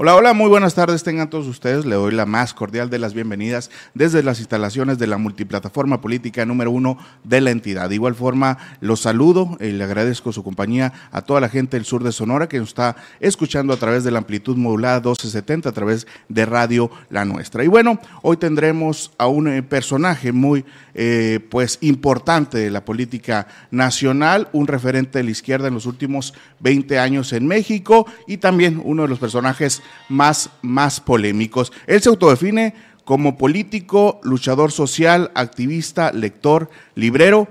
Hola, 0.00 0.14
hola, 0.14 0.32
muy 0.32 0.48
buenas 0.48 0.76
tardes 0.76 1.02
tengan 1.02 1.28
todos 1.28 1.48
ustedes. 1.48 1.84
Le 1.84 1.96
doy 1.96 2.12
la 2.12 2.24
más 2.24 2.54
cordial 2.54 2.88
de 2.88 3.00
las 3.00 3.14
bienvenidas 3.14 3.68
desde 3.94 4.22
las 4.22 4.38
instalaciones 4.38 4.96
de 4.96 5.08
la 5.08 5.18
multiplataforma 5.18 6.00
política 6.00 6.46
número 6.46 6.70
uno 6.70 6.98
de 7.24 7.40
la 7.40 7.50
entidad. 7.50 7.88
De 7.88 7.96
igual 7.96 8.14
forma, 8.14 8.58
los 8.80 9.00
saludo 9.00 9.56
y 9.58 9.72
le 9.72 9.82
agradezco 9.82 10.30
su 10.30 10.44
compañía 10.44 10.92
a 11.10 11.22
toda 11.22 11.40
la 11.40 11.48
gente 11.48 11.76
del 11.76 11.84
sur 11.84 12.04
de 12.04 12.12
Sonora 12.12 12.48
que 12.48 12.60
nos 12.60 12.68
está 12.68 12.94
escuchando 13.18 13.72
a 13.72 13.76
través 13.76 14.04
de 14.04 14.12
la 14.12 14.18
amplitud 14.18 14.56
modulada 14.56 14.98
1270 14.98 15.68
a 15.68 15.72
través 15.72 16.06
de 16.28 16.46
Radio 16.46 16.92
La 17.10 17.24
Nuestra. 17.24 17.64
Y 17.64 17.66
bueno, 17.66 17.98
hoy 18.22 18.36
tendremos 18.36 19.10
a 19.18 19.26
un 19.26 19.48
eh, 19.48 19.64
personaje 19.64 20.30
muy 20.30 20.64
eh, 21.00 21.38
pues 21.48 21.78
importante 21.80 22.58
de 22.58 22.72
la 22.72 22.84
política 22.84 23.46
nacional, 23.70 24.48
un 24.52 24.66
referente 24.66 25.18
de 25.18 25.24
la 25.24 25.30
izquierda 25.30 25.68
en 25.68 25.74
los 25.74 25.86
últimos 25.86 26.34
20 26.58 26.98
años 26.98 27.32
en 27.32 27.46
México 27.46 28.04
y 28.26 28.38
también 28.38 28.82
uno 28.84 29.02
de 29.02 29.08
los 29.08 29.20
personajes 29.20 29.80
más, 30.08 30.50
más 30.60 30.98
polémicos. 30.98 31.72
Él 31.86 32.02
se 32.02 32.08
autodefine 32.08 32.74
como 33.04 33.38
político, 33.38 34.20
luchador 34.24 34.72
social, 34.72 35.30
activista, 35.36 36.10
lector, 36.10 36.68
librero 36.96 37.46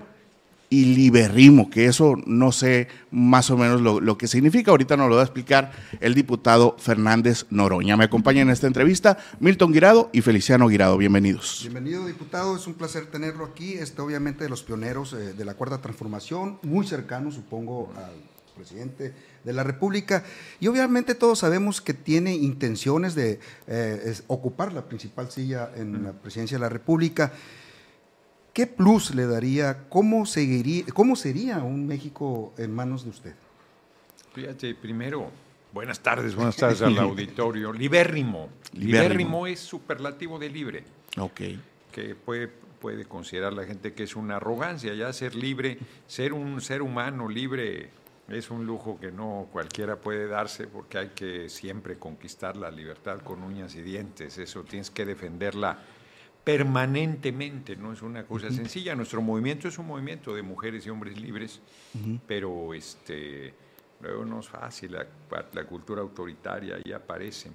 y 0.69 0.95
liberrimo, 0.95 1.69
que 1.69 1.85
eso 1.85 2.15
no 2.25 2.51
sé 2.51 2.89
más 3.09 3.49
o 3.49 3.57
menos 3.57 3.81
lo, 3.81 4.01
lo, 4.01 4.17
que 4.17 4.27
significa. 4.27 4.71
Ahorita 4.71 4.97
nos 4.97 5.09
lo 5.09 5.15
va 5.15 5.21
a 5.21 5.25
explicar 5.25 5.71
el 6.01 6.13
diputado 6.13 6.75
Fernández 6.77 7.45
Noroña. 7.49 7.95
Me 7.95 8.03
acompañan 8.03 8.47
en 8.47 8.53
esta 8.53 8.67
entrevista 8.67 9.17
Milton 9.39 9.71
Guirado 9.71 10.09
y 10.11 10.21
Feliciano 10.21 10.67
Guirado. 10.67 10.97
Bienvenidos. 10.97 11.59
Bienvenido, 11.61 12.05
diputado. 12.05 12.55
Es 12.57 12.67
un 12.67 12.73
placer 12.73 13.05
tenerlo 13.05 13.45
aquí. 13.45 13.73
Este, 13.73 14.01
obviamente, 14.01 14.43
de 14.43 14.49
los 14.49 14.63
pioneros 14.63 15.13
eh, 15.13 15.33
de 15.33 15.45
la 15.45 15.53
Cuarta 15.53 15.81
Transformación, 15.81 16.59
muy 16.63 16.85
cercano, 16.85 17.31
supongo, 17.31 17.93
al 17.95 18.13
presidente 18.57 19.13
de 19.43 19.53
la 19.53 19.63
República. 19.63 20.23
Y 20.59 20.67
obviamente 20.67 21.15
todos 21.15 21.39
sabemos 21.39 21.79
que 21.79 21.93
tiene 21.93 22.35
intenciones 22.35 23.15
de 23.15 23.39
eh, 23.67 24.19
ocupar 24.27 24.73
la 24.73 24.83
principal 24.83 25.31
silla 25.31 25.71
en 25.75 26.03
la 26.03 26.11
presidencia 26.11 26.57
de 26.57 26.61
la 26.61 26.69
República. 26.69 27.31
¿Qué 28.57 28.65
plus 28.65 29.13
le 29.13 29.27
daría? 29.27 29.87
¿Cómo, 29.87 30.25
seguiría, 30.25 30.83
¿Cómo 30.91 31.15
sería 31.15 31.59
un 31.59 31.85
México 31.85 32.55
en 32.57 32.73
manos 32.73 33.03
de 33.03 33.11
usted? 33.11 33.35
Fíjate, 34.33 34.73
primero, 34.73 35.29
buenas 35.71 35.99
tardes, 35.99 36.33
buenas 36.35 36.55
tardes 36.55 36.81
al 36.81 36.97
auditorio. 36.97 37.71
Libérrimo. 37.71 38.49
Libérrimo 38.73 39.45
es 39.45 39.59
superlativo 39.59 40.39
de 40.39 40.49
libre. 40.49 40.83
Ok. 41.19 41.41
Que 41.91 42.15
puede, 42.15 42.47
puede 42.47 43.05
considerar 43.05 43.53
la 43.53 43.63
gente 43.63 43.93
que 43.93 44.01
es 44.01 44.15
una 44.15 44.37
arrogancia, 44.37 44.91
ya 44.95 45.13
ser 45.13 45.35
libre, 45.35 45.77
ser 46.07 46.33
un 46.33 46.59
ser 46.59 46.81
humano 46.81 47.29
libre 47.29 47.91
es 48.27 48.49
un 48.49 48.65
lujo 48.65 48.99
que 48.99 49.11
no 49.11 49.47
cualquiera 49.51 49.97
puede 49.97 50.27
darse 50.27 50.65
porque 50.67 50.97
hay 50.97 51.09
que 51.09 51.47
siempre 51.47 51.97
conquistar 51.97 52.57
la 52.57 52.71
libertad 52.71 53.19
con 53.19 53.43
uñas 53.43 53.75
y 53.75 53.83
dientes. 53.83 54.39
Eso 54.39 54.63
tienes 54.63 54.89
que 54.89 55.05
defenderla 55.05 55.79
permanentemente, 56.47 57.75
no 57.75 57.91
es 57.91 58.01
una 58.01 58.23
cosa 58.23 58.49
sencilla. 58.49 58.95
Nuestro 58.95 59.21
movimiento 59.21 59.67
es 59.67 59.77
un 59.79 59.87
movimiento 59.87 60.33
de 60.33 60.41
mujeres 60.43 60.85
y 60.85 60.89
hombres 60.89 61.19
libres, 61.19 61.59
pero 62.25 62.73
este, 62.73 63.53
luego 63.99 64.23
no 64.23 64.39
es 64.39 64.47
fácil, 64.47 64.93
la, 64.93 65.05
la 65.51 65.65
cultura 65.65 65.99
autoritaria 66.01 66.77
ahí 66.77 66.93
aparece. 66.93 67.51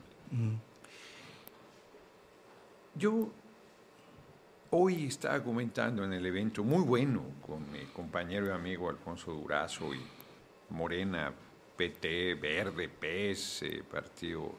Yo 2.95 3.31
hoy 4.69 5.07
estaba 5.07 5.43
comentando 5.43 6.05
en 6.05 6.13
el 6.13 6.27
evento 6.27 6.63
muy 6.63 6.85
bueno 6.85 7.23
con 7.41 7.73
mi 7.73 7.87
compañero 7.95 8.49
y 8.49 8.51
amigo 8.51 8.91
Alfonso 8.91 9.33
Durazo 9.33 9.95
y 9.95 10.01
Morena, 10.69 11.33
PT, 11.79 12.35
Verde, 12.35 12.91
PES, 12.91 13.63
eh, 13.63 13.83
Partido 13.91 14.53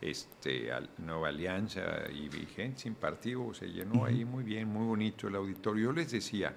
este, 0.00 0.70
Nueva 0.98 1.28
Alianza 1.28 2.10
y 2.10 2.28
Vigente 2.28 2.80
sin 2.80 2.94
partido, 2.94 3.52
se 3.52 3.66
llenó 3.66 4.04
ahí 4.04 4.24
muy 4.24 4.44
bien, 4.44 4.68
muy 4.68 4.86
bonito 4.86 5.28
el 5.28 5.36
auditorio. 5.36 5.86
Yo 5.86 5.92
les 5.92 6.10
decía 6.10 6.54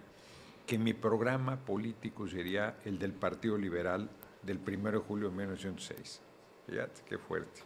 que 0.65 0.77
mi 0.77 0.93
programa 0.93 1.57
político 1.57 2.27
sería 2.27 2.77
el 2.85 2.97
del 2.97 3.13
Partido 3.13 3.57
Liberal 3.57 4.09
del 4.41 4.59
1 4.65 4.91
de 4.91 4.97
julio 4.97 5.29
de 5.29 5.35
1906. 5.35 6.21
Fíjate 6.67 7.01
qué 7.07 7.17
fuerte. 7.17 7.61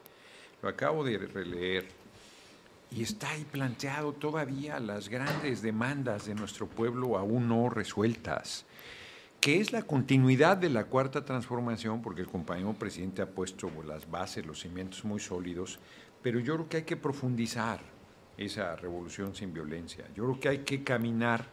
Lo 0.61 0.69
acabo 0.69 1.03
de 1.03 1.17
releer 1.19 1.87
y 2.89 3.03
está 3.03 3.29
ahí 3.29 3.43
planteado 3.43 4.13
todavía 4.13 4.79
las 4.79 5.09
grandes 5.09 5.61
demandas 5.61 6.25
de 6.25 6.33
nuestro 6.33 6.67
pueblo 6.67 7.17
aún 7.17 7.47
no 7.47 7.69
resueltas 7.69 8.65
que 9.39 9.59
es 9.59 9.71
la 9.71 9.83
continuidad 9.83 10.57
de 10.57 10.69
la 10.69 10.85
cuarta 10.85 11.23
transformación, 11.23 12.01
porque 12.01 12.21
el 12.21 12.27
compañero 12.27 12.73
presidente 12.73 13.21
ha 13.21 13.29
puesto 13.29 13.71
las 13.85 14.09
bases, 14.09 14.45
los 14.45 14.61
cimientos 14.61 15.05
muy 15.05 15.19
sólidos, 15.19 15.79
pero 16.21 16.39
yo 16.39 16.55
creo 16.55 16.69
que 16.69 16.77
hay 16.77 16.83
que 16.83 16.97
profundizar 16.97 17.79
esa 18.37 18.75
revolución 18.75 19.35
sin 19.35 19.53
violencia. 19.53 20.05
Yo 20.15 20.25
creo 20.25 20.39
que 20.39 20.49
hay 20.49 20.57
que 20.59 20.83
caminar 20.83 21.45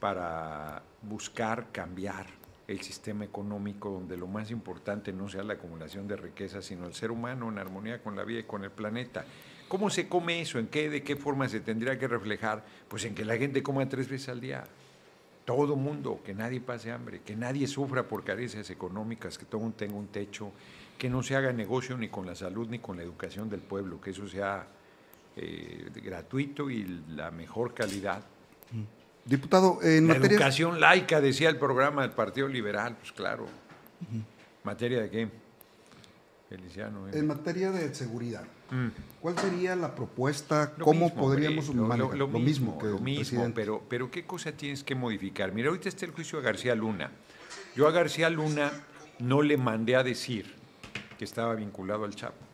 para 0.00 0.82
buscar 1.02 1.72
cambiar 1.72 2.26
el 2.66 2.80
sistema 2.82 3.24
económico 3.24 3.90
donde 3.90 4.16
lo 4.16 4.28
más 4.28 4.50
importante 4.50 5.12
no 5.12 5.28
sea 5.28 5.42
la 5.42 5.54
acumulación 5.54 6.06
de 6.06 6.16
riquezas, 6.16 6.64
sino 6.64 6.86
el 6.86 6.94
ser 6.94 7.10
humano 7.10 7.48
en 7.48 7.58
armonía 7.58 8.02
con 8.02 8.14
la 8.14 8.22
vida 8.22 8.40
y 8.40 8.44
con 8.44 8.62
el 8.62 8.70
planeta. 8.70 9.24
¿Cómo 9.66 9.90
se 9.90 10.08
come 10.08 10.40
eso? 10.40 10.58
¿En 10.58 10.68
qué, 10.68 10.88
de 10.88 11.02
qué 11.02 11.16
forma 11.16 11.48
se 11.48 11.60
tendría 11.60 11.98
que 11.98 12.06
reflejar? 12.06 12.64
Pues 12.88 13.04
en 13.04 13.14
que 13.14 13.24
la 13.24 13.36
gente 13.36 13.62
coma 13.62 13.88
tres 13.88 14.08
veces 14.08 14.28
al 14.28 14.40
día 14.40 14.64
todo 15.44 15.76
mundo, 15.76 16.20
que 16.24 16.34
nadie 16.34 16.60
pase 16.60 16.92
hambre, 16.92 17.20
que 17.24 17.34
nadie 17.36 17.66
sufra 17.66 18.06
por 18.06 18.24
carencias 18.24 18.70
económicas, 18.70 19.38
que 19.38 19.44
todo 19.44 19.60
mundo 19.60 19.76
tenga 19.76 19.94
un 19.94 20.08
techo, 20.08 20.52
que 20.98 21.08
no 21.08 21.22
se 21.22 21.34
haga 21.34 21.52
negocio 21.52 21.96
ni 21.96 22.08
con 22.08 22.26
la 22.26 22.34
salud 22.34 22.68
ni 22.68 22.78
con 22.78 22.96
la 22.96 23.02
educación 23.02 23.48
del 23.48 23.60
pueblo, 23.60 24.00
que 24.00 24.10
eso 24.10 24.28
sea 24.28 24.66
eh, 25.36 25.90
gratuito 25.94 26.70
y 26.70 27.04
la 27.08 27.30
mejor 27.30 27.74
calidad. 27.74 28.22
Diputado, 29.24 29.78
en 29.82 30.08
la 30.08 30.14
materia... 30.14 30.36
educación 30.36 30.80
laica, 30.80 31.20
decía 31.20 31.48
el 31.48 31.56
programa 31.56 32.02
del 32.02 32.12
Partido 32.12 32.48
Liberal, 32.48 32.96
pues 32.98 33.12
claro. 33.12 33.46
¿Materia 34.64 35.02
de 35.02 35.10
qué? 35.10 35.28
Feliciano. 36.50 37.06
¿eh? 37.06 37.12
En 37.14 37.28
materia 37.28 37.70
de 37.70 37.94
seguridad. 37.94 38.42
Mm. 38.72 38.88
¿Cuál 39.20 39.38
sería 39.38 39.76
la 39.76 39.94
propuesta? 39.94 40.72
Lo 40.76 40.84
¿Cómo 40.84 41.04
mismo, 41.06 41.20
podríamos 41.20 41.68
lo, 41.72 41.86
lo, 41.96 42.12
lo, 42.12 42.26
mismo, 42.40 42.76
que 42.76 42.86
lo 42.86 42.98
mismo 42.98 43.52
pero, 43.54 43.84
pero 43.88 44.10
¿qué 44.10 44.26
cosa 44.26 44.50
tienes 44.50 44.82
que 44.82 44.96
modificar? 44.96 45.52
Mira, 45.52 45.68
ahorita 45.68 45.88
está 45.88 46.06
el 46.06 46.10
juicio 46.10 46.40
a 46.40 46.42
García 46.42 46.74
Luna. 46.74 47.12
Yo 47.76 47.86
a 47.86 47.92
García 47.92 48.28
Luna 48.30 48.72
no 49.20 49.42
le 49.42 49.56
mandé 49.56 49.94
a 49.94 50.02
decir 50.02 50.52
que 51.18 51.24
estaba 51.24 51.54
vinculado 51.54 52.04
al 52.04 52.16
Chapo. 52.16 52.44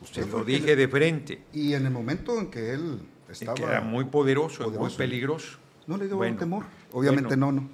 Usted 0.00 0.26
lo 0.30 0.42
dije 0.42 0.74
de 0.74 0.88
frente. 0.88 1.42
Y 1.52 1.74
en 1.74 1.84
el 1.84 1.92
momento 1.92 2.38
en 2.38 2.50
que 2.50 2.72
él 2.72 3.00
estaba... 3.28 3.54
Que 3.54 3.64
era 3.64 3.82
muy 3.82 4.04
poderoso, 4.04 4.64
poderoso, 4.64 4.80
muy 4.80 4.96
peligroso. 4.96 5.58
¿No 5.86 5.96
le 5.96 6.06
dio 6.06 6.16
bueno, 6.16 6.36
temor? 6.36 6.64
Obviamente 6.92 7.36
bueno, 7.36 7.52
no, 7.52 7.60
no. 7.60 7.70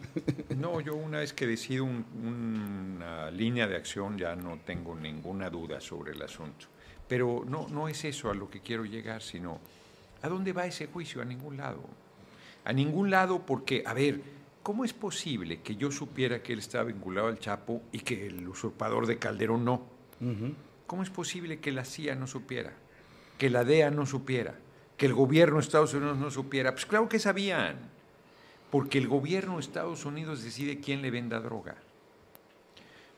no, 0.57 0.81
yo 0.81 0.95
una 0.95 1.21
vez 1.21 1.33
que 1.33 1.47
decido 1.47 1.85
un, 1.85 2.05
una 2.25 3.31
línea 3.31 3.67
de 3.67 3.77
acción 3.77 4.19
ya 4.19 4.37
no 4.37 4.59
tengo 4.65 4.95
ninguna 4.95 5.49
duda 5.49 5.81
sobre 5.81 6.13
el 6.13 6.23
asunto. 6.23 6.67
Pero 7.09 7.45
no, 7.47 7.69
no 7.69 7.89
es 7.89 8.05
eso 8.05 8.31
a 8.31 8.35
lo 8.35 8.51
que 8.51 8.61
quiero 8.61 8.85
llegar, 8.85 9.23
sino 9.23 9.61
¿a 10.23 10.29
dónde 10.29 10.53
va 10.53 10.67
ese 10.67 10.87
juicio? 10.87 11.23
A 11.23 11.25
ningún 11.25 11.57
lado. 11.57 11.83
A 12.65 12.73
ningún 12.73 13.11
lado 13.11 13.45
porque, 13.45 13.83
a 13.87 13.95
ver, 13.95 14.21
¿cómo 14.63 14.85
es 14.85 14.93
posible 14.93 15.61
que 15.63 15.77
yo 15.77 15.91
supiera 15.91 16.43
que 16.43 16.53
él 16.53 16.61
estaba 16.61 16.85
vinculado 16.85 17.29
al 17.29 17.39
Chapo 17.39 17.83
y 17.93 18.01
que 18.01 18.27
el 18.27 18.47
usurpador 18.47 19.07
de 19.07 19.19
Calderón 19.19 19.65
no? 19.65 19.87
Uh 20.21 20.27
-huh. 20.27 20.55
¿Cómo 20.87 21.03
es 21.03 21.11
posible 21.11 21.61
que 21.61 21.73
la 21.73 21.85
CIA 21.85 22.15
no 22.15 22.27
supiera? 22.27 22.75
que 23.43 23.51
la 23.51 23.65
DEA 23.65 23.91
no 23.91 24.07
supiera, 24.07 24.55
que 24.97 25.07
el 25.07 25.15
gobierno 25.15 25.57
de 25.57 25.63
Estados 25.63 25.95
Unidos 25.95 26.17
no 26.17 26.31
supiera. 26.31 26.71
Pues 26.71 26.87
claro 26.87 27.09
que 27.09 27.19
sabían, 27.19 27.91
porque 28.73 28.97
el 28.97 29.07
gobierno 29.07 29.57
de 29.57 29.61
Estados 29.61 30.07
Unidos 30.07 30.43
decide 30.43 30.81
quién 30.81 31.03
le 31.03 31.11
venda 31.11 31.39
droga. 31.41 31.77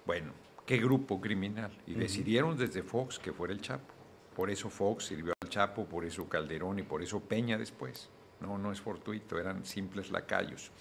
Bueno, 0.04 0.32
¿qué 0.66 0.78
grupo 0.78 1.20
criminal? 1.20 1.70
Y 1.86 1.94
decidieron 1.94 2.58
desde 2.58 2.82
Fox 2.82 3.20
que 3.20 3.32
fuera 3.32 3.54
el 3.54 3.60
Chapo. 3.60 3.94
Por 4.34 4.50
eso 4.50 4.68
Fox 4.68 5.04
sirvió 5.04 5.32
al 5.40 5.48
Chapo, 5.48 5.84
por 5.86 6.04
eso 6.04 6.28
Calderón 6.28 6.80
y 6.80 6.82
por 6.82 7.04
eso 7.04 7.20
Peña 7.20 7.56
después. 7.56 8.10
No, 8.40 8.58
no 8.58 8.72
es 8.72 8.80
fortuito, 8.80 9.38
eran 9.38 9.64
simples 9.64 10.10
lacayos. 10.10 10.72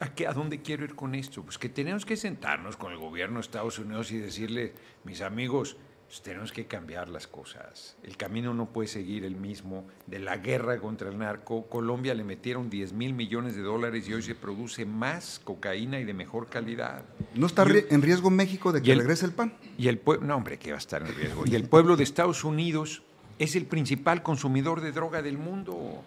¿A, 0.00 0.12
qué, 0.12 0.26
¿A 0.26 0.32
dónde 0.32 0.60
quiero 0.60 0.84
ir 0.84 0.96
con 0.96 1.14
esto? 1.14 1.44
Pues 1.44 1.56
que 1.56 1.68
tenemos 1.68 2.04
que 2.04 2.16
sentarnos 2.16 2.76
con 2.76 2.90
el 2.90 2.98
gobierno 2.98 3.36
de 3.36 3.42
Estados 3.42 3.78
Unidos 3.78 4.10
y 4.10 4.18
decirle, 4.18 4.74
mis 5.04 5.20
amigos, 5.20 5.76
pues 6.12 6.20
tenemos 6.20 6.52
que 6.52 6.66
cambiar 6.66 7.08
las 7.08 7.26
cosas. 7.26 7.96
El 8.02 8.18
camino 8.18 8.52
no 8.52 8.66
puede 8.66 8.86
seguir 8.86 9.24
el 9.24 9.34
mismo 9.34 9.86
de 10.06 10.18
la 10.18 10.36
guerra 10.36 10.76
contra 10.78 11.08
el 11.08 11.16
narco. 11.16 11.66
Colombia 11.70 12.12
le 12.12 12.22
metieron 12.22 12.68
10 12.68 12.92
mil 12.92 13.14
millones 13.14 13.56
de 13.56 13.62
dólares 13.62 14.06
y 14.06 14.12
hoy 14.12 14.20
se 14.20 14.34
produce 14.34 14.84
más 14.84 15.40
cocaína 15.42 15.98
y 16.00 16.04
de 16.04 16.12
mejor 16.12 16.50
calidad. 16.50 17.02
¿No 17.34 17.46
está 17.46 17.64
Y- 17.66 17.86
en 17.94 18.02
riesgo 18.02 18.28
México 18.28 18.72
de 18.72 18.82
que 18.82 18.92
el- 18.92 18.98
regrese 18.98 19.24
el 19.24 19.32
PAN? 19.32 19.54
Y 19.78 19.88
el 19.88 19.96
pueblo, 19.96 20.26
no 20.26 20.36
hombre, 20.36 20.58
que 20.58 20.72
va 20.72 20.76
a 20.76 20.80
estar 20.80 21.00
en 21.00 21.14
riesgo. 21.14 21.44
Y 21.46 21.54
el 21.54 21.66
pueblo 21.66 21.96
de 21.96 22.02
Estados 22.04 22.44
Unidos 22.44 23.02
es 23.38 23.56
el 23.56 23.64
principal 23.64 24.22
consumidor 24.22 24.82
de 24.82 24.92
droga 24.92 25.22
del 25.22 25.38
mundo. 25.38 26.02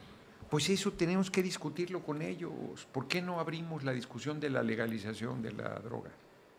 Pues 0.52 0.70
eso 0.70 0.92
tenemos 0.92 1.32
que 1.32 1.42
discutirlo 1.42 2.02
con 2.04 2.22
ellos. 2.22 2.52
¿Por 2.92 3.08
qué 3.08 3.24
no 3.24 3.40
abrimos 3.40 3.84
la 3.84 3.92
discusión 3.92 4.40
de 4.40 4.52
la 4.52 4.62
legalización 4.62 5.42
de 5.42 5.52
la 5.54 5.80
droga? 5.80 6.12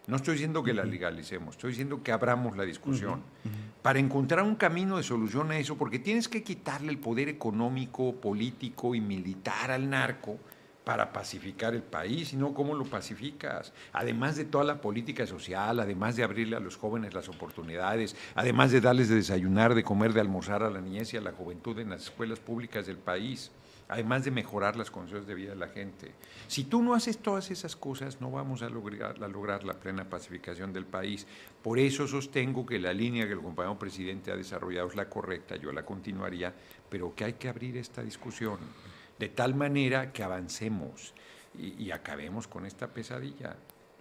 No 0.06 0.16
estoy 0.16 0.34
diciendo 0.34 0.62
que 0.62 0.72
la 0.72 0.84
legalicemos, 0.84 1.56
estoy 1.56 1.70
diciendo 1.70 2.02
que 2.02 2.12
abramos 2.12 2.56
la 2.56 2.62
discusión 2.62 3.22
para 3.82 3.98
encontrar 3.98 4.44
un 4.44 4.54
camino 4.54 4.96
de 4.98 5.02
solución 5.02 5.50
a 5.50 5.58
eso, 5.58 5.76
porque 5.76 5.98
tienes 5.98 6.28
que 6.28 6.44
quitarle 6.44 6.92
el 6.92 6.98
poder 6.98 7.28
económico, 7.28 8.14
político 8.14 8.94
y 8.94 9.00
militar 9.00 9.72
al 9.72 9.90
narco 9.90 10.38
para 10.84 11.12
pacificar 11.12 11.74
el 11.74 11.82
país, 11.82 12.32
y 12.32 12.36
no 12.36 12.54
cómo 12.54 12.72
lo 12.72 12.84
pacificas. 12.84 13.72
Además 13.92 14.36
de 14.36 14.44
toda 14.44 14.62
la 14.62 14.80
política 14.80 15.26
social, 15.26 15.80
además 15.80 16.14
de 16.14 16.22
abrirle 16.22 16.54
a 16.54 16.60
los 16.60 16.76
jóvenes 16.76 17.12
las 17.12 17.28
oportunidades, 17.28 18.14
además 18.36 18.70
de 18.70 18.80
darles 18.80 19.08
de 19.08 19.16
desayunar, 19.16 19.74
de 19.74 19.82
comer, 19.82 20.12
de 20.12 20.20
almorzar 20.20 20.62
a 20.62 20.70
la 20.70 20.80
niñez 20.80 21.12
y 21.12 21.16
a 21.16 21.20
la 21.20 21.32
juventud 21.32 21.76
en 21.80 21.90
las 21.90 22.02
escuelas 22.02 22.38
públicas 22.38 22.86
del 22.86 22.98
país, 22.98 23.50
además 23.88 24.24
de 24.24 24.30
mejorar 24.30 24.76
las 24.76 24.90
condiciones 24.90 25.26
de 25.26 25.34
vida 25.34 25.50
de 25.50 25.56
la 25.56 25.68
gente. 25.68 26.12
Si 26.48 26.64
tú 26.64 26.82
no 26.82 26.94
haces 26.94 27.18
todas 27.18 27.50
esas 27.50 27.76
cosas, 27.76 28.20
no 28.20 28.30
vamos 28.30 28.62
a 28.62 28.68
lograr, 28.68 29.64
la 29.64 29.74
plena 29.74 30.08
pacificación 30.08 30.72
del 30.72 30.86
país. 30.86 31.26
Por 31.62 31.78
eso 31.78 32.06
sostengo 32.06 32.66
que 32.66 32.78
la 32.78 32.92
línea 32.92 33.26
que 33.26 33.32
el 33.32 33.40
compañero 33.40 33.78
presidente 33.78 34.32
ha 34.32 34.36
desarrollado 34.36 34.88
es 34.88 34.96
la 34.96 35.08
correcta, 35.08 35.56
yo 35.56 35.72
la 35.72 35.84
continuaría, 35.84 36.52
pero 36.88 37.14
que 37.14 37.24
hay 37.24 37.32
que 37.34 37.48
abrir 37.48 37.76
esta 37.76 38.02
discusión 38.02 38.58
de 39.18 39.28
tal 39.28 39.54
manera 39.54 40.12
que 40.12 40.22
avancemos 40.22 41.14
y, 41.58 41.84
y 41.84 41.90
acabemos 41.90 42.46
con 42.48 42.66
esta 42.66 42.88
pesadilla. 42.88 43.56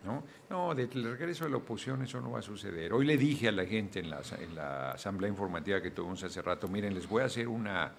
¿no? 0.06 0.24
no, 0.50 0.76
del 0.76 1.18
regreso 1.18 1.46
de 1.46 1.50
la 1.50 1.58
oposición 1.58 2.04
eso 2.04 2.22
no 2.22 2.32
va 2.32 2.40
a 2.40 2.44
suceder. 2.44 2.94
Hoy 2.94 3.06
le 3.06 3.18
dije 3.18 3.48
a 3.48 3.52
la 3.52 3.66
gente 3.66 4.00
en 4.00 4.10
la, 4.10 4.22
en 4.40 4.56
la 4.56 4.92
asamblea 4.92 5.30
informativa 5.30 5.82
que 5.82 5.92
tuvimos 5.92 6.24
hace 6.24 6.42
rato, 6.42 6.68
miren, 6.68 6.94
les 6.94 7.10
voy 7.10 7.24
a 7.24 7.26
hacer 7.26 7.48
una, 7.48 7.92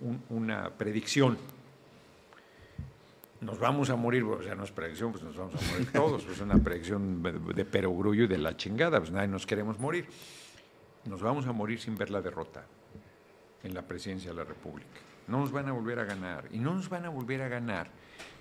un- 0.00 0.22
una 0.30 0.70
predicción. 0.70 1.38
Nos 3.40 3.58
vamos 3.60 3.88
a 3.90 3.96
morir, 3.96 4.24
o 4.24 4.42
sea, 4.42 4.54
no 4.56 4.64
es 4.64 4.72
predicción, 4.72 5.12
pues 5.12 5.22
nos 5.22 5.36
vamos 5.36 5.54
a 5.54 5.72
morir 5.72 5.92
todos, 5.92 6.24
es 6.26 6.40
una 6.40 6.56
predicción 6.58 7.22
de, 7.22 7.32
de 7.32 7.64
perogrullo 7.64 8.24
y 8.24 8.26
de 8.26 8.38
la 8.38 8.56
chingada, 8.56 8.98
pues 8.98 9.12
nadie 9.12 9.28
nos 9.28 9.46
queremos 9.46 9.78
morir. 9.78 10.08
Nos 11.04 11.22
vamos 11.22 11.46
a 11.46 11.52
morir 11.52 11.80
sin 11.80 11.96
ver 11.96 12.10
la 12.10 12.20
derrota 12.20 12.64
en 13.62 13.74
la 13.74 13.82
presidencia 13.82 14.30
de 14.30 14.36
la 14.36 14.44
República. 14.44 14.88
No 15.28 15.38
nos 15.40 15.52
van 15.52 15.68
a 15.68 15.72
volver 15.72 16.00
a 16.00 16.04
ganar. 16.04 16.48
Y 16.52 16.58
no 16.58 16.74
nos 16.74 16.88
van 16.88 17.04
a 17.04 17.10
volver 17.10 17.42
a 17.42 17.48
ganar 17.48 17.88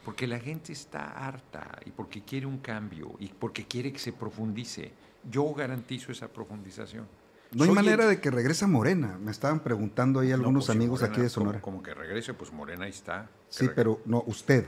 porque 0.03 0.25
la 0.25 0.39
gente 0.39 0.71
está 0.73 1.11
harta 1.27 1.79
y 1.85 1.91
porque 1.91 2.21
quiere 2.23 2.45
un 2.45 2.57
cambio 2.59 3.13
y 3.19 3.27
porque 3.27 3.65
quiere 3.65 3.91
que 3.91 3.99
se 3.99 4.13
profundice. 4.13 4.91
Yo 5.29 5.53
garantizo 5.53 6.11
esa 6.11 6.27
profundización. 6.29 7.05
No 7.53 7.63
hay 7.63 7.71
manera 7.71 8.03
el- 8.03 8.09
de 8.09 8.21
que 8.21 8.29
regrese 8.31 8.65
Morena. 8.67 9.17
Me 9.21 9.31
estaban 9.31 9.61
preguntando 9.61 10.19
ahí 10.19 10.31
algunos 10.31 10.65
pues, 10.65 10.73
si 10.73 10.77
amigos 10.77 10.99
Morena, 11.01 11.13
aquí 11.13 11.21
de 11.21 11.29
Sonora. 11.29 11.61
Como, 11.61 11.81
que 11.83 11.93
regrese, 11.93 12.33
pues 12.33 12.51
Morena 12.51 12.85
ahí 12.85 12.91
está. 12.91 13.29
Sí, 13.49 13.61
regrese. 13.65 13.75
pero 13.75 14.01
no, 14.05 14.23
usted, 14.27 14.65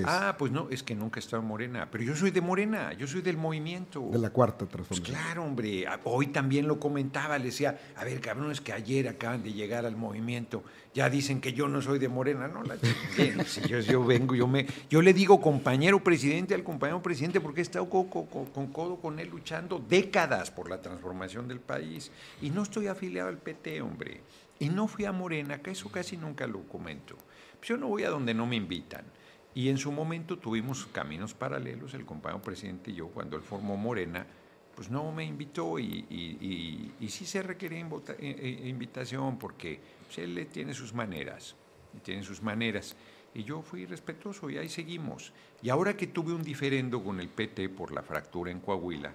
es 0.00 0.04
Ah, 0.06 0.36
pues 0.38 0.50
no, 0.52 0.68
es 0.70 0.82
que 0.82 0.94
nunca 0.94 1.18
he 1.18 1.22
estado 1.22 1.42
en 1.42 1.48
Morena. 1.48 1.88
Pero 1.90 2.04
yo 2.04 2.14
soy 2.16 2.30
de 2.30 2.40
Morena, 2.40 2.92
yo 2.94 3.06
soy 3.06 3.20
del 3.22 3.36
movimiento. 3.36 4.08
de 4.12 4.18
la 4.18 4.30
cuarta 4.30 4.58
Pues 4.66 4.70
transformación. 4.70 5.16
claro, 5.16 5.44
hombre. 5.44 5.84
Hoy 6.04 6.28
también 6.28 6.66
lo 6.68 6.78
comentaba, 6.80 7.38
le 7.38 7.46
decía, 7.46 7.78
a 7.96 8.04
ver, 8.04 8.20
cabrón, 8.20 8.50
es 8.50 8.60
que 8.60 8.72
ayer 8.72 9.08
acaban 9.08 9.42
de 9.42 9.52
llegar 9.52 9.86
al 9.86 9.96
movimiento. 9.96 10.62
Ya 10.94 11.08
dicen 11.08 11.40
que 11.40 11.52
yo 11.54 11.68
no 11.68 11.80
soy 11.80 11.98
de 11.98 12.08
Morena, 12.08 12.48
no 12.48 12.62
la. 12.62 12.76
Si 13.46 13.60
yo, 13.62 13.80
yo 13.80 14.04
vengo, 14.04 14.34
yo 14.34 14.46
me, 14.46 14.66
yo 14.90 15.00
le 15.02 15.12
digo 15.14 15.40
compañero 15.40 16.02
presidente 16.02 16.54
al 16.54 16.62
compañero 16.64 17.02
presidente 17.02 17.40
porque 17.40 17.60
he 17.60 17.62
estado 17.62 17.88
co- 17.88 18.08
co- 18.10 18.26
co- 18.26 18.44
con 18.52 18.66
codo 18.72 18.96
con 19.00 19.18
él 19.18 19.28
luchando 19.30 19.78
décadas 19.78 20.50
por 20.50 20.68
la 20.68 20.80
transformación 20.82 21.48
del 21.48 21.60
país. 21.60 22.10
Y 22.40 22.50
no 22.50 22.62
estoy 22.62 22.86
afiliado 22.88 23.28
al 23.28 23.38
PT, 23.38 23.80
hombre. 23.82 24.20
Y 24.58 24.68
no 24.68 24.86
fui 24.86 25.04
a 25.06 25.12
Morena, 25.12 25.58
que 25.60 25.70
eso 25.72 25.90
casi 25.90 26.16
nunca 26.16 26.46
lo 26.46 26.62
comento. 26.68 27.16
Pues 27.58 27.68
yo 27.68 27.76
no 27.76 27.88
voy 27.88 28.04
a 28.04 28.10
donde 28.10 28.34
no 28.34 28.46
me 28.46 28.56
invitan. 28.56 29.04
Y 29.54 29.68
en 29.68 29.76
su 29.78 29.92
momento 29.92 30.38
tuvimos 30.38 30.86
caminos 30.86 31.34
paralelos, 31.34 31.94
el 31.94 32.06
compañero 32.06 32.40
presidente 32.42 32.90
y 32.90 32.94
yo, 32.94 33.08
cuando 33.08 33.36
él 33.36 33.42
formó 33.42 33.76
Morena, 33.76 34.26
pues 34.74 34.90
no 34.90 35.12
me 35.12 35.24
invitó 35.24 35.78
y, 35.78 36.06
y- 36.08 36.38
y- 36.40 36.94
y 37.00 37.08
sí 37.10 37.26
se 37.26 37.42
requería 37.42 37.78
invota- 37.80 38.14
eh, 38.18 38.34
eh, 38.64 38.68
invitación 38.68 39.38
porque 39.38 39.78
pues, 40.06 40.18
él 40.18 40.48
tiene 40.50 40.72
sus 40.72 40.94
maneras, 40.94 41.54
tiene 42.02 42.22
sus 42.22 42.42
maneras. 42.42 42.96
Y 43.34 43.44
yo 43.44 43.60
fui 43.62 43.84
respetuoso 43.86 44.48
y 44.50 44.56
ahí 44.58 44.68
seguimos. 44.70 45.32
Y 45.62 45.68
ahora 45.68 45.96
que 45.96 46.06
tuve 46.06 46.32
un 46.32 46.42
diferendo 46.42 47.02
con 47.04 47.20
el 47.20 47.28
PT 47.28 47.68
por 47.70 47.92
la 47.92 48.02
fractura 48.02 48.50
en 48.50 48.60
Coahuila, 48.60 49.12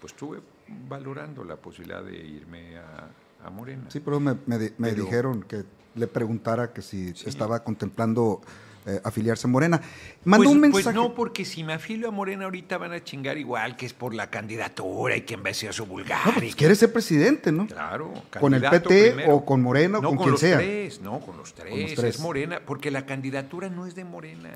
pues 0.00 0.12
estuve 0.12 0.40
valorando 0.88 1.44
la 1.44 1.56
posibilidad 1.56 2.02
de 2.02 2.16
irme 2.16 2.76
a, 2.78 3.08
a 3.46 3.50
Morena. 3.50 3.90
Sí, 3.90 4.00
pero 4.00 4.20
me, 4.20 4.34
me 4.46 4.58
me 4.58 4.70
Pero- 4.90 5.04
dijeron 5.04 5.42
que 5.42 5.64
le 5.94 6.06
preguntara 6.06 6.72
que 6.72 6.82
si 6.82 7.14
Sí. 7.14 7.28
estaba 7.28 7.62
contemplando 7.64 8.40
eh, 8.86 9.00
afiliarse 9.04 9.46
a 9.46 9.50
Morena. 9.50 9.80
Mandó 10.24 10.44
pues, 10.44 10.54
un 10.54 10.60
pues 10.60 10.74
mensaje. 10.74 10.96
no, 10.96 11.14
porque 11.14 11.44
si 11.44 11.62
me 11.62 11.72
afilio 11.72 12.08
a 12.08 12.10
Morena 12.10 12.44
ahorita 12.44 12.78
van 12.78 12.92
a 12.92 13.02
chingar 13.02 13.38
igual, 13.38 13.76
que 13.76 13.86
es 13.86 13.92
por 13.92 14.14
la 14.14 14.30
candidatura 14.30 15.16
y 15.16 15.22
que 15.22 15.34
en 15.34 15.42
vez 15.42 15.60
de 15.60 15.72
su 15.72 15.86
vulgar. 15.86 16.26
No, 16.26 16.32
y 16.32 16.34
pues 16.34 16.50
que- 16.50 16.58
quiere 16.58 16.74
ser 16.74 16.92
presidente, 16.92 17.52
¿no? 17.52 17.66
Claro. 17.66 18.12
¿Con 18.40 18.54
el 18.54 18.62
PT 18.62 19.12
primero. 19.12 19.36
o 19.36 19.44
con 19.44 19.62
Morena 19.62 19.98
o 19.98 20.02
no, 20.02 20.08
con 20.08 20.16
con 20.16 20.24
quien 20.24 20.32
los 20.32 20.40
sea? 20.40 20.58
Tres, 20.58 21.00
no, 21.00 21.20
con 21.20 21.36
los 21.36 21.54
tres. 21.54 21.70
Con 21.70 21.80
los 21.80 21.94
tres. 21.94 22.14
Es 22.16 22.20
Morena, 22.20 22.60
porque 22.64 22.90
la 22.90 23.06
candidatura 23.06 23.68
no 23.68 23.86
es 23.86 23.94
de 23.94 24.04
Morena. 24.04 24.50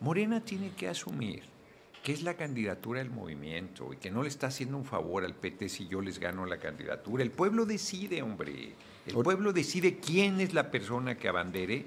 Morena 0.00 0.40
tiene 0.44 0.72
que 0.72 0.88
asumir 0.88 1.42
que 2.02 2.12
es 2.12 2.22
la 2.22 2.34
candidatura 2.34 2.98
del 2.98 3.10
movimiento 3.10 3.92
y 3.92 3.96
que 3.96 4.10
no 4.10 4.22
le 4.22 4.28
está 4.28 4.48
haciendo 4.48 4.76
un 4.76 4.84
favor 4.84 5.24
al 5.24 5.34
PT 5.34 5.68
si 5.68 5.86
yo 5.86 6.00
les 6.00 6.18
gano 6.18 6.44
la 6.46 6.58
candidatura. 6.58 7.22
El 7.22 7.30
pueblo 7.30 7.64
decide, 7.64 8.22
hombre. 8.22 8.72
El 9.06 9.14
pueblo 9.14 9.52
decide 9.52 9.98
quién 9.98 10.40
es 10.40 10.52
la 10.52 10.70
persona 10.70 11.16
que 11.16 11.28
abandere 11.28 11.86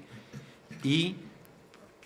y 0.82 1.16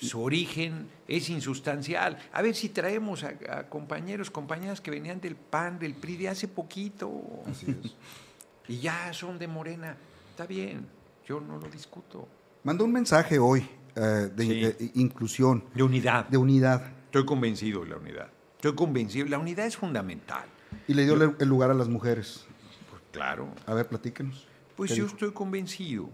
su 0.00 0.22
origen 0.22 0.88
es 1.06 1.28
insustancial. 1.30 2.18
A 2.32 2.42
ver 2.42 2.54
si 2.54 2.70
traemos 2.70 3.22
a, 3.22 3.34
a 3.50 3.68
compañeros, 3.68 4.30
compañeras 4.30 4.80
que 4.80 4.90
venían 4.90 5.20
del 5.20 5.36
PAN, 5.36 5.78
del 5.78 5.94
PRI 5.94 6.16
de 6.16 6.28
hace 6.28 6.48
poquito. 6.48 7.10
Y 8.68 8.78
ya 8.78 9.12
son 9.12 9.38
de 9.38 9.48
Morena. 9.48 9.96
Está 10.30 10.46
bien, 10.46 10.86
yo 11.26 11.40
no 11.40 11.58
lo 11.58 11.68
discuto. 11.68 12.28
Mandó 12.62 12.84
un 12.84 12.92
mensaje 12.92 13.38
hoy 13.38 13.66
eh, 13.96 14.30
de 14.34 14.76
Sí. 14.78 14.90
inclusión, 14.94 15.64
De 15.74 15.82
unidad. 15.82 16.28
de 16.28 16.36
unidad, 16.36 16.92
Estoy 17.06 17.24
convencido 17.26 17.82
de 17.82 17.90
la 17.90 17.96
unidad. 17.96 18.28
Estoy 18.56 18.74
convencido. 18.76 19.26
La 19.26 19.38
unidad 19.38 19.66
es 19.66 19.76
fundamental. 19.76 20.44
y 20.86 20.94
le 20.94 21.04
dio 21.04 21.14
el 21.36 21.48
lugar 21.48 21.70
a 21.72 21.74
las 21.74 21.88
mujeres. 21.88 22.46
Pues 22.88 23.02
claro. 23.10 23.48
A 23.66 23.74
ver, 23.74 23.88
platíquenos. 23.88 24.46
Pues 24.76 24.92
¿Qué 24.92 24.98
yo 24.98 25.04
dijo? 25.04 25.16
estoy 25.16 25.32
convencido 25.32 26.08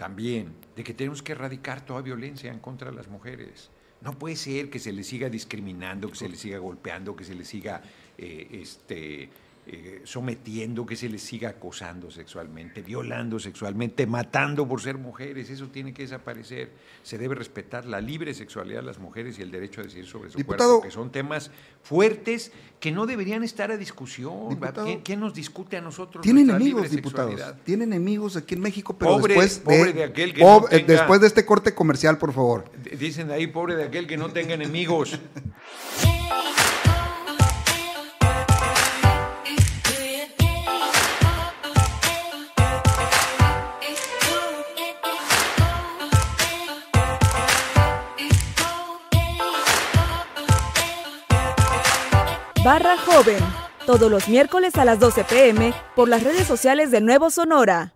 también 0.00 0.54
de 0.76 0.82
que 0.82 0.94
tenemos 0.94 1.22
que 1.22 1.32
erradicar 1.32 1.84
toda 1.84 2.00
violencia 2.00 2.50
en 2.50 2.58
contra 2.58 2.88
de 2.88 2.96
las 2.96 3.08
mujeres. 3.08 3.68
No 4.00 4.18
puede 4.18 4.34
ser 4.34 4.70
que 4.70 4.78
se 4.78 4.94
les 4.94 5.06
siga 5.06 5.28
discriminando, 5.28 6.08
que 6.08 6.16
se 6.16 6.26
les 6.26 6.40
siga 6.40 6.56
golpeando, 6.56 7.14
que 7.14 7.22
se 7.22 7.34
les 7.34 7.46
siga 7.46 7.82
eh, 8.16 8.48
este, 8.50 9.28
eh, 9.72 10.00
sometiendo, 10.04 10.84
que 10.84 10.96
se 10.96 11.08
les 11.08 11.22
siga 11.22 11.50
acosando 11.50 12.10
sexualmente, 12.10 12.82
violando 12.82 13.38
sexualmente, 13.38 14.04
matando 14.06 14.66
por 14.66 14.80
ser 14.80 14.98
mujeres. 14.98 15.48
Eso 15.48 15.68
tiene 15.68 15.94
que 15.94 16.02
desaparecer. 16.02 16.70
Se 17.04 17.18
debe 17.18 17.34
respetar 17.36 17.86
la 17.86 18.00
libre 18.00 18.34
sexualidad 18.34 18.80
de 18.80 18.86
las 18.86 18.98
mujeres 18.98 19.38
y 19.38 19.42
el 19.42 19.50
derecho 19.50 19.80
a 19.80 19.84
decidir 19.84 20.06
sobre 20.06 20.30
su 20.30 20.38
Diputado- 20.38 20.80
cuerpo, 20.80 20.82
que 20.88 20.90
son 20.90 21.10
temas 21.12 21.50
fuertes 21.82 22.50
que 22.80 22.90
no 22.90 23.06
deberían 23.06 23.44
estar 23.44 23.70
a 23.70 23.76
discusión. 23.76 24.48
Diputado- 24.48 24.84
¿Quién, 24.86 25.00
quién 25.02 25.20
nos 25.20 25.34
discute 25.34 25.76
a 25.76 25.80
nosotros? 25.80 26.22
Tiene 26.22 26.40
nuestra 26.40 26.56
enemigos, 26.56 26.82
libre 26.82 26.96
diputados. 26.96 27.30
sexualidad? 27.32 27.62
Tiene 27.64 27.84
enemigos 27.84 28.36
aquí 28.36 28.54
en 28.56 28.60
México, 28.62 28.96
pero 28.98 29.12
Pobre- 29.12 29.34
después, 29.34 29.58
pobre 29.60 29.92
de 29.92 30.04
aquel 30.04 30.34
que 30.34 30.42
no 30.42 30.62
tenga- 30.64 30.86
después 30.86 31.20
de 31.20 31.26
este 31.28 31.44
corte 31.46 31.74
comercial, 31.74 32.18
por 32.18 32.32
favor. 32.32 32.64
Dicen 32.98 33.30
ahí, 33.30 33.46
pobre 33.46 33.76
de 33.76 33.84
aquel 33.84 34.06
que 34.08 34.16
no 34.16 34.30
tenga 34.30 34.54
enemigos. 34.54 35.18
barra 52.62 52.96
joven. 52.98 53.38
Todos 53.86 54.10
los 54.10 54.28
miércoles 54.28 54.76
a 54.76 54.84
las 54.84 55.00
12 55.00 55.24
pm 55.24 55.72
por 55.96 56.08
las 56.08 56.22
redes 56.22 56.46
sociales 56.46 56.90
de 56.90 57.00
Nuevo 57.00 57.30
Sonora. 57.30 57.94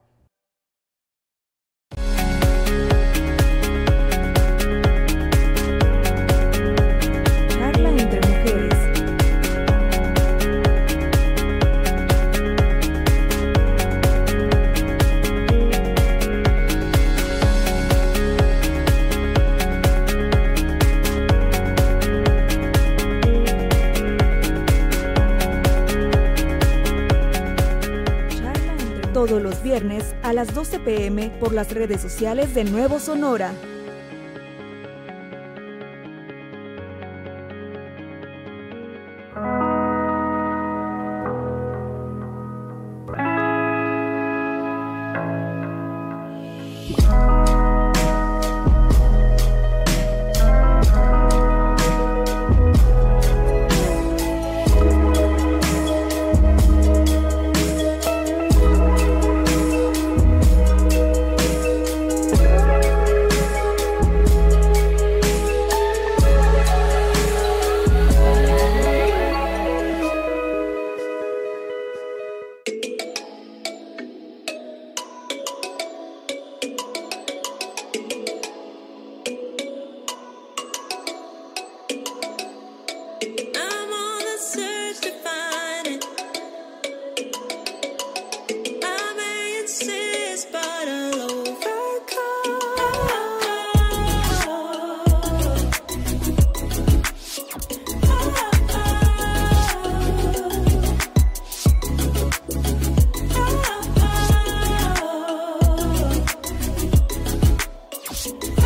Todos 29.15 29.41
los 29.41 29.63
viernes 29.63 30.13
a 30.25 30.33
las 30.33 30.53
12 30.53 30.81
pm 30.81 31.31
por 31.39 31.53
las 31.53 31.73
redes 31.73 32.01
sociales 32.01 32.53
de 32.53 32.65
Nuevo 32.65 32.99
Sonora. 32.99 33.53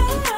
oh 0.01 0.23
no. 0.25 0.38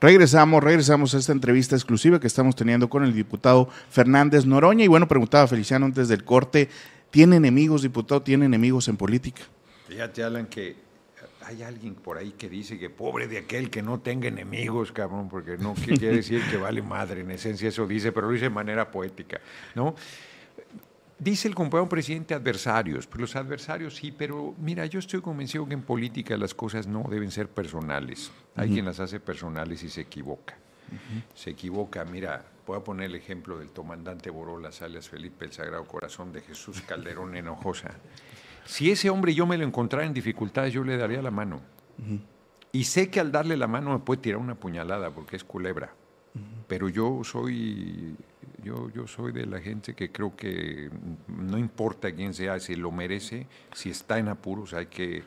Regresamos, 0.00 0.64
regresamos 0.64 1.14
a 1.14 1.18
esta 1.18 1.32
entrevista 1.32 1.76
exclusiva 1.76 2.18
que 2.18 2.26
estamos 2.26 2.56
teniendo 2.56 2.88
con 2.88 3.04
el 3.04 3.12
diputado 3.12 3.68
Fernández 3.90 4.46
Noroña. 4.46 4.82
Y 4.82 4.88
bueno, 4.88 5.06
preguntaba 5.06 5.46
Feliciano 5.46 5.84
antes 5.84 6.08
del 6.08 6.24
corte, 6.24 6.70
¿tiene 7.10 7.36
enemigos, 7.36 7.82
diputado? 7.82 8.22
¿Tiene 8.22 8.46
enemigos 8.46 8.88
en 8.88 8.96
política? 8.96 9.42
Fíjate, 9.88 10.22
Alan, 10.22 10.46
que 10.46 10.76
hay 11.44 11.62
alguien 11.62 11.94
por 11.96 12.16
ahí 12.16 12.32
que 12.32 12.48
dice 12.48 12.78
que 12.78 12.88
pobre 12.88 13.28
de 13.28 13.38
aquel 13.38 13.68
que 13.68 13.82
no 13.82 14.00
tenga 14.00 14.28
enemigos, 14.28 14.90
cabrón, 14.90 15.28
porque 15.28 15.58
no 15.58 15.74
quiere 15.74 16.16
decir 16.16 16.42
que 16.50 16.56
vale 16.56 16.80
madre, 16.80 17.20
en 17.20 17.30
esencia 17.32 17.68
eso 17.68 17.86
dice, 17.86 18.10
pero 18.10 18.28
lo 18.28 18.32
dice 18.32 18.44
de 18.44 18.50
manera 18.50 18.90
poética, 18.90 19.40
¿no? 19.74 19.94
Dice 21.20 21.48
el 21.48 21.54
compañero 21.54 21.86
presidente 21.86 22.32
adversarios, 22.32 23.06
pues 23.06 23.20
los 23.20 23.36
adversarios 23.36 23.94
sí, 23.94 24.10
pero 24.10 24.54
mira, 24.58 24.86
yo 24.86 24.98
estoy 24.98 25.20
convencido 25.20 25.68
que 25.68 25.74
en 25.74 25.82
política 25.82 26.34
las 26.38 26.54
cosas 26.54 26.86
no 26.86 27.04
deben 27.10 27.30
ser 27.30 27.50
personales. 27.50 28.32
Hay 28.56 28.70
quien 28.70 28.86
las 28.86 29.00
hace 29.00 29.20
personales 29.20 29.82
y 29.82 29.90
se 29.90 30.00
equivoca. 30.00 30.56
Se 31.34 31.50
equivoca, 31.50 32.06
mira, 32.06 32.46
voy 32.66 32.78
a 32.78 32.80
poner 32.82 33.10
el 33.10 33.16
ejemplo 33.16 33.58
del 33.58 33.70
comandante 33.70 34.30
Borolas, 34.30 34.80
alias 34.80 35.10
Felipe, 35.10 35.44
el 35.44 35.52
Sagrado 35.52 35.84
Corazón 35.84 36.32
de 36.32 36.40
Jesús 36.40 36.80
Calderón 36.80 37.36
Hinojosa. 37.36 37.90
Si 38.64 38.90
ese 38.90 39.10
hombre 39.10 39.34
yo 39.34 39.46
me 39.46 39.58
lo 39.58 39.66
encontrara 39.66 40.06
en 40.06 40.14
dificultades, 40.14 40.72
yo 40.72 40.82
le 40.84 40.96
daría 40.96 41.20
la 41.20 41.30
mano. 41.30 41.60
Y 42.72 42.84
sé 42.84 43.10
que 43.10 43.20
al 43.20 43.30
darle 43.30 43.58
la 43.58 43.66
mano 43.66 43.90
me 43.90 43.98
puede 43.98 44.22
tirar 44.22 44.40
una 44.40 44.54
puñalada 44.54 45.10
porque 45.10 45.36
es 45.36 45.44
culebra. 45.44 45.92
Pero 46.66 46.88
yo 46.88 47.22
soy, 47.24 48.14
yo, 48.62 48.90
yo 48.90 49.06
soy 49.06 49.32
de 49.32 49.46
la 49.46 49.60
gente 49.60 49.94
que 49.94 50.12
creo 50.12 50.36
que 50.36 50.90
no 51.26 51.58
importa 51.58 52.12
quién 52.12 52.32
sea, 52.32 52.60
si 52.60 52.76
lo 52.76 52.92
merece, 52.92 53.46
si 53.74 53.90
está 53.90 54.18
en 54.18 54.28
apuros, 54.28 54.74
hay 54.74 54.86
que. 54.86 55.24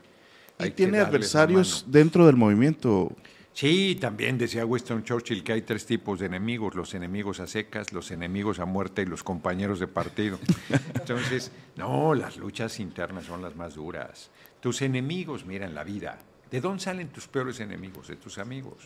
¿Y 0.60 0.64
hay 0.64 0.72
tiene 0.72 1.00
adversarios 1.00 1.82
mano. 1.82 1.92
dentro 1.92 2.26
del 2.26 2.38
movimiento? 2.38 3.12
Sí, 3.54 3.98
también 4.02 4.40
decía 4.40 4.66
Winston 4.66 5.04
Churchill 5.04 5.44
que 5.44 5.54
hay 5.54 5.62
tres 5.62 5.86
tipos 5.86 6.20
de 6.20 6.26
enemigos, 6.26 6.74
los 6.74 6.96
enemigos 6.96 7.40
a 7.40 7.46
secas, 7.46 7.94
los 7.94 8.10
enemigos 8.10 8.60
a 8.60 8.66
muerte 8.66 9.04
y 9.04 9.06
los 9.06 9.22
compañeros 9.22 9.80
de 9.80 9.88
partido. 9.88 10.40
Entonces, 10.96 11.52
no, 11.76 12.16
las 12.16 12.38
luchas 12.38 12.80
internas 12.80 13.26
son 13.26 13.44
las 13.44 13.56
más 13.56 13.76
duras. 13.76 14.32
Tus 14.60 14.82
enemigos, 14.82 15.46
mira, 15.46 15.68
en 15.68 15.76
la 15.76 15.84
vida, 15.84 16.18
¿de 16.50 16.62
dónde 16.62 16.84
salen 16.84 17.10
tus 17.10 17.28
peores 17.28 17.60
enemigos? 17.60 18.08
De 18.08 18.16
tus 18.16 18.40
amigos. 18.40 18.78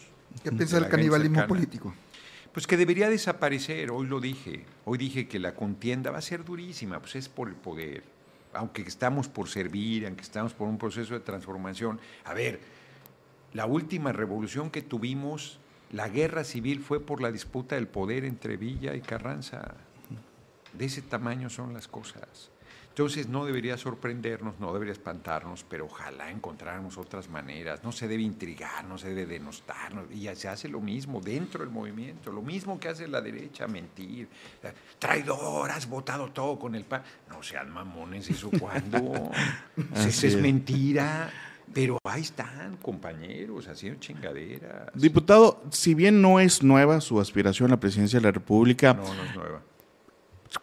¿Qué 0.43 0.51
piensa 0.51 0.81
del 0.81 0.89
canibalismo 0.89 1.35
cercana. 1.35 1.47
político? 1.47 1.93
Pues 2.57 2.65
que 2.65 2.75
debería 2.75 3.07
desaparecer, 3.07 3.91
hoy 3.91 4.07
lo 4.07 4.19
dije. 4.19 4.65
Hoy 4.83 4.97
dije 4.97 5.27
que 5.27 5.37
la 5.37 5.53
contienda 5.53 6.09
va 6.09 6.17
a 6.17 6.23
ser 6.23 6.43
durísima, 6.43 6.99
pues 6.99 7.15
es 7.15 7.29
por 7.29 7.49
el 7.49 7.53
poder. 7.53 8.01
Aunque 8.51 8.81
estamos 8.81 9.27
por 9.27 9.47
servir, 9.47 10.07
aunque 10.07 10.23
estamos 10.23 10.55
por 10.55 10.67
un 10.67 10.79
proceso 10.79 11.13
de 11.13 11.19
transformación. 11.19 11.99
A 12.25 12.33
ver, 12.33 12.59
la 13.53 13.67
última 13.67 14.11
revolución 14.11 14.71
que 14.71 14.81
tuvimos, 14.81 15.59
la 15.91 16.09
guerra 16.09 16.43
civil 16.43 16.79
fue 16.79 16.99
por 16.99 17.21
la 17.21 17.31
disputa 17.31 17.75
del 17.75 17.87
poder 17.87 18.25
entre 18.25 18.57
Villa 18.57 18.95
y 18.95 19.01
Carranza. 19.01 19.75
De 20.73 20.85
ese 20.85 21.03
tamaño 21.03 21.51
son 21.51 21.75
las 21.75 21.87
cosas. 21.87 22.49
Entonces 22.97 23.27
no 23.29 23.45
debería 23.45 23.77
sorprendernos, 23.77 24.59
no 24.59 24.73
debería 24.73 24.91
espantarnos, 24.91 25.63
pero 25.69 25.85
ojalá 25.85 26.31
encontráramos 26.31 26.97
otras 26.97 27.29
maneras. 27.29 27.83
No 27.83 27.91
se 27.91 28.07
debe 28.07 28.23
intrigar, 28.23 28.85
no 28.85 28.97
se 28.97 29.09
debe 29.09 29.27
denostarnos. 29.27 30.05
Y 30.11 30.21
ya 30.21 30.35
se 30.35 30.47
hace 30.47 30.67
lo 30.67 30.81
mismo 30.81 31.21
dentro 31.21 31.63
del 31.63 31.69
movimiento, 31.69 32.31
lo 32.31 32.41
mismo 32.41 32.79
que 32.79 32.87
hace 32.89 33.07
la 33.07 33.21
derecha, 33.21 33.67
mentir. 33.67 34.27
Traidor, 34.97 35.69
has 35.69 35.87
votado 35.87 36.31
todo 36.31 36.57
con 36.57 36.73
el 36.73 36.85
PAN. 36.85 37.03
No 37.29 37.43
sean 37.43 37.69
mamones, 37.69 38.31
¿eso 38.31 38.49
cuándo? 38.59 39.29
Así 39.93 40.09
Eso 40.09 40.25
es 40.25 40.33
es. 40.33 40.41
mentira. 40.41 41.29
Pero 41.71 41.99
ahí 42.03 42.23
están, 42.23 42.77
compañeros, 42.77 43.67
haciendo 43.67 43.99
chingaderas. 43.99 44.89
Diputado, 44.95 45.61
si 45.69 45.93
bien 45.93 46.19
no 46.19 46.39
es 46.39 46.63
nueva 46.63 46.99
su 47.01 47.19
aspiración 47.19 47.69
a 47.69 47.75
la 47.75 47.79
presidencia 47.79 48.19
de 48.19 48.23
la 48.25 48.31
República, 48.31 48.95
No, 48.95 49.03
no 49.13 49.23
es 49.23 49.35
nueva. 49.35 49.61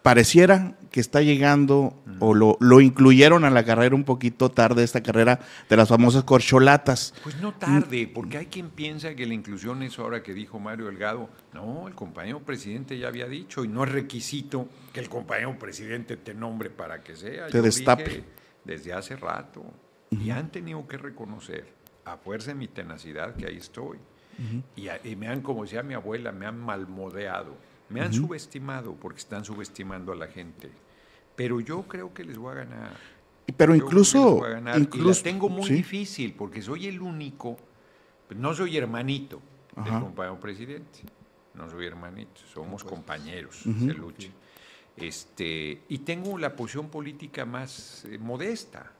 Pareciera 0.02 0.74
que 0.90 1.00
está 1.00 1.22
llegando 1.22 2.00
o 2.20 2.34
lo, 2.34 2.56
lo 2.60 2.80
incluyeron 2.80 3.44
a 3.44 3.50
la 3.50 3.64
carrera 3.64 3.94
un 3.94 4.04
poquito 4.04 4.50
tarde, 4.50 4.84
esta 4.84 5.02
carrera 5.02 5.40
de 5.68 5.76
las 5.76 5.88
famosas 5.88 6.24
corcholatas. 6.24 7.14
Pues 7.22 7.36
no 7.40 7.54
tarde, 7.54 8.10
porque 8.12 8.38
hay 8.38 8.46
quien 8.46 8.70
piensa 8.70 9.14
que 9.14 9.26
la 9.26 9.34
inclusión 9.34 9.82
es 9.82 9.98
ahora 9.98 10.22
que 10.22 10.34
dijo 10.34 10.58
Mario 10.60 10.86
Delgado. 10.86 11.28
No, 11.52 11.88
el 11.88 11.94
compañero 11.94 12.40
presidente 12.40 12.98
ya 12.98 13.08
había 13.08 13.26
dicho 13.26 13.64
y 13.64 13.68
no 13.68 13.84
es 13.84 13.90
requisito 13.92 14.68
que 14.92 15.00
el 15.00 15.08
compañero 15.08 15.58
presidente 15.58 16.16
te 16.16 16.34
nombre 16.34 16.70
para 16.70 17.02
que 17.02 17.16
sea. 17.16 17.46
Te 17.46 17.54
Yo 17.58 17.62
destape. 17.62 18.04
dije 18.04 18.24
desde 18.64 18.92
hace 18.92 19.16
rato. 19.16 19.62
Y 20.10 20.30
han 20.30 20.50
tenido 20.50 20.86
que 20.86 20.96
reconocer, 20.96 21.66
a 22.04 22.16
fuerza 22.16 22.48
de 22.48 22.54
mi 22.54 22.68
tenacidad, 22.68 23.34
que 23.34 23.46
ahí 23.46 23.56
estoy. 23.56 23.98
y, 24.76 24.86
y 25.08 25.16
me 25.16 25.28
han, 25.28 25.40
como 25.40 25.64
decía 25.64 25.82
mi 25.82 25.94
abuela, 25.94 26.30
me 26.32 26.46
han 26.46 26.58
malmodeado, 26.58 27.56
me 27.94 28.00
han 28.00 28.12
subestimado 28.12 28.94
porque 28.94 29.20
están 29.20 29.44
subestimando 29.44 30.10
a 30.12 30.16
la 30.16 30.26
gente. 30.26 30.68
Pero 31.36 31.60
yo 31.60 31.82
creo 31.82 32.12
que 32.12 32.24
les 32.24 32.36
voy 32.36 32.50
a 32.52 32.54
ganar. 32.56 32.96
Pero 33.56 33.74
Yo 33.76 33.84
incluso, 33.84 34.18
les 34.18 34.34
voy 34.34 34.50
a 34.50 34.54
ganar. 34.54 34.74
y 34.76 34.78
la 34.80 34.84
incluso 34.84 35.22
tengo 35.22 35.48
muy 35.48 35.66
sí. 35.68 35.74
difícil 35.74 36.34
porque 36.34 36.60
soy 36.60 36.88
el 36.88 37.00
único, 37.00 37.56
no 38.36 38.52
soy 38.52 38.76
hermanito 38.76 39.40
del 39.76 40.00
compañero 40.00 40.40
presidente, 40.40 41.00
no 41.54 41.70
soy 41.70 41.86
hermanito, 41.86 42.40
somos 42.52 42.82
compañeros 42.82 43.64
Ujú. 43.64 43.86
de 43.86 43.94
lucha. 43.94 44.28
Este, 44.96 45.82
y 45.88 45.98
tengo 45.98 46.36
la 46.38 46.54
posición 46.56 46.88
política 46.88 47.44
más 47.44 48.04
eh, 48.06 48.18
modesta. 48.18 48.90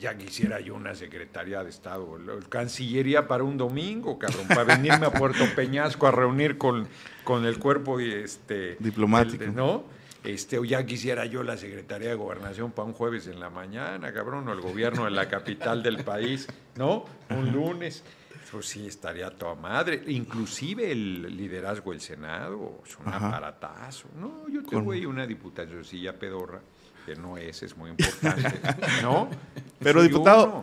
Ya 0.00 0.18
quisiera 0.18 0.58
yo 0.58 0.74
una 0.74 0.96
secretaría 0.96 1.62
de 1.62 1.70
Estado, 1.70 2.18
la 2.18 2.34
Cancillería 2.48 3.28
para 3.28 3.44
un 3.44 3.56
domingo, 3.56 4.18
cabrón, 4.18 4.48
para 4.48 4.64
venirme 4.64 5.06
a 5.06 5.12
Puerto 5.12 5.44
Peñasco 5.54 6.08
a 6.08 6.10
reunir 6.10 6.58
con, 6.58 6.88
con 7.24 7.44
el 7.46 7.58
cuerpo 7.58 8.00
y 8.00 8.12
este, 8.12 8.76
Diplomático. 8.78 9.42
el- 9.44 9.54
¿no? 9.54 9.84
Este, 10.22 10.58
o 10.58 10.64
ya 10.64 10.86
quisiera 10.86 11.26
yo 11.26 11.42
la 11.42 11.56
Secretaría 11.58 12.08
de 12.08 12.14
Gobernación 12.14 12.72
para 12.72 12.86
un 12.88 12.94
jueves 12.94 13.26
en 13.26 13.38
la 13.40 13.50
mañana, 13.50 14.10
cabrón, 14.12 14.48
o 14.48 14.52
el 14.52 14.60
gobierno 14.62 15.04
de 15.04 15.10
la 15.10 15.28
capital 15.28 15.82
del 15.82 16.02
país, 16.02 16.46
¿no? 16.76 17.04
Un 17.28 17.52
lunes. 17.52 18.02
Eso 18.42 18.62
sí 18.62 18.86
estaría 18.86 19.30
toda 19.30 19.54
madre. 19.54 20.02
Inclusive 20.06 20.90
el 20.92 21.36
liderazgo 21.36 21.90
del 21.90 22.00
Senado, 22.00 22.80
es 22.86 22.96
un 22.98 23.08
Ajá. 23.08 23.28
aparatazo. 23.28 24.08
No, 24.18 24.48
yo 24.48 24.62
tengo 24.64 24.92
ahí 24.92 25.04
una 25.04 25.26
diputacioncilla 25.26 26.14
pedorra, 26.18 26.60
que 27.04 27.16
no 27.16 27.36
es, 27.36 27.62
es 27.62 27.76
muy 27.76 27.90
importante, 27.90 28.60
¿no? 29.02 29.28
Pero 29.78 30.00
Soy 30.00 30.08
diputado, 30.08 30.44
uno. 30.46 30.62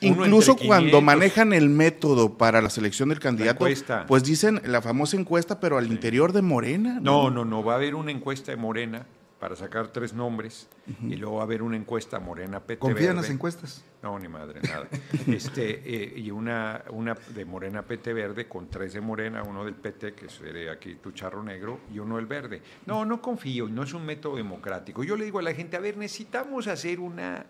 Incluso 0.00 0.56
cuando 0.56 0.98
500. 0.98 1.02
manejan 1.02 1.52
el 1.52 1.68
método 1.68 2.38
para 2.38 2.62
la 2.62 2.70
selección 2.70 3.08
del 3.08 3.20
candidato, 3.20 3.66
encuesta. 3.66 4.06
pues 4.06 4.24
dicen 4.24 4.60
la 4.64 4.80
famosa 4.80 5.16
encuesta, 5.16 5.60
pero 5.60 5.78
al 5.78 5.86
interior 5.86 6.32
de 6.32 6.42
Morena. 6.42 6.98
No, 7.00 7.30
no, 7.30 7.44
no. 7.44 7.64
Va 7.64 7.74
a 7.74 7.76
haber 7.76 7.94
una 7.94 8.10
encuesta 8.10 8.52
de 8.52 8.56
Morena 8.56 9.06
para 9.38 9.54
sacar 9.54 9.88
tres 9.88 10.14
nombres 10.14 10.68
y 11.02 11.14
luego 11.14 11.36
va 11.36 11.42
a 11.42 11.44
haber 11.44 11.62
una 11.62 11.76
encuesta 11.76 12.18
Morena 12.18 12.58
PT 12.58 12.80
¿Confía 12.80 13.10
en 13.10 13.16
las 13.16 13.30
encuestas? 13.30 13.84
No, 14.02 14.18
ni 14.18 14.26
madre, 14.26 14.60
nada. 14.62 14.88
este, 15.28 15.80
eh, 15.84 16.18
y 16.18 16.30
una, 16.30 16.82
una 16.90 17.14
de 17.14 17.44
Morena 17.44 17.82
PT 17.82 18.12
Verde 18.12 18.48
con 18.48 18.68
tres 18.68 18.94
de 18.94 19.00
Morena, 19.00 19.42
uno 19.44 19.64
del 19.64 19.74
PT, 19.74 20.14
que 20.14 20.28
sería 20.28 20.72
aquí 20.72 20.96
tu 20.96 21.12
charro 21.12 21.42
negro, 21.42 21.80
y 21.92 22.00
uno 22.00 22.16
del 22.16 22.26
verde. 22.26 22.62
No, 22.86 23.04
no 23.04 23.22
confío, 23.22 23.68
no 23.68 23.84
es 23.84 23.94
un 23.94 24.04
método 24.04 24.36
democrático. 24.36 25.04
Yo 25.04 25.16
le 25.16 25.24
digo 25.24 25.38
a 25.38 25.42
la 25.42 25.54
gente, 25.54 25.76
a 25.76 25.80
ver, 25.80 25.96
necesitamos 25.96 26.66
hacer 26.66 26.98
una 26.98 27.46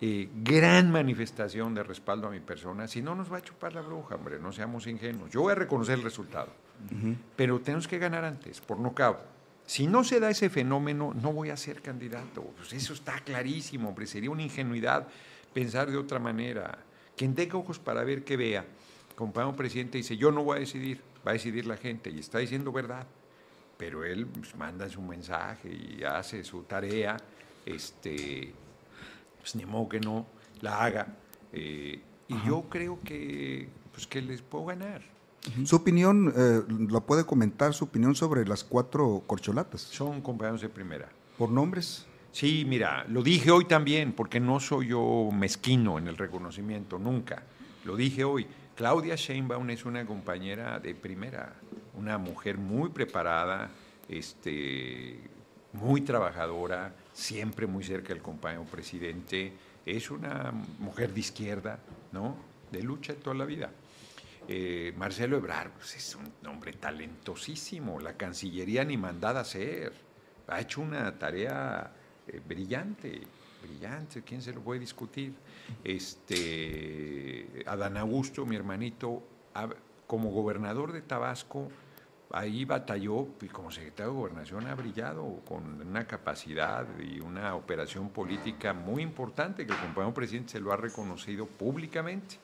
eh, 0.00 0.28
gran 0.34 0.90
manifestación 0.90 1.74
de 1.74 1.82
respaldo 1.82 2.28
a 2.28 2.30
mi 2.30 2.40
persona, 2.40 2.88
si 2.88 3.02
no 3.02 3.14
nos 3.14 3.30
va 3.30 3.38
a 3.38 3.42
chupar 3.42 3.74
la 3.74 3.82
bruja, 3.82 4.14
hombre, 4.14 4.38
no 4.38 4.50
seamos 4.50 4.86
ingenuos. 4.86 5.30
Yo 5.30 5.42
voy 5.42 5.52
a 5.52 5.56
reconocer 5.56 5.98
el 5.98 6.04
resultado, 6.04 6.48
pero 7.36 7.60
tenemos 7.60 7.86
que 7.86 7.98
ganar 7.98 8.24
antes, 8.24 8.60
por 8.60 8.78
no 8.78 8.94
cabo. 8.94 9.18
Si 9.66 9.86
no 9.86 10.02
se 10.02 10.18
da 10.18 10.30
ese 10.30 10.50
fenómeno, 10.50 11.14
no 11.14 11.32
voy 11.32 11.50
a 11.50 11.56
ser 11.56 11.80
candidato. 11.80 12.42
Pues 12.56 12.72
eso 12.72 12.92
está 12.92 13.20
clarísimo, 13.20 13.90
hombre. 13.90 14.06
Sería 14.06 14.28
una 14.28 14.42
ingenuidad 14.42 15.06
pensar 15.54 15.88
de 15.88 15.96
otra 15.96 16.18
manera. 16.18 16.76
Quien 17.16 17.36
tenga 17.36 17.56
ojos 17.56 17.78
para 17.78 18.02
ver 18.02 18.24
que 18.24 18.36
vea. 18.36 18.64
Compañero 19.14 19.54
presidente 19.54 19.98
dice, 19.98 20.16
yo 20.16 20.32
no 20.32 20.42
voy 20.42 20.56
a 20.56 20.60
decidir, 20.60 21.00
va 21.24 21.30
a 21.30 21.34
decidir 21.34 21.66
la 21.66 21.76
gente. 21.76 22.10
Y 22.10 22.18
está 22.18 22.38
diciendo 22.38 22.72
verdad. 22.72 23.06
Pero 23.76 24.02
él 24.02 24.26
pues, 24.26 24.56
manda 24.56 24.88
su 24.88 25.02
mensaje 25.02 25.68
y 25.68 26.02
hace 26.02 26.42
su 26.42 26.64
tarea. 26.64 27.16
Este, 27.64 28.52
pues 29.40 29.56
ni 29.56 29.64
modo 29.64 29.88
que 29.88 30.00
no 30.00 30.26
la 30.60 30.84
haga. 30.84 31.16
Eh, 31.52 32.00
y 32.28 32.46
yo 32.46 32.64
creo 32.68 32.98
que, 33.04 33.68
pues, 33.92 34.06
que 34.06 34.22
les 34.22 34.40
puedo 34.42 34.66
ganar. 34.66 35.02
Su 35.64 35.76
opinión, 35.76 36.32
eh, 36.36 36.62
¿la 36.90 37.00
puede 37.00 37.24
comentar 37.24 37.72
su 37.72 37.84
opinión 37.84 38.14
sobre 38.14 38.46
las 38.46 38.62
cuatro 38.62 39.22
corcholatas? 39.26 39.80
Son 39.80 40.20
compañeros 40.20 40.60
de 40.60 40.68
primera. 40.68 41.08
¿Por 41.38 41.50
nombres? 41.50 42.06
Sí, 42.30 42.64
mira, 42.66 43.04
lo 43.08 43.22
dije 43.22 43.50
hoy 43.50 43.64
también, 43.64 44.12
porque 44.12 44.38
no 44.38 44.60
soy 44.60 44.88
yo 44.88 45.30
mezquino 45.32 45.98
en 45.98 46.06
el 46.06 46.16
reconocimiento, 46.16 46.98
nunca. 46.98 47.42
Lo 47.84 47.96
dije 47.96 48.22
hoy. 48.22 48.46
Claudia 48.76 49.16
Sheinbaum 49.16 49.68
es 49.70 49.84
una 49.84 50.06
compañera 50.06 50.78
de 50.78 50.94
primera, 50.94 51.54
una 51.94 52.18
mujer 52.18 52.56
muy 52.56 52.90
preparada, 52.90 53.70
este, 54.08 55.18
muy 55.72 56.02
trabajadora, 56.02 56.94
siempre 57.12 57.66
muy 57.66 57.84
cerca 57.84 58.08
del 58.08 58.22
compañero 58.22 58.64
presidente. 58.64 59.52
Es 59.84 60.10
una 60.10 60.52
mujer 60.78 61.12
de 61.12 61.20
izquierda, 61.20 61.78
¿no? 62.12 62.36
De 62.70 62.82
lucha 62.82 63.14
toda 63.14 63.36
la 63.36 63.44
vida. 63.44 63.70
Eh, 64.48 64.92
Marcelo 64.96 65.36
Ebrard 65.36 65.70
pues, 65.72 65.96
es 65.96 66.16
un 66.16 66.48
hombre 66.48 66.72
talentosísimo, 66.72 68.00
la 68.00 68.14
Cancillería 68.16 68.84
ni 68.84 68.96
mandada 68.96 69.40
a 69.40 69.42
hacer. 69.42 69.92
Ha 70.48 70.60
hecho 70.60 70.80
una 70.80 71.18
tarea 71.18 71.92
eh, 72.26 72.40
brillante, 72.46 73.20
brillante, 73.62 74.22
¿quién 74.22 74.42
se 74.42 74.52
lo 74.52 74.60
puede 74.60 74.80
discutir? 74.80 75.34
Este, 75.84 77.64
Adán 77.66 77.96
Augusto, 77.96 78.44
mi 78.44 78.56
hermanito, 78.56 79.22
como 80.06 80.30
gobernador 80.30 80.92
de 80.92 81.02
Tabasco, 81.02 81.68
ahí 82.32 82.64
batalló 82.64 83.28
y 83.40 83.46
como 83.46 83.70
secretario 83.70 84.12
de 84.12 84.18
Gobernación 84.18 84.66
ha 84.66 84.74
brillado 84.74 85.40
con 85.46 85.80
una 85.80 86.06
capacidad 86.06 86.86
y 87.00 87.20
una 87.20 87.54
operación 87.54 88.10
política 88.10 88.72
muy 88.72 89.02
importante 89.02 89.66
que 89.66 89.72
el 89.72 89.78
compañero 89.78 90.14
presidente 90.14 90.52
se 90.52 90.60
lo 90.60 90.72
ha 90.72 90.76
reconocido 90.76 91.46
públicamente. 91.46 92.36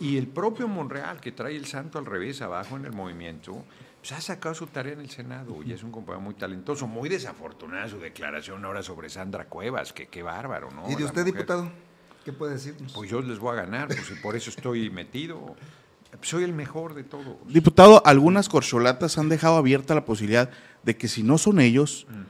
Y 0.00 0.16
el 0.16 0.28
propio 0.28 0.68
Monreal, 0.68 1.20
que 1.20 1.32
trae 1.32 1.56
el 1.56 1.66
santo 1.66 1.98
al 1.98 2.06
revés 2.06 2.40
abajo 2.40 2.76
en 2.76 2.84
el 2.84 2.92
movimiento, 2.92 3.64
pues 4.00 4.12
ha 4.12 4.20
sacado 4.20 4.54
su 4.54 4.66
tarea 4.68 4.92
en 4.92 5.00
el 5.00 5.10
Senado 5.10 5.56
y 5.64 5.72
es 5.72 5.82
un 5.82 5.90
compañero 5.90 6.20
muy 6.20 6.34
talentoso. 6.34 6.86
Muy 6.86 7.08
desafortunada 7.08 7.88
su 7.88 7.98
declaración 7.98 8.64
ahora 8.64 8.82
sobre 8.82 9.10
Sandra 9.10 9.46
Cuevas, 9.46 9.92
que 9.92 10.06
qué 10.06 10.22
bárbaro, 10.22 10.70
¿no? 10.70 10.88
¿Y 10.88 10.94
de 10.94 11.04
usted, 11.04 11.24
diputado? 11.24 11.70
¿Qué 12.24 12.32
puede 12.32 12.54
decirnos? 12.54 12.92
Pues 12.92 13.10
yo 13.10 13.20
les 13.20 13.38
voy 13.38 13.52
a 13.52 13.62
ganar, 13.62 13.88
pues 13.88 14.10
y 14.10 14.14
por 14.22 14.36
eso 14.36 14.50
estoy 14.50 14.88
metido. 14.90 15.56
Soy 16.22 16.42
el 16.44 16.52
mejor 16.52 16.94
de 16.94 17.04
todos. 17.04 17.36
Diputado, 17.46 18.02
algunas 18.04 18.48
corcholatas 18.48 19.18
han 19.18 19.28
dejado 19.28 19.56
abierta 19.56 19.94
la 19.94 20.04
posibilidad 20.04 20.50
de 20.82 20.96
que 20.96 21.06
si 21.08 21.22
no 21.22 21.38
son 21.38 21.60
ellos, 21.60 22.06
Mm. 22.10 22.22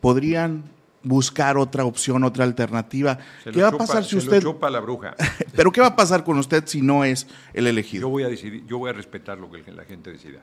podrían 0.00 0.64
buscar 1.02 1.56
otra 1.56 1.84
opción, 1.84 2.24
otra 2.24 2.44
alternativa. 2.44 3.18
Se 3.44 3.52
¿Qué 3.52 3.62
va 3.62 3.68
a 3.68 3.72
pasar 3.78 4.04
si 4.04 4.20
se 4.20 4.26
lo 4.26 4.40
chupa 4.40 4.68
la 4.70 4.80
bruja. 4.80 5.14
Pero 5.54 5.70
¿qué 5.70 5.80
va 5.80 5.88
a 5.88 5.96
pasar 5.96 6.24
con 6.24 6.38
usted 6.38 6.64
si 6.66 6.82
no 6.82 7.04
es 7.04 7.26
el 7.54 7.66
elegido? 7.68 8.02
Yo 8.02 8.08
voy 8.08 8.24
a 8.24 8.28
decidir, 8.28 8.64
yo 8.66 8.78
voy 8.78 8.90
a 8.90 8.92
respetar 8.92 9.38
lo 9.38 9.50
que 9.50 9.70
la 9.70 9.84
gente 9.84 10.10
decida. 10.10 10.42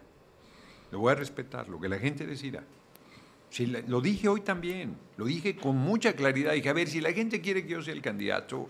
Lo 0.92 1.00
voy 1.00 1.12
a 1.12 1.16
respetar, 1.16 1.68
lo 1.68 1.80
que 1.82 1.90
la 1.90 1.98
gente 2.00 2.26
decida. 2.26 2.64
Si 3.50 3.66
la- 3.66 3.82
lo 3.88 4.00
dije 4.00 4.28
hoy 4.30 4.42
también, 4.42 4.96
lo 5.18 5.26
dije 5.26 5.56
con 5.58 5.76
mucha 5.76 6.14
claridad. 6.14 6.54
Dije, 6.54 6.70
a 6.70 6.74
ver, 6.74 6.88
si 6.88 7.02
la 7.02 7.12
gente 7.12 7.42
quiere 7.42 7.64
que 7.64 7.70
yo 7.74 7.82
sea 7.82 7.94
el 7.94 8.02
candidato, 8.02 8.68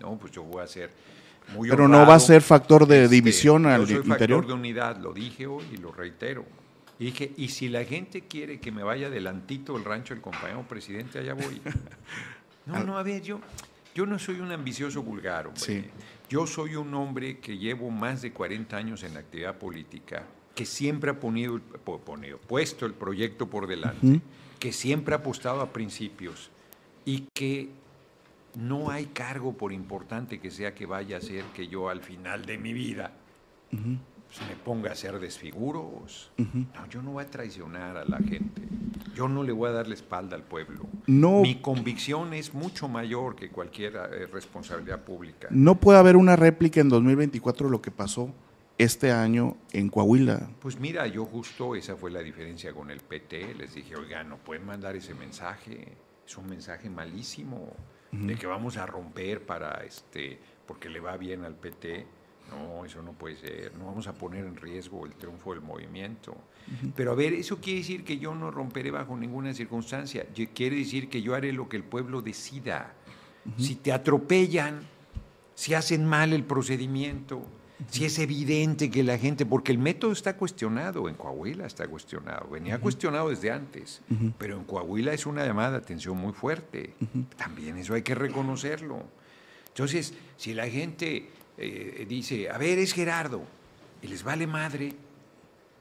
no, 0.00 0.18
pues 0.18 0.32
yo 0.32 0.42
voy 0.42 0.62
a 0.62 0.66
ser 0.66 0.90
muy 1.54 1.68
Pero 1.68 1.88
no 1.88 2.06
va 2.06 2.14
a 2.14 2.20
ser 2.20 2.40
factor 2.42 2.86
de 2.86 3.04
Este, 3.04 3.14
división 3.16 3.66
al 3.66 3.86
soy 3.86 3.96
interior. 3.96 4.18
factor 4.18 4.46
de 4.46 4.52
unidad, 4.52 4.96
lo 4.98 5.12
dije 5.12 5.46
hoy 5.46 5.64
y 5.72 5.76
lo 5.76 5.92
reitero. 5.92 6.44
Y 6.98 7.06
dije, 7.06 7.32
y 7.36 7.48
si 7.48 7.68
la 7.68 7.84
gente 7.84 8.22
quiere 8.22 8.60
que 8.60 8.70
me 8.70 8.82
vaya 8.82 9.08
adelantito 9.08 9.74
del 9.74 9.84
rancho 9.84 10.14
del 10.14 10.22
compañero 10.22 10.62
presidente, 10.68 11.18
allá 11.18 11.34
voy. 11.34 11.60
No, 12.66 12.84
no, 12.84 12.96
a 12.96 13.02
ver, 13.02 13.22
yo, 13.22 13.40
yo 13.92 14.06
no 14.06 14.20
soy 14.20 14.38
un 14.38 14.52
ambicioso 14.52 15.02
vulgar, 15.02 15.48
hombre. 15.48 15.60
Sí. 15.60 15.84
Yo 16.30 16.46
soy 16.46 16.76
un 16.76 16.94
hombre 16.94 17.38
que 17.40 17.58
llevo 17.58 17.90
más 17.90 18.22
de 18.22 18.32
40 18.32 18.76
años 18.76 19.02
en 19.02 19.14
la 19.14 19.20
actividad 19.20 19.58
política, 19.58 20.24
que 20.54 20.64
siempre 20.64 21.10
ha 21.10 21.18
ponido, 21.18 21.56
el- 21.56 21.60
po- 21.60 21.98
ponido- 22.00 22.38
puesto 22.38 22.86
el 22.86 22.94
proyecto 22.94 23.48
por 23.48 23.66
delante, 23.66 24.20
que 24.60 24.72
siempre 24.72 25.14
ha 25.14 25.18
apostado 25.18 25.60
a 25.60 25.72
principios 25.72 26.50
y 27.04 27.26
que 27.34 27.70
no 28.54 28.90
hay 28.90 29.06
cargo, 29.06 29.54
por 29.56 29.72
importante 29.72 30.40
que 30.40 30.50
sea, 30.50 30.74
que 30.74 30.86
vaya 30.86 31.18
a 31.18 31.20
ser 31.20 31.44
que 31.54 31.68
yo 31.68 31.88
al 31.88 32.02
final 32.02 32.44
de 32.44 32.58
mi 32.58 32.72
vida 32.72 33.12
pues, 33.70 34.48
me 34.48 34.56
ponga 34.56 34.90
a 34.90 34.92
hacer 34.92 35.18
desfiguros. 35.18 36.30
No, 36.36 36.88
yo 36.88 37.02
no 37.02 37.12
voy 37.12 37.24
a 37.24 37.30
traicionar 37.30 37.96
a 37.96 38.04
la 38.04 38.18
gente. 38.18 38.62
Yo 39.14 39.28
no 39.28 39.42
le 39.42 39.52
voy 39.52 39.68
a 39.68 39.72
dar 39.72 39.88
la 39.88 39.94
espalda 39.94 40.36
al 40.36 40.42
pueblo. 40.42 40.86
No. 41.06 41.40
Mi 41.40 41.56
convicción 41.56 42.32
es 42.32 42.54
mucho 42.54 42.88
mayor 42.88 43.36
que 43.36 43.50
cualquier 43.50 43.96
eh, 43.96 44.26
responsabilidad 44.26 45.02
pública. 45.02 45.48
No 45.50 45.74
puede 45.74 45.98
haber 45.98 46.16
una 46.16 46.36
réplica 46.36 46.80
en 46.80 46.88
2024 46.88 47.66
de 47.66 47.70
lo 47.70 47.82
que 47.82 47.90
pasó 47.90 48.32
este 48.78 49.12
año 49.12 49.56
en 49.72 49.90
Coahuila. 49.90 50.50
Pues 50.60 50.80
mira, 50.80 51.06
yo 51.06 51.26
justo 51.26 51.74
esa 51.74 51.96
fue 51.96 52.10
la 52.10 52.20
diferencia 52.20 52.72
con 52.72 52.90
el 52.90 53.00
PT. 53.00 53.54
Les 53.54 53.74
dije, 53.74 53.96
oiga, 53.96 54.24
no 54.24 54.38
pueden 54.38 54.64
mandar 54.64 54.96
ese 54.96 55.14
mensaje. 55.14 55.96
Es 56.26 56.36
un 56.38 56.48
mensaje 56.48 56.88
malísimo 56.88 57.68
de 58.12 58.36
que 58.36 58.46
vamos 58.46 58.76
a 58.76 58.86
romper 58.86 59.44
para 59.44 59.82
este, 59.84 60.38
porque 60.66 60.88
le 60.88 61.00
va 61.00 61.16
bien 61.16 61.44
al 61.44 61.54
PT. 61.54 62.06
No, 62.50 62.84
eso 62.84 63.02
no 63.02 63.12
puede 63.12 63.36
ser. 63.36 63.74
No 63.76 63.86
vamos 63.86 64.06
a 64.06 64.14
poner 64.14 64.44
en 64.44 64.56
riesgo 64.56 65.06
el 65.06 65.14
triunfo 65.14 65.54
del 65.54 65.62
movimiento. 65.62 66.36
Pero 66.94 67.12
a 67.12 67.14
ver, 67.14 67.32
eso 67.32 67.58
quiere 67.60 67.78
decir 67.78 68.04
que 68.04 68.18
yo 68.18 68.34
no 68.34 68.50
romperé 68.50 68.90
bajo 68.90 69.16
ninguna 69.16 69.54
circunstancia. 69.54 70.26
Quiere 70.54 70.76
decir 70.76 71.08
que 71.08 71.22
yo 71.22 71.34
haré 71.34 71.52
lo 71.52 71.68
que 71.68 71.78
el 71.78 71.84
pueblo 71.84 72.20
decida. 72.20 72.94
Si 73.56 73.76
te 73.76 73.92
atropellan, 73.92 74.82
si 75.54 75.74
hacen 75.74 76.04
mal 76.04 76.32
el 76.32 76.44
procedimiento, 76.44 77.42
si 77.88 78.04
es 78.04 78.18
evidente 78.18 78.90
que 78.90 79.02
la 79.02 79.18
gente, 79.18 79.46
porque 79.46 79.72
el 79.72 79.78
método 79.78 80.12
está 80.12 80.36
cuestionado, 80.36 81.08
en 81.08 81.14
Coahuila 81.14 81.66
está 81.66 81.86
cuestionado, 81.88 82.48
venía 82.48 82.78
cuestionado 82.78 83.30
desde 83.30 83.50
antes, 83.50 84.02
pero 84.38 84.56
en 84.56 84.64
Coahuila 84.64 85.12
es 85.12 85.26
una 85.26 85.44
llamada 85.44 85.72
de 85.72 85.76
atención 85.78 86.16
muy 86.16 86.32
fuerte. 86.32 86.94
También 87.36 87.78
eso 87.78 87.94
hay 87.94 88.02
que 88.02 88.14
reconocerlo. 88.14 89.02
Entonces, 89.68 90.14
si 90.36 90.54
la 90.54 90.68
gente 90.68 91.30
eh, 91.56 92.06
dice, 92.08 92.50
a 92.50 92.58
ver, 92.58 92.78
es 92.78 92.92
Gerardo, 92.92 93.42
y 94.02 94.08
les 94.08 94.22
vale 94.22 94.46
madre, 94.46 94.92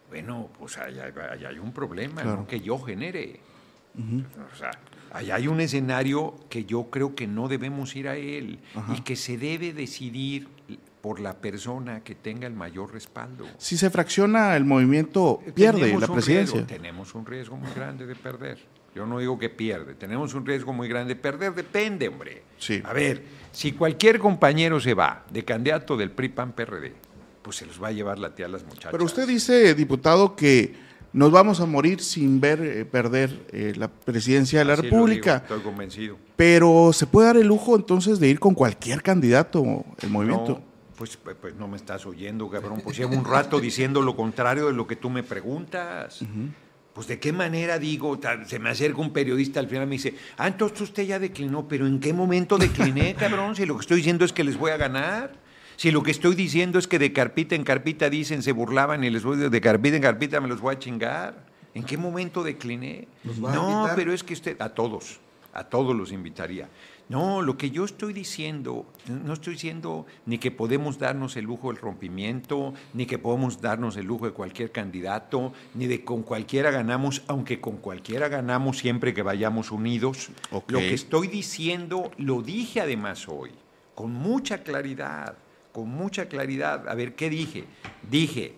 bueno, 0.10 0.50
pues 0.58 0.78
ahí 0.78 0.98
hay, 1.00 1.60
un 1.60 1.74
problema 1.74 2.22
Claro. 2.22 2.38
¿no? 2.42 2.48
que 2.48 2.60
yo 2.60 2.80
genere. 2.80 3.40
O 3.98 4.56
sea, 4.56 4.72
ahí 5.12 5.32
hay 5.32 5.48
un 5.48 5.60
escenario 5.60 6.36
que 6.50 6.64
yo 6.64 6.90
creo 6.90 7.16
que 7.16 7.28
no 7.28 7.48
debemos 7.48 7.96
ir 7.96 8.08
a 8.08 8.16
él 8.16 8.60
y 8.96 9.02
que 9.02 9.16
se 9.16 9.38
debe 9.38 9.74
decidir 9.74 10.48
por 11.02 11.20
la 11.20 11.34
persona 11.38 12.04
que 12.04 12.16
tenga 12.16 12.48
el 12.48 12.54
mayor 12.54 12.94
respaldo. 12.94 13.46
Si 13.58 13.78
se 13.78 13.90
fracciona 13.90 14.56
el 14.56 14.66
movimiento, 14.66 15.42
pierde 15.56 15.82
Tenemos 15.82 16.02
la 16.02 16.08
presidencia. 16.08 16.56
riesgo, 16.62 16.68
tenemos 16.68 17.16
un 17.16 17.26
riesgo 17.26 17.58
muy 17.58 17.72
grande 17.74 18.06
de 18.06 18.16
perder. 18.16 18.60
Yo 18.94 19.06
no 19.06 19.20
digo 19.20 19.40
que 19.40 19.50
pierde, 19.50 19.96
tenemos 19.96 20.34
un 20.34 20.46
riesgo 20.46 20.74
muy 20.74 20.88
grande 20.88 21.16
de 21.16 21.20
perder, 21.20 21.56
depende, 21.56 22.10
hombre. 22.10 22.44
Sí. 22.58 22.82
A 22.84 22.94
ver, 22.94 23.24
si 23.52 23.72
cualquier 23.72 24.20
compañero 24.20 24.80
se 24.80 24.94
va 24.94 25.26
de 25.30 25.44
candidato 25.44 25.96
del 25.96 26.12
PRI 26.12 26.30
PAN 26.30 26.52
PRD, 26.52 26.94
pues 27.42 27.56
se 27.56 27.66
los 27.66 27.82
va 27.82 27.88
a 27.88 27.92
llevar 27.92 28.20
la 28.20 28.36
tía 28.36 28.46
a 28.46 28.50
las 28.50 28.64
muchachas. 28.64 28.92
Pero 28.92 29.06
usted 29.06 29.28
dice, 29.28 29.74
diputado, 29.76 30.36
que 30.36 30.76
nos 31.14 31.32
vamos 31.32 31.62
a 31.62 31.66
morir 31.66 32.02
sin 32.02 32.40
ver 32.40 32.62
eh, 32.62 32.86
perder 32.86 33.46
eh, 33.52 33.74
la 33.76 33.88
presidencia 33.88 34.60
de 34.60 34.66
la 34.66 34.74
Así 34.74 34.84
República. 34.84 35.40
digo, 35.40 35.56
estoy 35.56 35.72
convencido. 35.72 36.18
Pero 36.36 36.92
se 36.94 37.08
puede 37.08 37.28
dar 37.28 37.38
el 37.38 37.48
lujo 37.48 37.76
entonces 37.76 38.20
de 38.20 38.28
ir 38.28 38.40
con 38.40 38.54
cualquier 38.54 39.02
candidato 39.02 39.86
el 40.02 40.10
movimiento. 40.10 40.54
No, 40.54 40.71
pues, 41.02 41.18
pues, 41.18 41.36
pues 41.42 41.56
no 41.56 41.68
me 41.68 41.78
estás 41.78 42.06
oyendo, 42.06 42.48
cabrón. 42.48 42.80
Pues 42.84 42.96
llevo 42.96 43.16
un 43.16 43.26
rato 43.26 43.60
diciendo 43.60 44.04
lo 44.04 44.16
contrario 44.16 44.68
de 44.68 44.74
lo 44.74 44.86
que 44.86 44.96
tú 44.96 45.10
me 45.10 45.24
preguntas. 45.24 46.24
Pues 46.94 47.08
de 47.08 47.20
qué 47.20 47.34
manera 47.34 47.80
digo, 47.80 48.20
se 48.46 48.60
me 48.60 48.70
acerca 48.70 49.02
un 49.02 49.12
periodista 49.12 49.60
al 49.60 49.68
final 49.68 49.88
me 49.88 49.94
dice, 49.94 50.14
ah, 50.38 50.48
entonces 50.48 50.82
usted 50.82 51.02
ya 51.02 51.18
declinó, 51.18 51.68
pero 51.68 51.88
¿en 51.88 52.00
qué 52.00 52.14
momento 52.14 52.60
decliné, 52.60 53.16
cabrón? 53.20 53.56
Si 53.56 53.66
lo 53.66 53.78
que 53.78 53.82
estoy 53.82 53.98
diciendo 53.98 54.26
es 54.26 54.32
que 54.32 54.44
les 54.44 54.58
voy 54.58 54.70
a 54.70 54.78
ganar. 54.78 55.32
Si 55.76 55.90
lo 55.90 56.04
que 56.04 56.12
estoy 56.12 56.36
diciendo 56.36 56.78
es 56.78 56.88
que 56.88 57.00
de 57.00 57.12
carpita 57.12 57.56
en 57.56 57.64
carpita 57.64 58.08
dicen, 58.08 58.44
se 58.44 58.52
burlaban 58.52 59.04
y 59.04 59.10
les 59.10 59.24
voy 59.24 59.38
de 59.38 59.62
carpita 59.62 59.96
en 59.96 60.04
carpita 60.04 60.40
me 60.40 60.50
los 60.50 60.62
voy 60.62 60.76
a 60.76 60.78
chingar. 60.78 61.48
¿En 61.74 61.84
qué 61.84 61.98
momento 61.98 62.44
decliné? 62.44 63.08
¿Los 63.24 63.44
va 63.44 63.54
a 63.54 63.56
No, 63.56 63.90
pero 63.96 64.14
es 64.14 64.24
que 64.24 64.36
usted, 64.36 64.62
a 64.62 64.70
todos, 64.70 65.20
a 65.52 65.64
todos 65.64 65.96
los 65.96 66.12
invitaría. 66.12 66.70
No, 67.12 67.42
lo 67.42 67.58
que 67.58 67.72
yo 67.72 67.84
estoy 67.84 68.14
diciendo, 68.14 68.86
no 69.10 69.34
estoy 69.34 69.56
diciendo 69.56 70.06
ni 70.26 70.38
que 70.38 70.50
podemos 70.50 70.98
darnos 70.98 71.36
el 71.36 71.44
lujo 71.44 71.68
del 71.68 71.76
rompimiento, 71.76 72.74
ni 72.94 73.06
que 73.06 73.20
podemos 73.20 73.60
darnos 73.60 73.98
el 73.98 74.06
lujo 74.06 74.28
de 74.28 74.32
cualquier 74.32 74.72
candidato, 74.72 75.52
ni 75.74 75.88
de 75.88 76.06
con 76.06 76.24
cualquiera 76.24 76.72
ganamos, 76.72 77.24
aunque 77.28 77.60
con 77.60 77.80
cualquiera 77.80 78.30
ganamos 78.30 78.78
siempre 78.78 79.14
que 79.14 79.24
vayamos 79.24 79.72
unidos. 79.72 80.30
Lo 80.70 80.80
que 80.80 80.94
estoy 80.94 81.28
diciendo, 81.28 82.12
lo 82.18 82.42
dije 82.42 82.80
además 82.80 83.28
hoy, 83.28 83.52
con 83.94 84.14
mucha 84.14 84.64
claridad, 84.64 85.36
con 85.74 85.90
mucha 85.90 86.30
claridad. 86.30 86.88
A 86.88 86.96
ver, 86.96 87.16
¿qué 87.16 87.30
dije? 87.30 87.66
Dije, 88.10 88.56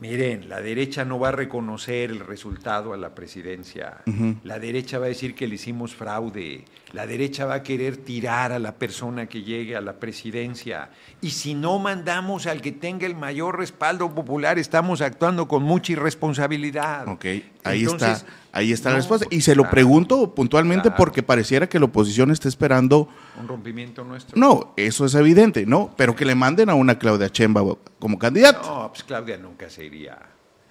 Miren, 0.00 0.48
la 0.48 0.60
derecha 0.60 1.04
no 1.04 1.18
va 1.18 1.28
a 1.28 1.32
reconocer 1.32 2.10
el 2.10 2.20
resultado 2.20 2.92
a 2.92 2.96
la 2.96 3.14
presidencia. 3.14 4.02
La 4.42 4.58
derecha 4.58 4.98
va 4.98 5.06
a 5.06 5.08
decir 5.08 5.34
que 5.34 5.46
le 5.46 5.54
hicimos 5.54 5.94
fraude. 5.94 6.64
La 6.94 7.06
derecha 7.08 7.44
va 7.44 7.54
a 7.54 7.62
querer 7.64 7.96
tirar 7.96 8.52
a 8.52 8.58
la 8.60 8.76
persona 8.76 9.26
que 9.26 9.42
llegue 9.42 9.74
a 9.74 9.80
la 9.80 9.94
presidencia. 9.98 10.90
Y 11.20 11.30
si 11.30 11.54
no 11.54 11.80
mandamos 11.80 12.46
al 12.46 12.60
que 12.62 12.70
tenga 12.70 13.04
el 13.04 13.16
mayor 13.16 13.58
respaldo 13.58 14.14
popular, 14.14 14.58
estamos 14.60 15.00
actuando 15.00 15.48
con 15.48 15.64
mucha 15.64 15.92
irresponsabilidad. 15.92 17.08
Ok, 17.08 17.24
ahí 17.64 17.82
Entonces, 17.82 18.18
está, 18.18 18.26
ahí 18.52 18.72
está 18.72 18.90
la 18.90 18.96
respuesta. 18.96 19.26
pues, 19.26 19.36
Y 19.36 19.42
se 19.42 19.54
lo 19.56 19.62
claro, 19.64 19.72
pregunto 19.72 20.34
puntualmente 20.34 20.82
claro. 20.82 20.96
porque 20.96 21.22
pareciera 21.22 21.68
que 21.68 21.78
la 21.78 21.86
oposición 21.86 22.30
está 22.30 22.48
esperando. 22.48 23.08
Un 23.40 23.48
rompimiento 23.48 24.04
nuestro. 24.04 24.38
No, 24.38 24.72
eso 24.76 25.04
es 25.04 25.14
evidente, 25.14 25.66
¿no? 25.66 25.92
Pero 25.96 26.14
que 26.14 26.24
le 26.24 26.34
manden 26.34 26.70
a 26.70 26.74
una 26.74 26.98
Claudia 26.98 27.28
Chemba 27.28 27.62
como 27.98 28.18
candidata. 28.18 28.60
No, 28.62 28.88
pues 28.92 29.02
Claudia 29.04 29.36
nunca 29.36 29.68
se 29.68 29.84
iría. 29.84 30.16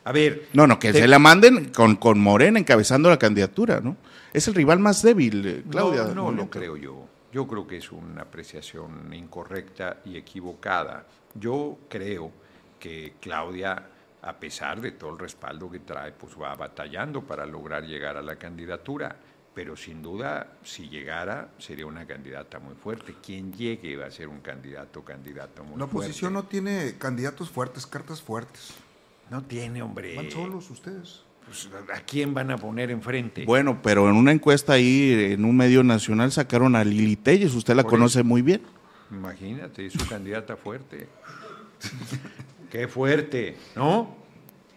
A 0.06 0.12
ver. 0.12 0.48
No, 0.54 0.68
no, 0.68 0.80
que 0.80 0.92
te- 0.94 1.00
se 1.00 1.08
la 1.08 1.20
manden 1.20 1.66
con, 1.74 1.96
con 1.96 2.20
Morena 2.20 2.60
encabezando 2.60 3.10
la 3.10 3.18
candidatura, 3.20 3.80
¿no? 3.82 3.96
Es 4.34 4.48
el 4.48 4.56
rival 4.56 4.80
más 4.80 5.02
débil, 5.04 5.46
eh, 5.46 5.64
Claudia. 5.70 6.06
No, 6.06 6.32
no 6.32 6.32
lo 6.32 6.50
creo 6.50 6.76
yo. 6.76 7.08
Yo 7.32 7.48
creo 7.48 7.66
que 7.68 7.78
es 7.78 7.92
una 7.92 8.24
apreciación 8.24 9.14
incorrecta 9.14 10.02
y 10.06 10.18
equivocada. 10.18 11.06
Yo 11.36 11.78
creo 11.90 12.32
que 12.80 13.14
Claudia, 13.20 13.88
a 14.22 14.34
pesar 14.40 14.82
de 14.82 14.92
todo 14.92 15.12
el 15.12 15.20
respaldo 15.20 15.70
que 15.70 15.80
trae, 15.80 16.12
pues 16.12 16.34
va 16.40 16.56
batallando 16.56 17.22
para 17.24 17.46
lograr 17.46 17.84
llegar 17.86 18.18
a 18.18 18.22
la 18.22 18.36
candidatura. 18.38 19.16
Pero 19.54 19.76
sin 19.76 20.02
duda, 20.02 20.58
si 20.64 20.90
llegara, 20.90 21.52
sería 21.60 21.86
una 21.86 22.08
candidata 22.08 22.58
muy 22.58 22.74
fuerte. 22.74 23.16
Quien 23.24 23.54
llegue 23.54 23.96
va 23.96 24.08
a 24.08 24.12
ser 24.12 24.28
un 24.28 24.42
candidato 24.42 25.02
o 25.02 25.06
candidata 25.06 25.62
muy 25.62 25.78
La 25.78 25.86
oposición 25.86 26.34
fuerte. 26.34 26.46
no 26.46 26.50
tiene 26.50 26.98
candidatos 26.98 27.52
fuertes, 27.52 27.86
cartas 27.86 28.22
fuertes. 28.22 28.74
No 29.30 29.44
tiene, 29.44 29.84
hombre. 29.84 30.16
Van 30.16 30.32
solos 30.32 30.72
ustedes. 30.72 31.22
Pues, 31.54 31.70
¿A 31.96 32.02
quién 32.02 32.34
van 32.34 32.50
a 32.50 32.58
poner 32.58 32.90
enfrente? 32.90 33.46
Bueno, 33.46 33.80
pero 33.84 34.10
en 34.10 34.16
una 34.16 34.32
encuesta 34.32 34.74
ahí, 34.74 35.34
en 35.34 35.46
un 35.46 35.56
medio 35.56 35.84
nacional, 35.84 36.32
sacaron 36.32 36.76
a 36.76 36.84
Lili 36.84 37.16
Telles, 37.16 37.54
usted 37.54 37.76
la 37.76 37.84
Por 37.84 37.92
conoce 37.92 38.24
muy 38.24 38.42
bien. 38.42 38.62
Imagínate, 39.12 39.86
es 39.86 39.94
su 39.94 40.08
candidata 40.08 40.56
fuerte. 40.56 41.08
qué 42.72 42.88
fuerte, 42.88 43.56
¿no? 43.76 44.23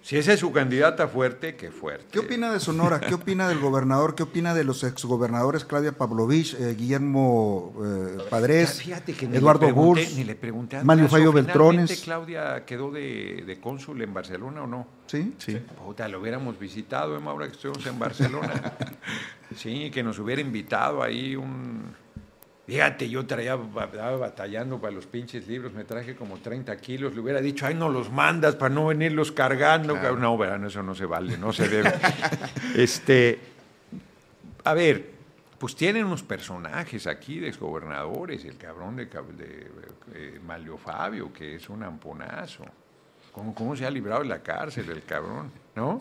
Si 0.06 0.16
esa 0.16 0.34
es 0.34 0.38
su 0.38 0.52
candidata 0.52 1.08
fuerte, 1.08 1.56
qué 1.56 1.72
fuerte. 1.72 2.06
¿Qué 2.12 2.20
opina 2.20 2.52
de 2.52 2.60
Sonora? 2.60 3.00
¿Qué 3.00 3.12
opina 3.12 3.48
del 3.48 3.58
gobernador? 3.58 4.14
¿Qué 4.14 4.22
opina 4.22 4.54
de 4.54 4.62
los 4.62 4.84
exgobernadores 4.84 5.64
Claudia 5.64 5.90
Pavlovich, 5.90 6.54
eh, 6.54 6.76
Guillermo 6.78 7.74
eh, 7.84 8.18
Padres, 8.30 8.84
que 9.04 9.26
Eduardo 9.26 9.66
a 9.66 10.84
Mario 10.84 11.08
Fallo 11.08 11.32
¿finalmente 11.32 11.32
Beltrones? 11.32 12.00
Claudia 12.02 12.64
quedó 12.64 12.92
de, 12.92 13.42
de 13.44 13.60
cónsul 13.60 14.00
en 14.00 14.14
Barcelona 14.14 14.62
o 14.62 14.68
no? 14.68 14.86
¿Sí? 15.08 15.34
Sí. 15.38 15.58
Puta, 15.84 16.06
lo 16.06 16.20
hubiéramos 16.20 16.56
visitado, 16.56 17.16
Emma, 17.16 17.32
ahora 17.32 17.46
que 17.46 17.54
estuvimos 17.54 17.84
en 17.84 17.98
Barcelona. 17.98 18.74
sí, 19.56 19.90
que 19.90 20.04
nos 20.04 20.20
hubiera 20.20 20.40
invitado 20.40 21.02
ahí 21.02 21.34
un... 21.34 21.96
Fíjate, 22.66 23.08
yo 23.08 23.24
traía, 23.26 23.54
estaba 23.54 24.16
batallando 24.16 24.80
para 24.80 24.92
los 24.92 25.06
pinches 25.06 25.46
libros, 25.46 25.72
me 25.72 25.84
traje 25.84 26.16
como 26.16 26.38
30 26.38 26.76
kilos, 26.78 27.14
le 27.14 27.20
hubiera 27.20 27.40
dicho, 27.40 27.64
ay, 27.64 27.74
no 27.74 27.88
los 27.88 28.10
mandas 28.10 28.56
para 28.56 28.74
no 28.74 28.86
venirlos 28.86 29.30
cargando. 29.30 29.94
cabrón". 29.94 30.20
No, 30.20 30.36
verán, 30.36 30.64
eso 30.64 30.82
no 30.82 30.94
se 30.94 31.06
vale, 31.06 31.38
no 31.38 31.52
se 31.52 31.68
debe. 31.68 31.92
este, 32.74 33.38
a 34.64 34.74
ver, 34.74 35.10
pues 35.58 35.76
tienen 35.76 36.06
unos 36.06 36.24
personajes 36.24 37.06
aquí 37.06 37.38
de 37.38 37.48
exgobernadores, 37.48 38.44
el 38.44 38.56
cabrón 38.56 38.96
de, 38.96 39.06
de, 39.06 39.70
eh, 40.14 40.40
Malio 40.44 40.76
Fabio, 40.76 41.32
que 41.32 41.54
es 41.54 41.68
un 41.68 41.84
amponazo. 41.84 42.64
¿Cómo, 43.30 43.54
¿Cómo 43.54 43.76
se 43.76 43.86
ha 43.86 43.90
librado 43.90 44.22
de 44.22 44.28
la 44.28 44.40
cárcel 44.42 44.90
el 44.90 45.04
cabrón? 45.04 45.52
¿No? 45.76 46.00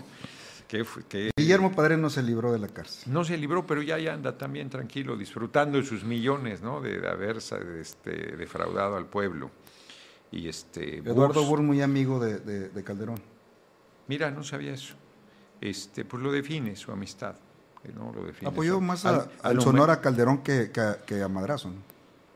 Que, 0.67 0.83
fu- 0.83 1.03
que 1.07 1.29
Guillermo 1.45 1.71
Padres 1.71 1.97
no 1.97 2.09
se 2.09 2.21
libró 2.23 2.51
de 2.51 2.59
la 2.59 2.67
cárcel. 2.67 3.11
no 3.13 3.23
se 3.23 3.37
libró, 3.37 3.65
pero 3.65 3.81
ya, 3.81 3.97
ya 3.99 4.13
anda 4.13 4.37
también 4.37 4.69
tranquilo, 4.69 5.15
disfrutando 5.17 5.77
de 5.77 5.83
sus 5.85 6.03
millones, 6.03 6.61
¿no? 6.61 6.81
De, 6.81 6.99
de 6.99 7.07
haber 7.07 7.37
este, 7.37 8.11
defraudado 8.35 8.95
al 8.97 9.05
pueblo. 9.05 9.49
Y 10.31 10.47
este, 10.49 10.97
Eduardo 10.97 11.43
Burs, 11.45 11.61
muy 11.63 11.81
amigo 11.81 12.19
de, 12.19 12.39
de- 12.39 12.69
de 12.69 12.83
Calderón. 12.83 13.19
Mira, 14.07 14.29
no 14.31 14.43
sabía 14.43 14.73
eso. 14.73 14.95
Este, 15.61 16.03
pues 16.05 16.21
lo 16.21 16.31
define 16.31 16.75
su 16.75 16.91
amistad. 16.91 17.35
eh, 17.83 17.91
¿no? 17.95 18.11
Lo 18.13 18.25
define 18.25 18.49
Apoyó 18.49 18.73
su- 18.75 18.81
más 18.81 19.05
al- 19.05 19.15
a, 19.41 19.47
al 19.49 19.55
lo 19.55 19.61
Sonora 19.61 20.01
Calderón 20.01 20.39
que, 20.43 20.71
que 20.71 20.81
a- 20.81 20.97
que 21.05 21.21
a 21.21 21.27
Madrazo. 21.29 21.69
¿no? 21.69 21.75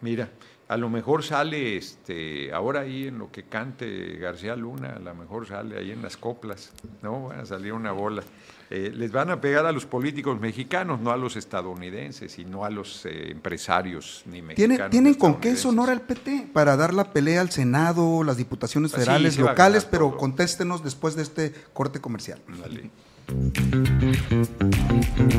Mira, 0.01 0.29
a 0.69 0.77
lo 0.77 0.89
mejor 0.89 1.23
sale, 1.23 1.75
este, 1.75 2.53
ahora 2.53 2.81
ahí 2.81 3.07
en 3.07 3.17
lo 3.17 3.31
que 3.31 3.43
cante 3.43 4.15
García 4.17 4.55
Luna, 4.55 4.93
a 4.95 4.99
lo 4.99 5.13
mejor 5.15 5.45
sale 5.47 5.77
ahí 5.77 5.91
en 5.91 6.01
las 6.01 6.15
coplas, 6.15 6.71
¿no? 7.01 7.23
Va 7.25 7.39
a 7.41 7.45
salir 7.45 7.73
una 7.73 7.91
bola. 7.91 8.23
Eh, 8.71 8.91
les 8.95 9.11
van 9.11 9.31
a 9.31 9.41
pegar 9.41 9.65
a 9.65 9.71
los 9.71 9.87
políticos 9.87 10.39
mexicanos, 10.39 10.99
no 11.01 11.09
a 11.09 11.17
los 11.17 11.35
estadounidenses 11.35 12.37
y 12.37 12.45
no 12.45 12.65
a 12.65 12.69
los 12.69 13.03
eh, 13.05 13.31
empresarios 13.31 14.21
ni 14.27 14.43
mexicanos. 14.43 14.55
¿Tiene, 14.55 14.83
ni 14.83 14.89
¿Tienen 14.91 15.13
con 15.15 15.39
qué. 15.39 15.55
Sonora 15.55 15.91
el 15.91 16.01
PT 16.01 16.49
para 16.53 16.77
dar 16.77 16.93
la 16.93 17.11
pelea 17.11 17.41
al 17.41 17.49
Senado, 17.49 18.23
las 18.23 18.37
diputaciones 18.37 18.91
federales, 18.91 19.33
sí 19.33 19.41
locales? 19.41 19.85
Pero 19.85 20.09
todo. 20.09 20.17
contéstenos 20.19 20.83
después 20.83 21.15
de 21.15 21.23
este 21.23 21.51
corte 21.73 21.99
comercial. 21.99 22.39
Ándale. 22.47 22.91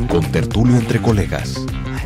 Con 0.09 0.33
tertulio 0.33 0.77
entre 0.77 1.01
colegas. 1.01 1.65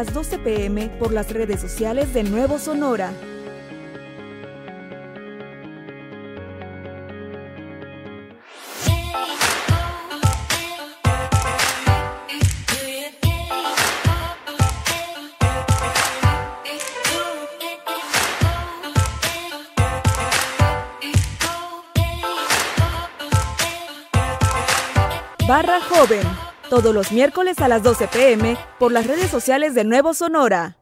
Las 0.00 0.14
12 0.14 0.38
pm 0.38 0.88
por 0.98 1.12
las 1.12 1.30
redes 1.30 1.60
sociales 1.60 2.14
de 2.14 2.22
Nuevo 2.22 2.58
Sonora. 2.58 3.12
Todos 26.70 26.94
los 26.94 27.12
miércoles 27.12 27.58
a 27.58 27.68
las 27.68 27.82
12 27.82 28.06
pm 28.06 28.56
por 28.78 28.92
las 28.92 29.06
redes 29.06 29.28
sociales 29.28 29.74
de 29.74 29.84
Nuevo 29.84 30.14
Sonora. 30.14 30.79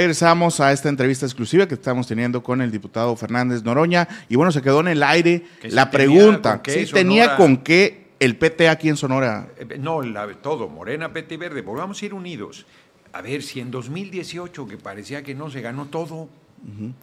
Regresamos 0.00 0.60
a 0.60 0.72
esta 0.72 0.88
entrevista 0.88 1.26
exclusiva 1.26 1.68
que 1.68 1.74
estamos 1.74 2.06
teniendo 2.06 2.42
con 2.42 2.62
el 2.62 2.70
diputado 2.70 3.14
Fernández 3.16 3.62
Noroña. 3.62 4.08
Y 4.30 4.36
bueno, 4.36 4.50
se 4.50 4.62
quedó 4.62 4.80
en 4.80 4.88
el 4.88 5.02
aire 5.02 5.44
Que 5.60 5.68
la 5.70 5.90
pregunta. 5.90 6.62
Si 6.64 6.86
Sonora- 6.86 6.92
tenía 6.94 7.36
con 7.36 7.58
qué 7.58 8.06
el 8.18 8.36
PT 8.38 8.70
aquí 8.70 8.88
en 8.88 8.96
Sonora. 8.96 9.48
Eh, 9.58 9.76
No, 9.78 10.00
la- 10.00 10.26
todo, 10.40 10.68
Morena, 10.70 11.12
PT 11.12 11.34
y 11.34 11.36
Verde, 11.36 11.60
volvamos 11.60 12.00
a 12.00 12.06
ir 12.06 12.14
unidos. 12.14 12.64
A 13.12 13.20
ver, 13.20 13.42
si 13.42 13.60
en 13.60 13.70
2018, 13.70 14.66
que 14.66 14.78
parecía 14.78 15.22
que 15.22 15.34
no 15.34 15.50
se 15.50 15.60
ganó 15.60 15.84
todo, 15.86 16.30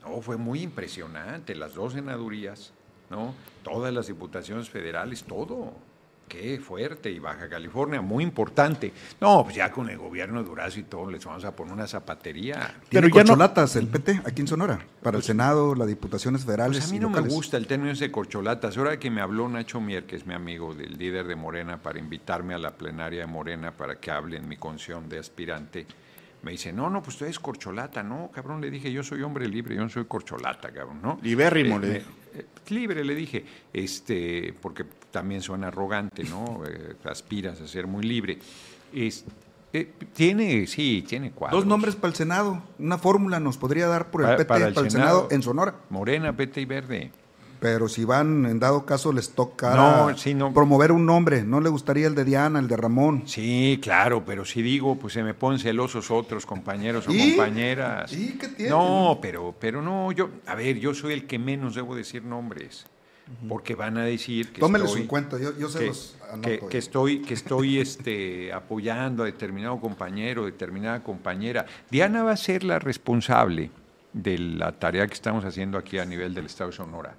no, 0.04 0.22
fue 0.22 0.38
muy 0.38 0.62
impresionante, 0.64 1.54
las 1.54 1.76
dos 1.76 1.94
senadurías, 1.94 2.74
¿no? 3.12 3.36
Todas 3.64 3.94
las 3.94 4.08
diputaciones 4.08 4.70
federales, 4.70 5.24
todo. 5.24 5.74
Qué 6.28 6.60
fuerte, 6.60 7.10
y 7.10 7.20
Baja 7.20 7.48
California, 7.48 8.02
muy 8.02 8.24
importante. 8.24 8.92
No, 9.22 9.44
pues 9.46 9.56
ya 9.56 9.72
con 9.72 9.90
el 9.90 9.98
gobierno 9.98 10.42
de 10.44 10.50
Durazo 10.50 10.80
y 10.80 10.84
todo, 10.84 11.10
les 11.10 11.24
vamos 11.24 11.46
a 11.46 11.56
poner 11.56 11.74
una 11.74 11.88
zapatería. 11.88 12.76
Tiene 12.90 13.08
Pero 13.08 13.08
ya 13.08 13.08
no- 13.08 13.14
corcholatas 13.30 13.76
el 13.78 13.88
PT 13.88 14.22
aquí 14.26 14.42
en 14.42 14.48
Sonora, 14.48 14.80
para 15.02 15.16
el 15.18 15.24
Senado, 15.24 15.74
las 15.74 15.88
diputaciones 15.88 16.44
federales 16.44 16.78
Pues 16.80 16.90
a 16.90 16.92
mí 16.92 16.98
y 16.98 17.00
no 17.00 17.10
me 17.10 17.22
gusta 17.22 17.56
el 17.56 17.66
término 17.66 17.92
ese 17.94 18.06
de 18.06 18.12
corcholatas. 18.12 18.78
Ahora 18.78 19.00
que 19.00 19.10
me 19.10 19.22
habló 19.22 19.48
Nacho 19.48 19.80
Mier, 19.80 20.06
que 20.06 20.18
es 20.18 20.26
mi 20.26 20.34
amigo, 20.34 20.74
del 20.74 20.98
líder 20.98 21.28
de 21.28 21.36
Morena, 21.38 21.82
para 21.82 21.98
invitarme 22.00 22.54
a 22.54 22.58
la 22.58 22.72
plenaria 22.72 23.22
de 23.22 23.28
Morena 23.28 23.72
para 23.72 23.96
que 24.00 24.12
hable 24.12 24.36
en 24.38 24.50
mi 24.50 24.58
condición 24.58 25.08
de 25.08 25.20
aspirante, 25.20 25.88
me 26.44 26.52
dice, 26.52 26.74
no, 26.74 26.90
no, 26.90 27.02
pues 27.02 27.18
tú 27.18 27.24
eres 27.24 27.40
corcholata. 27.40 28.04
No, 28.04 28.30
cabrón, 28.34 28.60
le 28.62 28.70
dije, 28.70 28.92
yo 28.92 29.02
soy 29.02 29.22
hombre 29.22 29.48
libre, 29.48 29.76
yo 29.76 29.82
no 29.82 29.90
soy 29.90 30.06
corcholata, 30.06 30.72
cabrón, 30.72 31.00
¿no? 31.02 31.20
Libérrimo, 31.24 31.80
le 31.80 31.88
me- 31.88 31.94
dijo. 32.00 32.10
eh, 32.36 32.46
libre, 32.70 33.04
le 33.06 33.16
dije, 33.16 33.46
este, 33.74 34.54
porque 34.62 34.84
también 35.12 35.42
suena 35.42 35.68
arrogante, 35.68 36.24
¿no? 36.24 36.62
Eh, 36.68 36.96
aspiras 37.06 37.60
a 37.62 37.68
ser 37.68 37.88
muy 37.88 38.04
libre. 38.04 38.40
Es- 38.94 39.26
eh, 39.74 39.92
tiene, 40.14 40.66
sí, 40.66 41.04
tiene 41.08 41.32
cuadros. 41.32 41.60
Dos 41.62 41.68
nombres 41.68 41.96
para 41.96 42.10
el 42.10 42.16
Senado, 42.16 42.62
una 42.80 42.98
fórmula 42.98 43.40
nos 43.40 43.58
podría 43.58 43.88
dar 43.88 44.10
por 44.10 44.22
el 44.22 44.28
Pa- 44.30 44.36
PT 44.38 44.46
para 44.46 44.68
el, 44.68 44.92
Senado. 44.92 45.28
en 45.30 45.42
Sonora. 45.44 45.76
Morena, 45.90 46.36
PT 46.36 46.62
y 46.62 46.66
Verde. 46.66 47.12
Pero 47.60 47.90
si 47.90 48.06
van, 48.06 48.46
en 48.46 48.60
dado 48.60 48.86
caso, 48.86 49.12
les 49.12 49.32
toca 49.32 49.74
No, 49.76 50.16
sí, 50.16 50.36
no. 50.36 50.54
promover 50.54 50.92
un 50.92 51.08
nombre. 51.08 51.44
¿No 51.44 51.60
le 51.60 51.70
gustaría 51.70 52.06
el 52.08 52.14
de 52.14 52.24
Diana, 52.24 52.60
el 52.60 52.68
de 52.68 52.78
Ramón? 52.78 53.24
Sí, 53.26 53.80
claro, 53.82 54.24
pero 54.24 54.46
si 54.46 54.62
digo, 54.62 54.96
pues 54.98 55.14
se 55.14 55.24
me 55.24 55.34
ponen 55.34 55.58
celosos 55.60 56.12
otros 56.12 56.46
compañeros 56.46 57.08
o 57.08 57.12
compañeras. 57.12 58.14
¿Y 58.14 58.38
qué 58.38 58.48
tiene? 58.50 58.70
No, 58.70 59.18
pero, 59.22 59.56
pero 59.60 59.82
no, 59.82 60.12
yo, 60.12 60.30
a 60.46 60.54
ver, 60.54 60.78
yo 60.78 60.94
soy 60.94 61.14
el 61.14 61.26
que 61.26 61.40
menos 61.40 61.74
debo 61.74 61.96
decir 61.96 62.24
nombres, 62.24 62.86
porque 63.50 63.76
van 63.76 63.98
a 63.98 64.04
decir 64.06 64.52
que 64.54 64.60
Tómeles 64.62 64.88
estoy, 64.88 65.02
un 65.02 65.08
cuento, 65.08 65.38
yo, 65.38 65.58
yo 65.58 65.70
se 65.70 65.80
que, 65.80 65.86
los 65.88 66.16
anoto. 66.32 66.70
que- 66.70 66.78
estoy, 66.78 67.22
que 67.22 67.34
estoy 67.34 67.78
este, 67.82 68.54
apoyando 68.54 69.24
a 69.24 69.26
determinado 69.26 69.80
compañero, 69.80 70.46
determinada 70.46 71.04
compañera. 71.04 71.66
Diana 71.92 72.24
va 72.24 72.32
a 72.32 72.38
ser 72.38 72.64
la 72.64 72.80
responsable 72.80 73.70
de 74.14 74.38
la 74.38 74.72
tarea 74.72 75.06
que 75.08 75.14
estamos 75.14 75.44
haciendo 75.46 75.78
aquí 75.78 76.00
a 76.00 76.06
nivel 76.06 76.34
del 76.34 76.46
Estado 76.46 76.70
de 76.72 76.76
Sonora. 76.78 77.16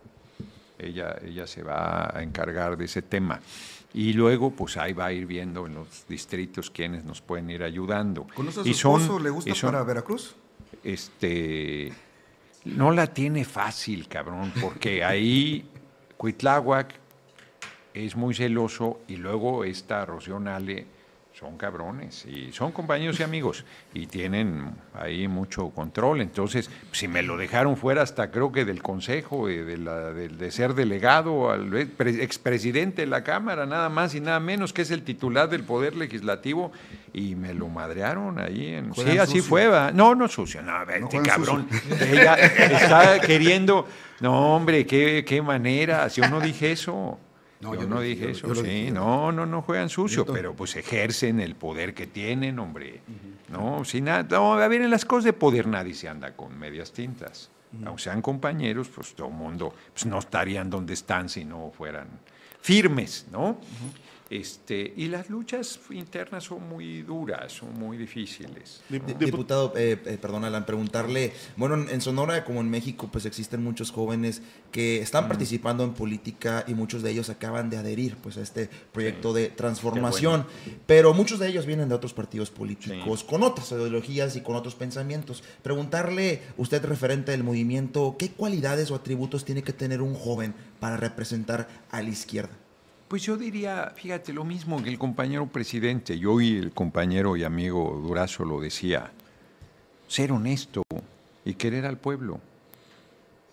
Ella, 0.79 1.17
ella 1.25 1.47
se 1.47 1.63
va 1.63 2.17
a 2.17 2.23
encargar 2.23 2.77
de 2.77 2.85
ese 2.87 3.03
tema. 3.03 3.41
Y 3.95 4.13
luego, 4.13 4.51
pues 4.51 4.77
ahí 4.77 4.93
va 4.93 5.07
a 5.07 5.13
ir 5.13 5.27
viendo 5.27 5.67
en 5.67 5.75
los 5.75 6.07
distritos 6.09 6.71
quiénes 6.71 7.05
nos 7.05 7.21
pueden 7.21 7.51
ir 7.51 7.63
ayudando. 7.63 8.27
¿Conoce 8.35 8.61
a 8.61 8.63
su 8.63 8.69
Y 8.69 8.75
son- 8.75 9.01
esposo? 9.01 9.19
¿Le 9.21 9.31
gusta 9.31 9.55
son- 9.55 9.73
para 9.73 9.83
Veracruz? 9.85 10.37
este 10.85 11.93
no 12.65 12.93
la 12.93 13.07
tiene 13.07 13.45
fácil, 13.45 14.09
cabrón, 14.09 14.53
porque 14.61 15.03
ahí 15.05 15.69
Cuitláhuac 16.19 16.95
es 17.95 18.17
muy 18.17 18.35
celoso 18.35 18.99
y 19.07 19.19
luego 19.19 19.63
esta 19.63 20.05
Rocío 20.05 20.41
Nale 20.41 20.85
son 21.39 21.57
cabrones 21.57 22.25
y 22.27 22.51
son 22.53 22.73
compañeros 22.73 23.21
y 23.21 23.23
amigos 23.23 23.65
y 23.95 24.07
tienen 24.07 24.73
ahí 24.93 25.29
mucho 25.29 25.69
control. 25.71 26.21
Entonces, 26.21 26.69
si 26.91 27.07
me 27.07 27.23
lo 27.23 27.37
dejaron 27.37 27.77
fuera 27.77 28.03
hasta 28.03 28.33
creo 28.33 28.51
que 28.51 28.65
del 28.65 28.83
consejo, 28.83 29.49
eh, 29.49 29.63
de, 29.63 29.79
la- 29.79 30.13
de- 30.13 30.29
de 30.31 30.51
ser 30.51 30.75
delegado 30.75 31.51
al 31.53 31.73
ex- 31.77 31.91
pre- 31.97 32.25
expresidente 32.25 33.03
de 33.03 33.07
la 33.07 33.23
Cámara, 33.23 33.67
nada 33.67 33.89
más 33.89 34.17
y 34.17 34.21
nada 34.21 34.41
menos, 34.41 34.73
que 34.73 34.83
es 34.83 34.91
el 34.91 35.03
titular 35.05 35.49
del 35.49 35.63
Poder 35.63 35.95
Legislativo, 35.95 36.73
y 37.13 37.37
me 37.37 37.55
lo 37.55 37.69
madrearon 37.69 38.41
ahí. 38.41 38.75
En, 38.75 38.93
sí, 38.95 39.17
así 39.19 39.35
sucio. 39.39 39.43
fue, 39.45 39.67
¿va? 39.69 39.93
No, 39.93 40.17
no 40.17 40.27
sucio, 40.27 40.61
no, 40.63 40.73
juegan 40.85 41.23
cabrón. 41.23 41.69
Ella 42.01 42.35
está 42.35 43.21
queriendo, 43.21 43.87
no, 44.21 44.57
hombre, 44.57 44.85
qué, 44.87 45.25
qué 45.25 45.41
manera, 45.41 46.09
si 46.11 46.21
yo 46.21 46.29
no 46.29 46.41
dije 46.41 46.73
eso. 46.73 47.17
No, 47.61 47.75
yo, 47.75 47.83
yo 47.83 47.89
no 47.89 48.01
dije 48.01 48.25
yo- 48.25 48.29
eso, 48.31 48.47
yo 48.49 48.55
sí, 48.55 48.63
dije. 48.63 48.91
no, 48.93 49.33
no, 49.33 49.45
no 49.47 49.63
juegan 49.63 49.89
sucio, 49.89 50.25
pero 50.25 50.55
pues 50.55 50.77
ejercen 50.77 51.41
el 51.41 51.55
poder 51.57 51.93
que 51.95 52.07
tienen, 52.07 52.59
hombre. 52.59 53.01
No, 53.49 53.85
sin 53.85 54.05
nada, 54.05 54.23
no, 54.31 54.55
a 54.55 54.69
ver, 54.69 54.83
en 54.83 54.91
las 54.91 55.05
cosas 55.05 55.25
de 55.25 55.33
poder 55.33 55.67
nadie 55.67 55.95
se 55.95 56.09
anda 56.09 56.35
con 56.37 56.57
medias 56.59 56.93
tintas. 56.93 57.51
Aunque 57.85 58.03
sean 58.05 58.23
compañeros, 58.23 58.89
pues 58.89 59.15
todo 59.15 59.29
el 59.29 59.35
mundo 59.35 59.75
pues, 59.93 60.07
no 60.07 60.19
estarían 60.19 60.71
donde 60.71 60.95
están 60.95 61.29
si 61.29 61.45
no 61.45 61.71
fueran 61.77 62.07
firmes, 62.61 63.27
¿no? 63.31 63.59
Este, 64.31 64.93
y 64.95 65.09
las 65.09 65.31
luchas 65.31 65.81
internas 65.91 66.45
son 66.45 66.69
muy 66.69 67.01
duras, 67.01 67.51
son 67.51 67.73
muy 67.79 67.97
difíciles. 67.97 68.83
Dip- 68.91 69.05
Di- 69.07 69.15
dip- 69.15 69.19
Diputado, 69.25 69.73
eh, 69.75 69.99
eh, 70.05 70.19
perdón, 70.21 70.45
Alan, 70.45 70.67
preguntarle, 70.67 71.33
bueno, 71.57 71.77
en, 71.77 71.89
en 71.89 72.01
Sonora 72.03 72.45
como 72.45 72.61
en 72.61 72.69
México, 72.69 73.09
pues 73.11 73.25
existen 73.25 73.65
muchos 73.65 73.91
jóvenes 73.91 74.43
que 74.71 75.01
están 75.01 75.29
participando 75.29 75.83
en 75.83 75.95
política 75.95 76.65
y 76.69 76.75
muchos 76.75 77.03
de 77.03 77.11
ellos 77.11 77.31
acaban 77.31 77.71
de 77.71 77.79
adherir 77.79 78.17
pues 78.19 78.37
a 78.37 78.43
este 78.43 78.69
proyecto 78.93 79.33
de 79.33 79.49
transformación, 79.49 80.45
pero 80.87 81.15
muchos 81.15 81.39
de 81.39 81.49
ellos 81.49 81.65
vienen 81.65 81.89
de 81.89 81.95
otros 81.95 82.13
partidos 82.13 82.51
políticos 82.51 83.25
con 83.25 83.43
otras 83.43 83.73
ideologías 83.73 84.37
y 84.37 84.43
con 84.43 84.57
otros 84.57 84.75
pensamientos. 84.75 85.43
Preguntarle, 85.63 86.43
usted 86.59 86.85
referente 86.85 87.31
del 87.31 87.45
movimiento, 87.45 88.17
¿qué 88.19 88.31
cualidades 88.31 88.91
o 88.91 88.95
atributos 88.95 89.47
tiene 89.47 89.63
que 89.63 89.73
tener 89.73 90.03
un 90.03 90.15
joven 90.15 90.55
para 90.81 90.99
representar 90.99 91.67
a 91.91 92.03
la 92.03 92.11
izquierda? 92.11 92.51
Pues 93.09 93.23
yo 93.23 93.37
diría, 93.39 93.93
fíjate, 93.97 94.33
lo 94.35 94.45
mismo 94.45 94.83
que 94.83 94.91
el 94.91 94.99
compañero 94.99 95.47
presidente, 95.47 96.15
y 96.15 96.27
hoy 96.27 96.59
el 96.59 96.73
compañero 96.73 97.37
y 97.37 97.45
amigo 97.45 97.99
Durazo 98.07 98.45
lo 98.45 98.61
decía, 98.61 99.11
ser 100.07 100.31
honesto 100.33 100.83
y 101.45 101.55
querer 101.55 101.87
al 101.87 101.97
pueblo. 101.97 102.41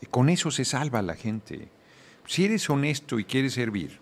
Y 0.01 0.07
con 0.07 0.29
eso 0.29 0.51
se 0.51 0.65
salva 0.65 1.01
la 1.01 1.15
gente. 1.15 1.69
Si 2.27 2.43
eres 2.43 2.69
honesto 2.69 3.17
y 3.17 3.23
quieres 3.23 3.53
servir, 3.53 3.97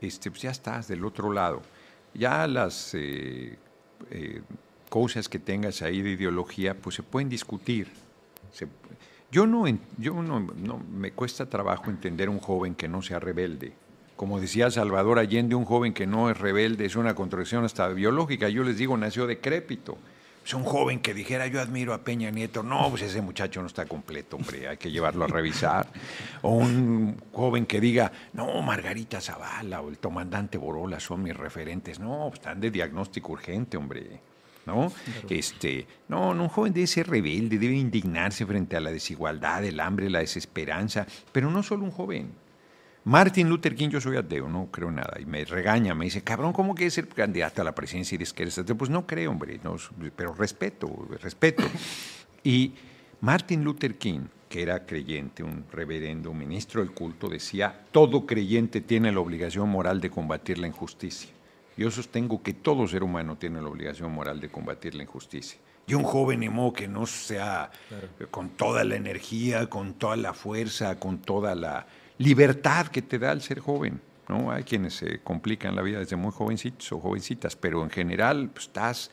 este, 0.00 0.30
pues 0.30 0.42
ya 0.42 0.50
estás 0.50 0.88
del 0.88 1.04
otro 1.04 1.32
lado. 1.32 1.62
Ya 2.12 2.46
las 2.48 2.94
eh, 2.94 3.56
eh, 4.10 4.42
cosas 4.88 5.28
que 5.28 5.38
tengas 5.38 5.82
ahí 5.82 6.02
de 6.02 6.10
ideología, 6.10 6.74
pues 6.74 6.96
se 6.96 7.02
pueden 7.04 7.28
discutir. 7.28 7.88
Yo 9.30 9.46
no, 9.46 9.66
yo 9.98 10.14
no, 10.20 10.40
no- 10.40 10.78
me 10.78 11.12
cuesta 11.12 11.48
trabajo 11.48 11.90
entender 11.90 12.28
un 12.28 12.38
joven 12.40 12.74
que 12.74 12.88
no 12.88 13.02
sea 13.02 13.20
rebelde. 13.20 13.72
Como 14.24 14.40
decía 14.40 14.70
Salvador 14.70 15.18
Allende, 15.18 15.54
un 15.54 15.66
joven 15.66 15.92
que 15.92 16.06
no 16.06 16.30
es 16.30 16.38
rebelde 16.38 16.86
es 16.86 16.96
una 16.96 17.14
contradicción 17.14 17.62
hasta 17.62 17.86
biológica. 17.88 18.48
Yo 18.48 18.64
les 18.64 18.78
digo, 18.78 18.96
nació 18.96 19.26
decrépito. 19.26 19.98
Es 20.42 20.54
un 20.54 20.64
joven 20.64 21.00
que 21.00 21.12
dijera, 21.12 21.46
yo 21.46 21.60
admiro 21.60 21.92
a 21.92 21.98
Peña 21.98 22.30
Nieto. 22.30 22.62
No, 22.62 22.88
pues 22.88 23.02
ese 23.02 23.20
muchacho 23.20 23.60
no 23.60 23.66
está 23.66 23.84
completo, 23.84 24.36
hombre, 24.36 24.66
hay 24.66 24.78
que 24.78 24.90
llevarlo 24.90 25.26
a 25.26 25.28
revisar. 25.28 25.88
O 26.40 26.52
un 26.52 27.20
joven 27.34 27.66
que 27.66 27.82
diga, 27.82 28.10
no, 28.32 28.62
Margarita 28.62 29.20
Zavala 29.20 29.82
o 29.82 29.90
el 29.90 29.98
comandante 29.98 30.56
Borola 30.56 31.00
son 31.00 31.22
mis 31.22 31.36
referentes. 31.36 32.00
No, 32.00 32.28
pues, 32.30 32.40
están 32.40 32.62
de 32.62 32.70
diagnóstico 32.70 33.32
urgente, 33.32 33.76
hombre. 33.76 34.22
¿no? 34.64 34.90
Este, 35.28 35.86
no, 36.08 36.32
no, 36.32 36.44
un 36.44 36.48
joven 36.48 36.72
debe 36.72 36.86
ser 36.86 37.08
rebelde, 37.08 37.58
debe 37.58 37.74
indignarse 37.74 38.46
frente 38.46 38.74
a 38.74 38.80
la 38.80 38.90
desigualdad, 38.90 39.62
el 39.66 39.80
hambre, 39.80 40.08
la 40.08 40.20
desesperanza, 40.20 41.06
pero 41.30 41.50
no 41.50 41.62
solo 41.62 41.84
un 41.84 41.90
joven. 41.90 42.43
Martin 43.06 43.50
Luther 43.50 43.74
King, 43.74 43.90
yo 43.90 44.00
soy 44.00 44.16
ateo, 44.16 44.48
no 44.48 44.70
creo 44.70 44.90
nada, 44.90 45.20
y 45.20 45.26
me 45.26 45.44
regaña, 45.44 45.94
me 45.94 46.06
dice, 46.06 46.22
cabrón, 46.22 46.54
¿cómo 46.54 46.74
quieres 46.74 46.94
ser 46.94 47.06
candidato 47.06 47.60
a 47.60 47.64
la 47.64 47.74
presidencia 47.74 48.14
y 48.14 48.18
dices 48.18 48.32
que 48.32 48.44
eres 48.44 48.58
ateo? 48.58 48.78
Pues 48.78 48.88
no 48.88 49.06
creo, 49.06 49.30
hombre, 49.30 49.60
no, 49.62 49.76
pero 50.16 50.34
respeto, 50.34 51.06
respeto. 51.20 51.64
Y 52.46 52.74
Martin 53.22 53.64
Luther 53.64 53.96
King, 53.96 54.26
que 54.50 54.60
era 54.60 54.84
creyente, 54.84 55.42
un 55.42 55.64
reverendo, 55.72 56.30
un 56.30 56.36
ministro 56.36 56.82
del 56.82 56.92
culto, 56.92 57.30
decía, 57.30 57.86
todo 57.90 58.26
creyente 58.26 58.82
tiene 58.82 59.10
la 59.12 59.20
obligación 59.20 59.70
moral 59.70 59.98
de 60.02 60.10
combatir 60.10 60.58
la 60.58 60.66
injusticia. 60.66 61.30
Yo 61.74 61.90
sostengo 61.90 62.42
que 62.42 62.52
todo 62.52 62.86
ser 62.86 63.02
humano 63.02 63.38
tiene 63.38 63.62
la 63.62 63.68
obligación 63.68 64.12
moral 64.12 64.40
de 64.40 64.50
combatir 64.50 64.94
la 64.94 65.04
injusticia. 65.04 65.58
Y 65.86 65.94
un 65.94 66.02
joven 66.02 66.42
emo 66.42 66.74
que 66.74 66.86
no 66.86 67.06
sea 67.06 67.70
con 68.30 68.50
toda 68.50 68.84
la 68.84 68.96
energía, 68.96 69.70
con 69.70 69.94
toda 69.94 70.16
la 70.16 70.34
fuerza, 70.34 70.98
con 70.98 71.18
toda 71.18 71.54
la 71.54 71.86
libertad 72.18 72.88
que 72.88 73.02
te 73.02 73.18
da 73.18 73.32
el 73.32 73.40
ser 73.40 73.60
joven. 73.60 74.00
¿no? 74.28 74.50
Hay 74.50 74.64
quienes 74.64 74.94
se 74.94 75.20
complican 75.20 75.76
la 75.76 75.82
vida 75.82 75.98
desde 75.98 76.16
muy 76.16 76.32
jovencitos 76.32 76.90
o 76.92 77.00
jovencitas, 77.00 77.56
pero 77.56 77.82
en 77.82 77.90
general 77.90 78.50
pues, 78.52 78.66
estás 78.66 79.10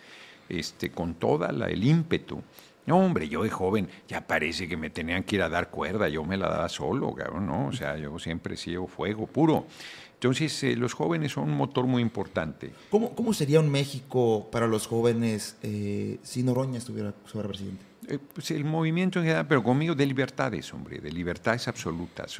este, 0.50 0.92
con 0.92 1.16
toda 1.16 1.52
la, 1.52 1.68
el 1.68 1.84
ímpetu. 1.84 2.42
No, 2.86 2.98
hombre, 2.98 3.30
yo 3.30 3.44
de 3.44 3.50
joven 3.50 3.88
ya 4.08 4.26
parece 4.26 4.68
que 4.68 4.76
me 4.76 4.90
tenían 4.90 5.24
que 5.24 5.36
ir 5.36 5.44
a 5.44 5.50
dar 5.50 5.70
cuerda, 5.70 6.10
yo 6.10 6.24
me 6.24 6.36
la 6.36 6.50
daba 6.50 6.68
solo, 6.68 7.14
cabrón, 7.14 7.46
¿no? 7.46 7.68
O 7.68 7.72
sea, 7.72 7.96
yo 7.98 8.18
siempre 8.18 8.56
he 8.56 8.58
sido 8.58 8.88
fuego 8.88 9.28
puro. 9.28 9.68
Entonces, 10.16 10.64
eh, 10.64 10.76
los 10.76 10.94
jóvenes 10.94 11.32
son 11.32 11.46
un 11.46 11.58
motor 11.58 11.86
muy 11.86 12.02
importante. 12.02 12.72
¿Cómo, 12.90 13.16
cómo 13.16 13.34
sería 13.34 13.60
un 13.60 13.70
México 13.70 14.50
para 14.52 14.68
los 14.68 14.88
jóvenes 14.88 15.58
eh, 15.64 16.20
si 16.24 16.44
Noroña 16.44 16.80
estuviera 16.80 17.12
presidente? 17.12 17.91
Eh, 18.12 18.20
pues 18.34 18.52
el 18.52 18.66
movimiento 18.66 19.20
en 19.20 19.26
general, 19.26 19.48
pero 19.48 19.64
conmigo 19.64 19.96
de 19.96 20.06
libertades, 20.06 20.74
hombre, 20.74 21.00
de 21.00 21.12
libertades 21.14 21.70
absolutas. 21.70 22.38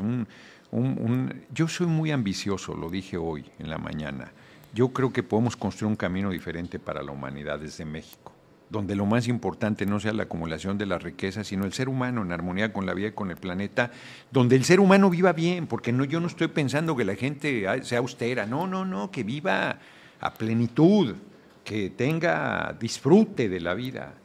Yo 1.54 1.68
soy 1.70 1.88
muy 1.88 2.12
ambicioso, 2.12 2.76
lo 2.76 2.90
dije 2.90 3.16
hoy 3.16 3.46
en 3.58 3.70
la 3.70 3.78
mañana. 3.78 4.34
Yo 4.74 4.90
creo 4.90 5.14
que 5.14 5.24
podemos 5.24 5.56
construir 5.56 5.90
un 5.90 5.96
camino 5.96 6.30
diferente 6.30 6.78
para 6.78 7.02
la 7.02 7.14
humanidad 7.14 7.58
desde 7.58 7.86
México, 7.86 8.34
donde 8.70 8.98
lo 8.98 9.06
más 9.06 9.30
importante 9.30 9.86
no 9.86 10.02
sea 10.02 10.12
la 10.12 10.24
acumulación 10.24 10.78
de 10.78 10.88
las 10.88 11.02
riquezas, 11.02 11.48
sino 11.48 11.64
el 11.64 11.72
ser 11.72 11.88
humano 11.88 12.22
en 12.22 12.34
armonía 12.34 12.74
con 12.74 12.86
la 12.86 12.94
vida 12.94 13.08
y 13.08 13.12
con 13.14 13.32
el 13.32 13.38
planeta, 13.38 13.92
donde 14.30 14.58
el 14.58 14.66
ser 14.66 14.82
humano 14.82 15.10
viva 15.10 15.32
bien, 15.32 15.68
porque 15.68 15.94
no, 15.94 16.04
yo 16.04 16.20
no 16.20 16.28
estoy 16.28 16.50
pensando 16.50 16.98
que 16.98 17.06
la 17.06 17.16
gente 17.16 17.66
sea 17.84 18.00
austera, 18.00 18.46
no, 18.46 18.68
no, 18.68 18.84
no, 18.84 19.10
que 19.10 19.24
viva 19.24 19.80
a 20.20 20.34
plenitud, 20.34 21.16
que 21.64 21.92
tenga 21.92 22.76
disfrute 22.78 23.48
de 23.48 23.60
la 23.62 23.74
vida. 23.74 24.16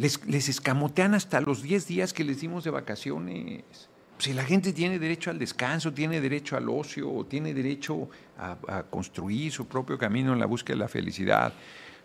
Les, 0.00 0.24
les 0.26 0.48
escamotean 0.48 1.14
hasta 1.14 1.42
los 1.42 1.60
10 1.62 1.86
días 1.86 2.14
que 2.14 2.24
les 2.24 2.40
dimos 2.40 2.64
de 2.64 2.70
vacaciones. 2.70 3.62
Si 4.16 4.32
la 4.32 4.44
gente 4.44 4.72
tiene 4.72 4.98
derecho 4.98 5.30
al 5.30 5.38
descanso, 5.38 5.92
tiene 5.92 6.22
derecho 6.22 6.56
al 6.56 6.70
ocio, 6.70 7.26
tiene 7.28 7.52
derecho 7.52 8.08
a, 8.38 8.82
construir 8.88 9.52
su 9.52 9.66
propio 9.66 9.98
camino 9.98 10.32
en 10.32 10.38
la 10.38 10.46
búsqueda 10.46 10.76
de 10.76 10.80
la 10.80 10.88
felicidad. 10.88 11.52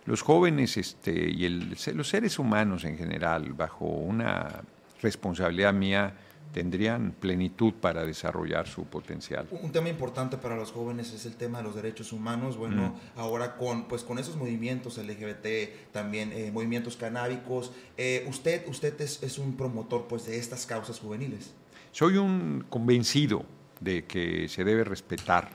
Los 0.05 0.21
jóvenes 0.21 0.75
este, 0.75 1.31
y 1.31 1.45
el- 1.45 1.77
los 1.93 2.10
seres 2.10 2.38
humanos 2.38 2.84
en 2.84 2.97
general, 2.97 3.53
bajo 3.53 3.86
una 3.86 4.62
responsabilidad 5.01 5.73
mía, 5.73 6.13
tendrían 6.51 7.12
plenitud 7.19 7.73
para 7.73 8.05
desarrollar 8.05 8.67
su 8.67 8.86
potencial. 8.86 9.47
Un 9.51 9.71
tema 9.71 9.89
importante 9.89 10.38
para 10.38 10.55
los 10.55 10.71
jóvenes 10.71 11.12
es 11.13 11.25
el 11.25 11.36
tema 11.36 11.58
de 11.58 11.65
los 11.65 11.75
derechos 11.75 12.13
humanos. 12.13 12.55
Bueno, 12.58 12.89
Mm. 13.15 13.19
ahora 13.19 13.58
con 13.58 13.88
pues 13.88 14.03
con 14.03 14.19
esos 14.19 14.36
movimientos 14.38 14.97
LGBT, 14.97 15.91
también 15.91 16.31
eh, 16.31 16.51
movimientos 16.53 16.95
canábicos, 16.95 17.71
eh, 17.97 18.25
usted 18.29 18.65
usted 18.67 18.99
es, 19.01 19.22
es 19.22 19.38
un 19.38 19.57
promotor 19.57 20.07
pues 20.07 20.26
de 20.28 20.38
estas 20.38 20.65
causas 20.65 20.99
juveniles. 20.99 21.53
Soy 21.91 22.17
un 22.17 22.65
convencido 22.69 23.45
de 23.80 24.05
que 24.05 24.47
se 24.47 24.63
debe 24.63 24.84
respetar 24.86 25.49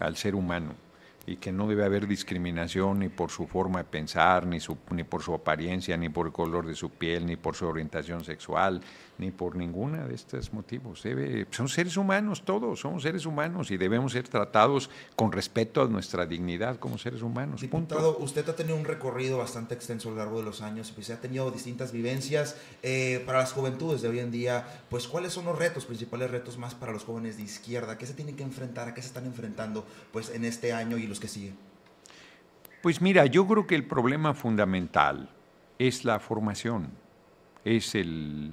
al 0.00 0.16
ser 0.16 0.34
humano 0.34 0.74
y 1.26 1.36
que 1.36 1.52
no 1.52 1.68
debe 1.68 1.84
haber 1.84 2.08
discriminación 2.08 2.98
ni 3.00 3.08
por 3.08 3.30
su 3.30 3.46
forma 3.46 3.80
de 3.80 3.84
pensar, 3.84 4.46
ni, 4.46 4.58
su- 4.58 4.78
ni 4.90 5.04
por 5.04 5.22
su 5.22 5.32
apariencia, 5.34 5.96
ni 5.96 6.08
por 6.08 6.26
el 6.26 6.32
color 6.32 6.66
de 6.66 6.74
su 6.74 6.90
piel, 6.90 7.26
ni 7.26 7.36
por 7.36 7.54
su 7.54 7.66
orientación 7.66 8.24
sexual, 8.24 8.80
ni 9.20 9.30
por 9.30 9.54
ninguna 9.54 10.06
de 10.06 10.14
estos 10.14 10.52
motivos. 10.52 11.02
Debe, 11.02 11.46
son 11.50 11.68
seres 11.68 11.96
humanos 11.96 12.42
todos, 12.44 12.80
somos 12.80 13.02
seres 13.02 13.26
humanos 13.26 13.70
y 13.70 13.76
debemos 13.76 14.12
ser 14.12 14.26
tratados 14.26 14.90
con 15.14 15.30
respeto 15.30 15.82
a 15.82 15.88
nuestra 15.88 16.26
dignidad 16.26 16.78
como 16.78 16.98
seres 16.98 17.22
humanos. 17.22 17.60
punto. 17.60 17.94
Diputado, 17.94 18.18
usted 18.18 18.48
ha 18.48 18.56
tenido 18.56 18.76
un 18.76 18.84
recorrido 18.84 19.38
bastante 19.38 19.74
extenso 19.74 20.08
a 20.08 20.12
lo 20.12 20.18
largo 20.18 20.38
de 20.38 20.44
los 20.44 20.62
años, 20.62 20.90
pues 20.92 21.10
ha 21.10 21.20
tenido 21.20 21.50
distintas 21.50 21.92
vivencias 21.92 22.56
eh, 22.82 23.22
para 23.26 23.40
las 23.40 23.52
juventudes 23.52 24.02
de 24.02 24.08
hoy 24.08 24.18
en 24.18 24.30
día. 24.30 24.66
Pues, 24.88 25.06
¿cuáles 25.06 25.32
son 25.32 25.44
los 25.44 25.58
retos, 25.58 25.84
principales 25.84 26.30
retos 26.30 26.56
más 26.56 26.74
para 26.74 26.92
los 26.92 27.04
jóvenes 27.04 27.36
de 27.36 27.42
izquierda? 27.42 27.98
¿Qué 27.98 28.06
se 28.06 28.14
tienen 28.14 28.36
que 28.36 28.42
enfrentar? 28.42 28.88
¿A 28.88 28.94
qué 28.94 29.02
se 29.02 29.08
están 29.08 29.26
enfrentando 29.26 29.84
pues 30.12 30.30
en 30.30 30.44
este 30.44 30.72
año 30.72 30.96
y 30.96 31.06
los 31.06 31.20
que 31.20 31.28
siguen? 31.28 31.56
Pues 32.82 33.02
mira, 33.02 33.26
yo 33.26 33.46
creo 33.46 33.66
que 33.66 33.74
el 33.74 33.86
problema 33.86 34.32
fundamental 34.32 35.28
es 35.78 36.04
la 36.04 36.18
formación, 36.18 36.90
es 37.64 37.94
el- 37.94 38.52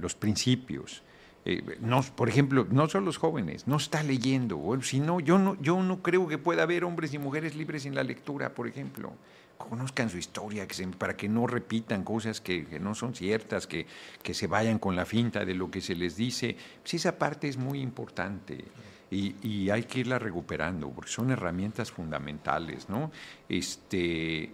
los 0.00 0.14
principios. 0.14 1.02
Eh, 1.46 1.78
no, 1.80 2.02
por 2.02 2.28
ejemplo, 2.28 2.66
no 2.70 2.86
son 2.88 3.04
los 3.06 3.16
jóvenes, 3.16 3.66
no 3.66 3.76
está 3.78 4.02
leyendo. 4.02 4.58
Bueno, 4.58 4.82
si 4.82 5.00
no, 5.00 5.20
yo 5.20 5.38
no, 5.38 5.56
yo 5.62 5.82
no 5.82 6.02
creo 6.02 6.28
que 6.28 6.36
pueda 6.36 6.64
haber 6.64 6.84
hombres 6.84 7.14
y 7.14 7.18
mujeres 7.18 7.54
libres 7.56 7.82
sin 7.84 7.94
la 7.94 8.02
lectura, 8.04 8.54
por 8.54 8.68
ejemplo. 8.68 9.12
Conozcan 9.56 10.08
su 10.10 10.16
historia 10.18 10.66
que 10.66 10.74
se- 10.74 10.86
para 10.88 11.16
que 11.16 11.28
no 11.28 11.46
repitan 11.46 12.02
cosas 12.04 12.40
que, 12.40 12.66
que 12.66 12.78
no 12.80 12.94
son 12.94 13.14
ciertas, 13.14 13.66
que, 13.66 13.86
que 14.22 14.32
se 14.34 14.46
vayan 14.46 14.78
con 14.78 14.96
la 14.96 15.04
finta 15.06 15.44
de 15.44 15.54
lo 15.54 15.70
que 15.70 15.80
se 15.80 15.94
les 15.94 16.16
dice. 16.16 16.56
Pues 16.82 16.94
esa 16.94 17.18
parte 17.18 17.48
es 17.48 17.56
muy 17.58 17.80
importante 17.80 18.64
y, 19.10 19.34
y 19.42 19.68
hay 19.70 19.82
que 19.84 20.00
irla 20.00 20.18
recuperando 20.18 20.90
porque 20.90 21.10
son 21.10 21.30
herramientas 21.30 21.90
fundamentales, 21.90 22.88
¿no? 22.88 23.10
Este, 23.48 24.50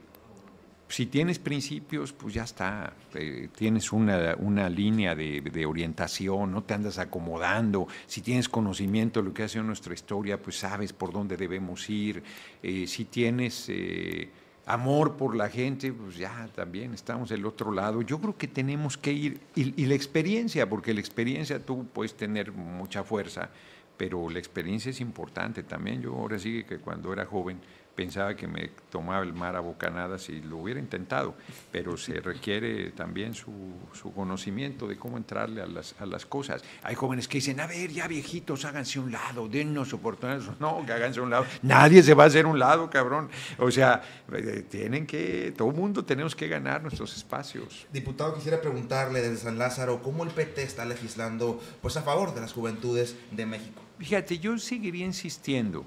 si 0.89 1.07
tienes 1.07 1.39
principios, 1.39 2.12
pues 2.12 2.34
ya 2.34 2.45
está, 2.45 2.93
eh, 3.14 3.49
tienes 3.57 3.93
una, 3.93 4.37
una 4.39 4.68
línea 4.68 5.14
de, 5.14 5.41
de 5.41 5.66
orientación, 5.66 6.53
no 6.53 6.62
te 6.62 6.74
andas 6.74 6.99
acomodando, 6.99 7.89
si 8.07 8.20
tienes 8.20 8.49
conocimiento 8.49 9.20
de 9.20 9.28
lo 9.28 9.34
que 9.34 9.43
ha 9.43 9.49
sido 9.49 9.64
nuestra 9.64 9.95
historia, 9.95 10.41
pues 10.41 10.59
sabes 10.59 10.93
por 10.93 11.12
dónde 11.12 11.37
debemos 11.37 11.89
ir, 11.91 12.22
Eh, 12.62 12.87
si 12.87 13.05
tienes 13.05 13.68
eh, 13.68 14.28
amor 14.66 15.16
por 15.16 15.37
la 15.37 15.49
gente, 15.49 15.93
pues 15.93 16.16
ya 16.16 16.49
también 16.55 16.95
estamos 16.95 17.28
del 17.28 17.45
otro 17.47 17.70
lado. 17.70 18.03
Yo 18.03 18.18
creo 18.18 18.37
que 18.37 18.49
tenemos 18.49 18.97
que 18.97 19.12
ir, 19.12 19.41
y, 19.55 19.80
y 19.80 19.87
la 19.87 19.95
experiencia, 19.95 20.68
porque 20.68 20.93
la 20.93 21.01
experiencia 21.01 21.61
tú 21.61 21.87
puedes 21.93 22.14
tener 22.16 22.51
mucha 22.53 23.05
fuerza, 23.05 23.51
pero 23.97 24.28
la 24.28 24.39
experiencia 24.39 24.91
es 24.91 25.01
importante 25.01 25.62
también. 25.62 26.03
Yo 26.03 26.14
ahora 26.14 26.39
sí 26.39 26.64
que 26.64 26.78
cuando 26.78 27.12
era 27.12 27.24
joven 27.24 27.59
pensaba 27.97 28.36
que 28.36 28.47
me 28.47 28.70
tomaba 28.90 29.24
el 29.24 29.32
mar 29.32 29.57
a 29.57 29.61
bocanadas 29.61 30.28
y 30.28 30.42
lo 30.42 30.59
hubiera 30.59 30.78
intentado, 30.78 31.34
pero 31.72 31.97
se 31.97 32.20
requiere 32.20 32.90
también 32.90 33.34
su, 33.34 33.53
su 33.92 34.12
conocimiento 34.12 34.86
de 34.86 34.97
cómo 34.97 35.16
entrarle 35.16 35.62
a 35.62 35.66
las, 35.66 35.94
a 35.99 36.07
las 36.07 36.26
cosas. 36.26 36.62
Hay 36.82 36.94
jóvenes 36.94 37.26
que 37.26 37.38
dicen, 37.38 37.59
a 37.59 37.66
ver, 37.66 37.90
ya 37.90 38.07
viejitos, 38.07 38.64
háganse 38.64 39.01
un 39.01 39.11
lado, 39.11 39.49
dennos 39.49 39.92
oportunidades. 39.92 40.47
No, 40.61 40.84
que 40.84 40.92
háganse 40.92 41.20
un 41.20 41.30
lado. 41.30 41.47
Nadie 41.62 42.03
se 42.03 42.12
va 42.12 42.24
a 42.24 42.26
hacer 42.26 42.44
un 42.44 42.59
lado, 42.59 42.90
cabrón. 42.90 43.28
O 43.59 43.70
sea, 43.70 44.03
eh, 44.32 44.64
tienen 44.68 45.07
que, 45.07 45.55
todo 45.57 45.68
el 45.68 45.74
mundo 45.74 46.05
tenemos 46.05 46.34
que 46.34 46.49
ganar 46.49 46.82
nuestros 46.82 47.16
espacios. 47.16 47.86
Diputado, 47.92 48.34
quisiera 48.34 48.61
preguntarle 48.61 49.22
desde 49.22 49.36
San 49.44 49.59
Lázaro, 49.59 50.03
¿cómo 50.03 50.24
el 50.24 50.30
PT 50.30 50.62
está 50.62 50.84
legislando 50.84 51.61
pues 51.80 51.97
a 51.97 52.03
favor 52.03 52.34
de 52.34 52.40
las 52.40 52.53
juventudes 52.53 53.16
de 53.30 53.47
México? 53.47 53.82
Fíjate, 53.99 54.38
yo 54.38 54.59
seguiría 54.59 55.07
insistiendo. 55.07 55.86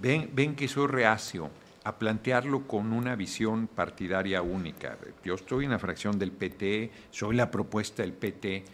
Ven, 0.00 0.30
ven 0.32 0.54
que 0.54 0.68
soy 0.68 0.86
reacio 0.86 1.50
a 1.84 1.98
plantearlo 1.98 2.66
con 2.66 2.92
una 2.92 3.14
visión 3.14 3.68
partidaria 3.68 4.42
única. 4.42 4.98
Yo 5.24 5.34
estoy 5.34 5.66
en 5.66 5.70
la 5.70 5.78
fracción 5.78 6.18
del 6.18 6.32
PT, 6.32 6.90
soy 7.10 7.36
la 7.36 7.50
propuesta 7.50 8.02
del 8.02 8.12
PT, 8.12 8.64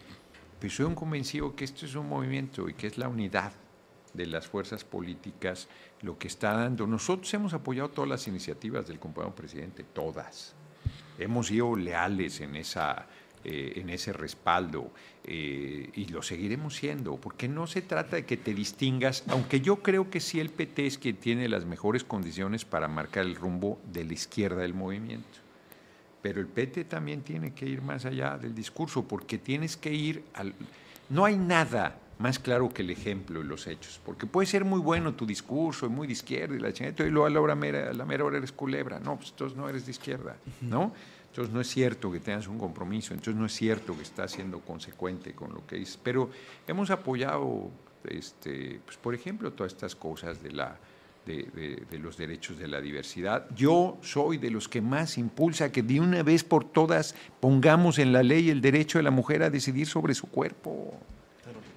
pero 0.58 0.72
soy 0.72 0.86
un 0.86 0.94
convencido 0.94 1.54
que 1.54 1.64
esto 1.64 1.84
es 1.84 1.94
un 1.94 2.08
movimiento 2.08 2.68
y 2.68 2.74
que 2.74 2.86
es 2.86 2.96
la 2.96 3.08
unidad 3.08 3.52
de 4.14 4.26
las 4.26 4.46
fuerzas 4.46 4.84
políticas 4.84 5.68
lo 6.00 6.18
que 6.18 6.28
está 6.28 6.52
dando. 6.52 6.86
Nosotros 6.86 7.32
hemos 7.34 7.52
apoyado 7.52 7.90
todas 7.90 8.08
las 8.08 8.28
iniciativas 8.28 8.86
del 8.86 8.98
compañero 8.98 9.34
presidente, 9.34 9.84
todas. 9.84 10.54
Hemos 11.18 11.48
sido 11.48 11.76
leales 11.76 12.40
en, 12.40 12.56
esa, 12.56 13.06
eh, 13.44 13.72
en 13.76 13.90
ese 13.90 14.12
respaldo 14.12 14.92
eh, 15.24 15.90
y 15.94 16.06
lo 16.06 16.22
seguiremos 16.22 16.76
siendo, 16.76 17.16
porque 17.16 17.48
no 17.48 17.66
se 17.66 17.82
trata 17.82 18.16
de 18.16 18.24
que 18.24 18.36
te 18.36 18.54
distingas, 18.54 19.24
aunque 19.28 19.60
yo 19.60 19.82
creo 19.82 20.10
que 20.10 20.20
sí 20.20 20.38
el 20.38 20.50
PT 20.50 20.86
es 20.86 20.98
quien 20.98 21.16
tiene 21.16 21.48
las 21.48 21.64
mejores 21.64 22.04
condiciones 22.04 22.64
para 22.64 22.86
marcar 22.86 23.24
el 23.24 23.34
rumbo 23.34 23.80
de 23.92 24.04
la 24.04 24.12
izquierda 24.12 24.62
del 24.62 24.74
movimiento. 24.74 25.38
Pero 26.22 26.40
el 26.40 26.46
PT 26.46 26.84
también 26.84 27.22
tiene 27.22 27.52
que 27.52 27.66
ir 27.66 27.82
más 27.82 28.04
allá 28.04 28.38
del 28.38 28.54
discurso, 28.54 29.08
porque 29.08 29.38
tienes 29.38 29.76
que 29.76 29.92
ir 29.92 30.22
al... 30.34 30.54
No 31.08 31.24
hay 31.24 31.36
nada 31.36 31.98
más 32.18 32.38
claro 32.38 32.68
que 32.68 32.82
el 32.82 32.90
ejemplo 32.90 33.40
y 33.40 33.44
los 33.44 33.66
hechos, 33.66 34.00
porque 34.04 34.26
puede 34.26 34.46
ser 34.46 34.64
muy 34.64 34.78
bueno 34.78 35.14
tu 35.14 35.26
discurso 35.26 35.90
muy 35.90 36.06
de 36.06 36.12
izquierda 36.12 36.54
y 36.54 36.60
la 36.60 36.72
chingada, 36.72 37.04
y 37.04 37.10
luego 37.10 37.26
a 37.26 37.30
la, 37.30 37.40
hora 37.40 37.56
mera, 37.56 37.92
mera 38.04 38.24
hora 38.24 38.38
eres 38.38 38.52
culebra. 38.52 39.00
No, 39.00 39.16
pues 39.16 39.30
entonces 39.30 39.58
no 39.58 39.68
eres 39.68 39.84
de 39.84 39.90
izquierda, 39.90 40.36
¿no? 40.60 40.92
Entonces 41.32 41.54
no 41.54 41.62
es 41.62 41.68
cierto 41.68 42.12
que 42.12 42.20
tengas 42.20 42.46
un 42.46 42.58
compromiso, 42.58 43.14
entonces 43.14 43.34
no 43.36 43.46
es 43.46 43.54
cierto 43.54 43.96
que 43.96 44.02
estás 44.02 44.32
siendo 44.32 44.60
consecuente 44.60 45.32
con 45.32 45.54
lo 45.54 45.66
que 45.66 45.76
dices. 45.76 45.98
Pero 46.02 46.28
hemos 46.66 46.90
apoyado, 46.90 47.70
este, 48.04 48.80
pues, 48.84 48.98
por 48.98 49.14
ejemplo, 49.14 49.50
todas 49.52 49.72
estas 49.72 49.96
cosas 49.96 50.42
de 50.42 50.52
la 50.52 50.76
de, 51.24 51.44
de- 51.54 51.82
de 51.88 51.98
los 52.00 52.16
derechos 52.16 52.58
de 52.58 52.66
la 52.66 52.80
diversidad. 52.80 53.46
Yo 53.54 53.96
soy 54.02 54.38
de 54.38 54.50
los 54.50 54.68
que 54.68 54.80
más 54.82 55.16
impulsa 55.18 55.70
que 55.70 55.80
de 55.82 56.00
una 56.00 56.24
vez 56.24 56.42
por 56.42 56.64
todas 56.64 57.14
pongamos 57.38 57.98
en 58.00 58.12
la 58.12 58.24
ley 58.24 58.50
el 58.50 58.60
derecho 58.60 58.98
de 58.98 59.04
la 59.04 59.12
mujer 59.12 59.44
a 59.44 59.48
decidir 59.48 59.86
sobre 59.86 60.14
su 60.14 60.26
cuerpo. 60.26 60.98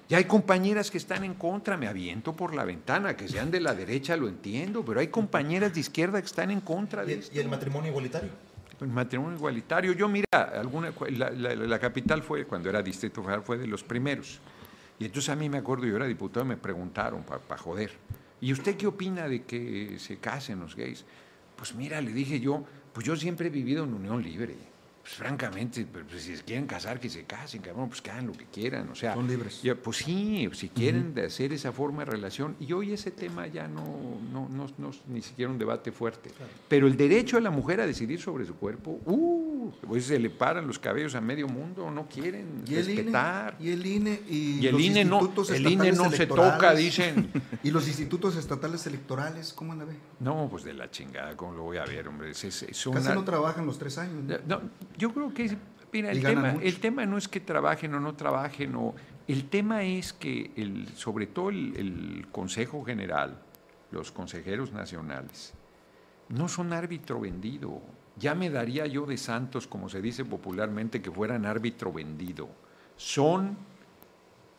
Ya 0.08 0.18
hay 0.18 0.24
compañeras 0.24 0.90
que 0.90 0.98
están 0.98 1.22
en 1.24 1.34
contra, 1.34 1.76
me 1.76 1.86
aviento 1.86 2.34
por 2.34 2.54
la 2.56 2.64
ventana, 2.64 3.16
que 3.16 3.28
sean 3.28 3.50
de 3.52 3.60
la 3.60 3.72
derecha, 3.74 4.16
lo 4.16 4.28
entiendo, 4.28 4.84
pero 4.84 4.98
hay 5.00 5.08
compañeras 5.08 5.72
de 5.74 5.78
izquierda 5.80 6.20
que 6.20 6.26
están 6.26 6.50
en 6.50 6.60
contra 6.60 7.04
de 7.04 7.14
esto. 7.14 7.34
¿Y 7.34 7.38
el 7.38 7.48
matrimonio 7.48 7.90
igualitario? 7.90 8.30
Matrimonio 8.80 9.36
igualitario. 9.36 9.92
Yo, 9.92 10.08
mira, 10.08 10.26
alguna, 10.54 10.92
la, 11.10 11.78
capital 11.78 12.22
fue, 12.22 12.44
cuando 12.44 12.68
era 12.68 12.82
Distrito 12.82 13.22
Federal, 13.22 13.42
fue 13.42 13.58
de 13.58 13.66
los 13.66 13.82
primeros. 13.82 14.40
Y 14.98 15.06
entonces 15.06 15.28
a 15.30 15.36
mí 15.36 15.48
me 15.48 15.58
acuerdo, 15.58 15.86
yo 15.86 15.96
era 15.96 16.06
diputado 16.06 16.44
y 16.44 16.48
me 16.50 16.56
preguntaron 16.56 17.22
para 17.22 17.60
joder. 17.60 17.92
¿Y 18.40 18.52
usted 18.52 18.76
qué 18.76 18.86
opina 18.86 19.28
de 19.28 19.44
que 19.44 19.98
se 19.98 20.18
casen 20.18 20.60
los 20.60 20.76
gays? 20.76 21.04
Pues 21.56 21.74
mira, 21.74 22.00
le 22.00 22.12
dije 22.12 22.38
yo, 22.38 22.64
pues 22.92 23.06
yo 23.06 23.16
siempre 23.16 23.46
he 23.46 23.50
vivido 23.50 23.84
en 23.84 23.94
unión 23.94 24.22
libre. 24.22 24.56
Pues 25.06 25.14
francamente, 25.18 25.86
pues, 25.86 26.04
pues, 26.10 26.22
si 26.24 26.36
se 26.36 26.42
quieren 26.42 26.66
casar, 26.66 26.98
que 26.98 27.08
se 27.08 27.22
casen, 27.22 27.62
cabrón, 27.62 27.88
pues 27.88 28.02
que 28.02 28.10
hagan 28.10 28.26
lo 28.26 28.32
que 28.32 28.44
quieran. 28.46 28.88
O 28.90 28.96
sea, 28.96 29.14
Son 29.14 29.28
libres. 29.28 29.62
ya, 29.62 29.76
pues 29.76 29.98
sí, 29.98 30.48
si 30.52 30.68
quieren 30.68 31.14
de 31.14 31.26
hacer 31.26 31.52
esa 31.52 31.70
forma 31.70 32.04
de 32.04 32.10
relación. 32.10 32.56
Y 32.58 32.72
hoy 32.72 32.92
ese 32.92 33.12
tema 33.12 33.46
ya 33.46 33.68
no, 33.68 33.84
no, 34.32 34.48
no, 34.48 34.66
no 34.78 34.90
es 34.90 34.96
ni 35.06 35.22
siquiera 35.22 35.52
un 35.52 35.58
debate 35.58 35.92
fuerte. 35.92 36.32
Pero 36.68 36.88
el 36.88 36.96
derecho 36.96 37.36
de 37.36 37.42
la 37.42 37.50
mujer 37.52 37.80
a 37.80 37.86
decidir 37.86 38.20
sobre 38.20 38.44
su 38.46 38.56
cuerpo, 38.56 38.98
uh, 39.06 39.70
pues 39.86 40.06
se 40.06 40.18
le 40.18 40.28
paran 40.28 40.66
los 40.66 40.80
cabellos 40.80 41.14
a 41.14 41.20
medio 41.20 41.46
mundo, 41.46 41.88
no 41.88 42.08
quieren 42.08 42.64
Y 42.66 42.74
el 42.74 42.84
INE, 42.90 42.96
respetar. 42.96 43.56
y 43.60 43.70
el 43.70 43.86
INE 43.86 44.20
y, 44.28 44.58
Y 44.60 44.66
el 44.66 44.72
los 44.72 44.82
INE 44.82 45.04
no- 45.04 45.20
institutos 45.20 45.50
el 45.50 45.66
INE 45.70 45.92
no 45.92 46.10
se 46.10 46.26
toca, 46.26 46.74
dicen. 46.74 47.30
y 47.62 47.70
los 47.70 47.86
institutos 47.86 48.34
estatales 48.34 48.84
electorales, 48.88 49.52
¿cómo 49.52 49.70
anda 49.70 49.84
ve? 49.84 49.94
No, 50.18 50.48
pues 50.50 50.64
de 50.64 50.74
la 50.74 50.90
chingada, 50.90 51.36
¿cómo 51.36 51.52
lo 51.54 51.62
voy 51.62 51.76
a 51.76 51.84
ver, 51.84 52.08
hombre? 52.08 52.32
Es, 52.32 52.42
es- 52.42 52.62
es 52.64 52.68
Casi 52.70 52.88
una- 52.88 53.14
no 53.14 53.22
trabajan 53.22 53.66
los 53.66 53.78
tres 53.78 53.98
años. 53.98 54.24
¿no? 54.24 54.38
No, 54.56 54.62
yo 54.96 55.12
creo 55.12 55.32
que, 55.32 55.56
mira, 55.92 56.10
el 56.10 56.22
tema, 56.22 56.52
mucho. 56.52 56.64
el 56.64 56.80
tema 56.80 57.06
no 57.06 57.18
es 57.18 57.28
que 57.28 57.40
trabajen 57.40 57.94
o 57.94 58.00
no 58.00 58.14
trabajen, 58.14 58.74
o, 58.76 58.94
el 59.26 59.48
tema 59.48 59.82
es 59.82 60.12
que, 60.12 60.52
el, 60.56 60.88
sobre 60.88 61.26
todo 61.26 61.50
el, 61.50 61.76
el 61.76 62.26
Consejo 62.30 62.84
General, 62.84 63.40
los 63.90 64.12
consejeros 64.12 64.72
nacionales, 64.72 65.54
no 66.28 66.48
son 66.48 66.72
árbitro 66.72 67.20
vendido. 67.20 67.80
Ya 68.16 68.34
me 68.34 68.50
daría 68.50 68.86
yo 68.86 69.06
de 69.06 69.16
santos, 69.16 69.66
como 69.66 69.88
se 69.88 70.00
dice 70.00 70.24
popularmente, 70.24 71.02
que 71.02 71.10
fueran 71.10 71.44
árbitro 71.44 71.92
vendido. 71.92 72.48
Son 72.96 73.56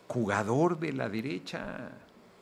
jugador 0.06 0.78
de 0.78 0.92
la 0.92 1.08
derecha. 1.08 1.90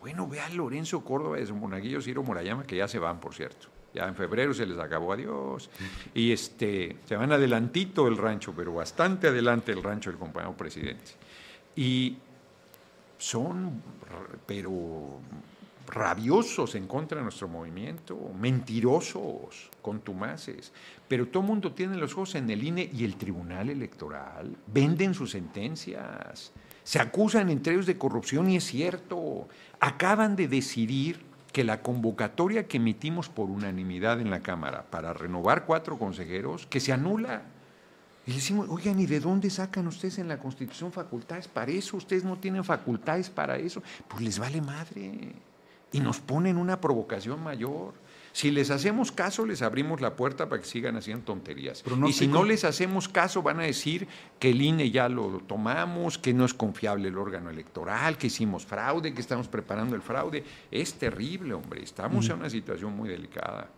Bueno, 0.00 0.28
ve 0.28 0.40
a 0.40 0.48
Lorenzo 0.50 1.02
Córdoba 1.04 1.36
de 1.36 1.52
Monaguillo, 1.52 2.00
Ciro 2.00 2.22
Morayama, 2.22 2.64
que 2.64 2.76
ya 2.76 2.86
se 2.86 2.98
van, 2.98 3.18
por 3.18 3.34
cierto. 3.34 3.68
Ya 3.96 4.06
en 4.06 4.14
febrero 4.14 4.52
se 4.52 4.66
les 4.66 4.78
acabó 4.78 5.14
adiós. 5.14 5.70
Y 6.14 6.32
este, 6.32 6.98
se 7.06 7.16
van 7.16 7.32
adelantito 7.32 8.04
del 8.04 8.18
rancho, 8.18 8.52
pero 8.54 8.74
bastante 8.74 9.28
adelante 9.28 9.72
el 9.72 9.82
rancho 9.82 10.10
del 10.10 10.18
compañero 10.18 10.54
presidente. 10.54 11.12
Y 11.74 12.18
son, 13.16 13.82
pero 14.44 15.18
rabiosos 15.86 16.74
en 16.74 16.86
contra 16.86 17.18
de 17.18 17.24
nuestro 17.24 17.48
movimiento, 17.48 18.18
mentirosos, 18.38 19.70
contumaces. 19.80 20.72
Pero 21.08 21.28
todo 21.28 21.42
el 21.42 21.48
mundo 21.48 21.72
tiene 21.72 21.96
los 21.96 22.12
ojos 22.12 22.34
en 22.34 22.50
el 22.50 22.62
INE 22.62 22.90
y 22.92 23.04
el 23.04 23.16
Tribunal 23.16 23.70
Electoral. 23.70 24.54
Venden 24.66 25.14
sus 25.14 25.30
sentencias. 25.30 26.52
Se 26.84 26.98
acusan 27.00 27.48
entre 27.48 27.72
ellos 27.72 27.86
de 27.86 27.96
corrupción 27.96 28.50
y 28.50 28.56
es 28.56 28.64
cierto. 28.64 29.48
Acaban 29.80 30.36
de 30.36 30.48
decidir 30.48 31.24
que 31.56 31.64
la 31.64 31.80
convocatoria 31.80 32.68
que 32.68 32.76
emitimos 32.76 33.30
por 33.30 33.48
unanimidad 33.48 34.20
en 34.20 34.28
la 34.28 34.40
Cámara 34.40 34.84
para 34.90 35.14
renovar 35.14 35.64
cuatro 35.64 35.98
consejeros, 35.98 36.66
que 36.66 36.80
se 36.80 36.92
anula. 36.92 37.44
Y 38.26 38.34
decimos, 38.34 38.68
oigan, 38.68 39.00
¿y 39.00 39.06
de 39.06 39.20
dónde 39.20 39.48
sacan 39.48 39.86
ustedes 39.86 40.18
en 40.18 40.28
la 40.28 40.38
Constitución 40.38 40.92
facultades 40.92 41.48
para 41.48 41.72
eso? 41.72 41.96
Ustedes 41.96 42.24
no 42.24 42.36
tienen 42.36 42.62
facultades 42.62 43.30
para 43.30 43.56
eso. 43.56 43.82
Pues 44.06 44.20
les 44.20 44.38
vale 44.38 44.60
madre. 44.60 45.32
Y 45.92 46.00
nos 46.00 46.20
ponen 46.20 46.58
una 46.58 46.78
provocación 46.78 47.42
mayor. 47.42 47.94
Si 48.36 48.50
les 48.50 48.68
hacemos 48.70 49.12
caso, 49.12 49.46
les 49.46 49.62
abrimos 49.62 50.02
la 50.02 50.14
puerta 50.14 50.46
para 50.50 50.60
que 50.60 50.68
sigan 50.68 50.94
haciendo 50.98 51.24
tonterías. 51.24 51.82
y 52.06 52.12
si 52.12 52.26
no 52.26 52.44
les 52.44 52.64
hacemos 52.64 53.08
caso, 53.08 53.42
van 53.42 53.60
a 53.60 53.62
decir 53.62 54.06
que 54.38 54.50
el 54.50 54.60
INE 54.60 54.90
ya 54.90 55.08
lo 55.08 55.40
tomamos, 55.46 56.18
que 56.18 56.34
no 56.34 56.44
es 56.44 56.52
confiable 56.52 57.08
el 57.08 57.16
órgano 57.16 57.48
electoral, 57.48 58.18
que 58.18 58.26
hicimos 58.26 58.66
fraude, 58.66 59.14
que 59.14 59.22
estamos 59.22 59.48
preparando 59.48 59.96
el 59.96 60.02
fraude. 60.02 60.44
Es 60.70 60.92
terrible, 60.98 61.54
hombre. 61.54 61.82
Estamos 61.82 62.28
en 62.28 62.34
una 62.40 62.50
situación 62.50 62.94
muy 62.94 63.08
delicada. 63.08 63.70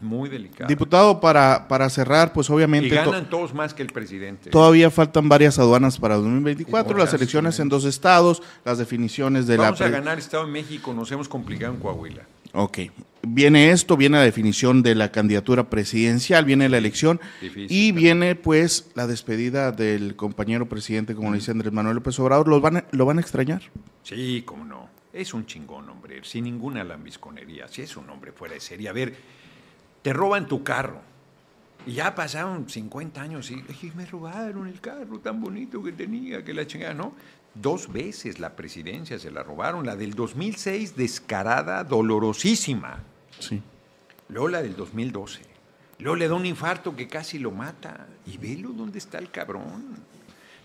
Muy 0.00 0.30
delicada. 0.30 0.68
Diputado, 0.68 1.20
para, 1.20 1.68
para 1.68 1.90
cerrar, 1.90 2.32
pues 2.32 2.48
obviamente... 2.48 2.86
y 2.88 2.90
to- 2.98 3.10
ganan 3.10 3.28
todos 3.28 3.52
más 3.52 3.74
que 3.74 3.82
el 3.82 3.92
presidente. 3.92 4.48
Todavía 4.48 4.90
faltan 4.90 5.28
varias 5.28 5.58
aduanas 5.58 5.98
para 5.98 6.14
2024, 6.16 6.96
Y 6.96 7.00
las 7.00 7.12
elecciones 7.12 7.60
en 7.60 7.68
dos 7.68 7.84
estados, 7.84 8.42
las 8.64 8.78
definiciones 8.78 9.46
de 9.46 9.58
Vamos 9.58 9.80
la... 9.80 9.86
a 9.86 9.88
pre- 9.90 9.98
ganar 9.98 10.18
Estado 10.18 10.46
de 10.46 10.52
México, 10.52 10.94
nos 10.94 11.12
hemos 11.12 11.28
complicado 11.28 11.74
en 11.74 11.80
Coahuila. 11.80 12.22
Ok. 12.56 12.78
Viene 13.28 13.70
esto, 13.70 13.96
viene 13.96 14.18
la 14.18 14.22
definición 14.22 14.82
de 14.82 14.94
la 14.94 15.10
candidatura 15.10 15.68
presidencial, 15.68 16.44
viene 16.44 16.68
la 16.68 16.78
elección 16.78 17.20
Difícil 17.40 17.66
y 17.76 17.90
viene 17.92 18.36
pues 18.36 18.90
la 18.94 19.06
despedida 19.08 19.72
del 19.72 20.14
compañero 20.16 20.68
presidente, 20.68 21.14
como 21.14 21.32
le 21.32 21.38
dice 21.38 21.50
Andrés 21.50 21.72
Manuel 21.72 21.96
López 21.96 22.18
Obrador. 22.20 22.46
¿Los 22.48 22.62
van 22.62 22.76
a- 22.78 22.84
¿Lo 22.92 23.04
van 23.04 23.18
a 23.18 23.20
extrañar? 23.20 23.62
Sí, 24.04 24.42
cómo 24.46 24.64
no. 24.64 24.88
Es 25.12 25.34
un 25.34 25.44
chingón, 25.44 25.88
hombre, 25.90 26.20
sin 26.22 26.44
ninguna 26.44 26.84
lambisconería. 26.84 27.66
Si 27.68 27.82
es 27.82 27.96
un 27.96 28.08
hombre 28.10 28.32
fuera 28.32 28.54
de 28.54 28.60
serie. 28.60 28.88
A 28.88 28.92
ver, 28.92 29.14
te 30.02 30.12
roban 30.12 30.46
tu 30.46 30.62
carro. 30.62 31.00
Y 31.86 31.92
ya 31.94 32.14
pasaron 32.14 32.68
50 32.68 33.22
años 33.22 33.50
y 33.50 33.54
"Ay, 33.82 33.92
me 33.96 34.06
robaron 34.06 34.66
el 34.66 34.80
carro 34.80 35.18
tan 35.20 35.40
bonito 35.40 35.82
que 35.82 35.92
tenía, 35.92 36.44
que 36.44 36.52
la 36.54 36.66
chingada, 36.66 36.94
¿no? 36.94 37.14
Dos 37.60 37.90
veces 37.90 38.38
la 38.38 38.54
presidencia 38.54 39.18
se 39.18 39.30
la 39.30 39.42
robaron. 39.42 39.86
La 39.86 39.96
del 39.96 40.14
2006, 40.14 40.96
descarada, 40.96 41.84
dolorosísima. 41.84 43.02
Sí. 43.38 43.62
Luego 44.28 44.48
la 44.48 44.62
del 44.62 44.76
2012. 44.76 45.40
Luego 45.98 46.16
le 46.16 46.28
da 46.28 46.34
un 46.34 46.44
infarto 46.44 46.94
que 46.94 47.08
casi 47.08 47.38
lo 47.38 47.50
mata. 47.50 48.08
Y 48.26 48.36
velo 48.36 48.70
dónde 48.70 48.98
está 48.98 49.18
el 49.18 49.30
cabrón. 49.30 49.96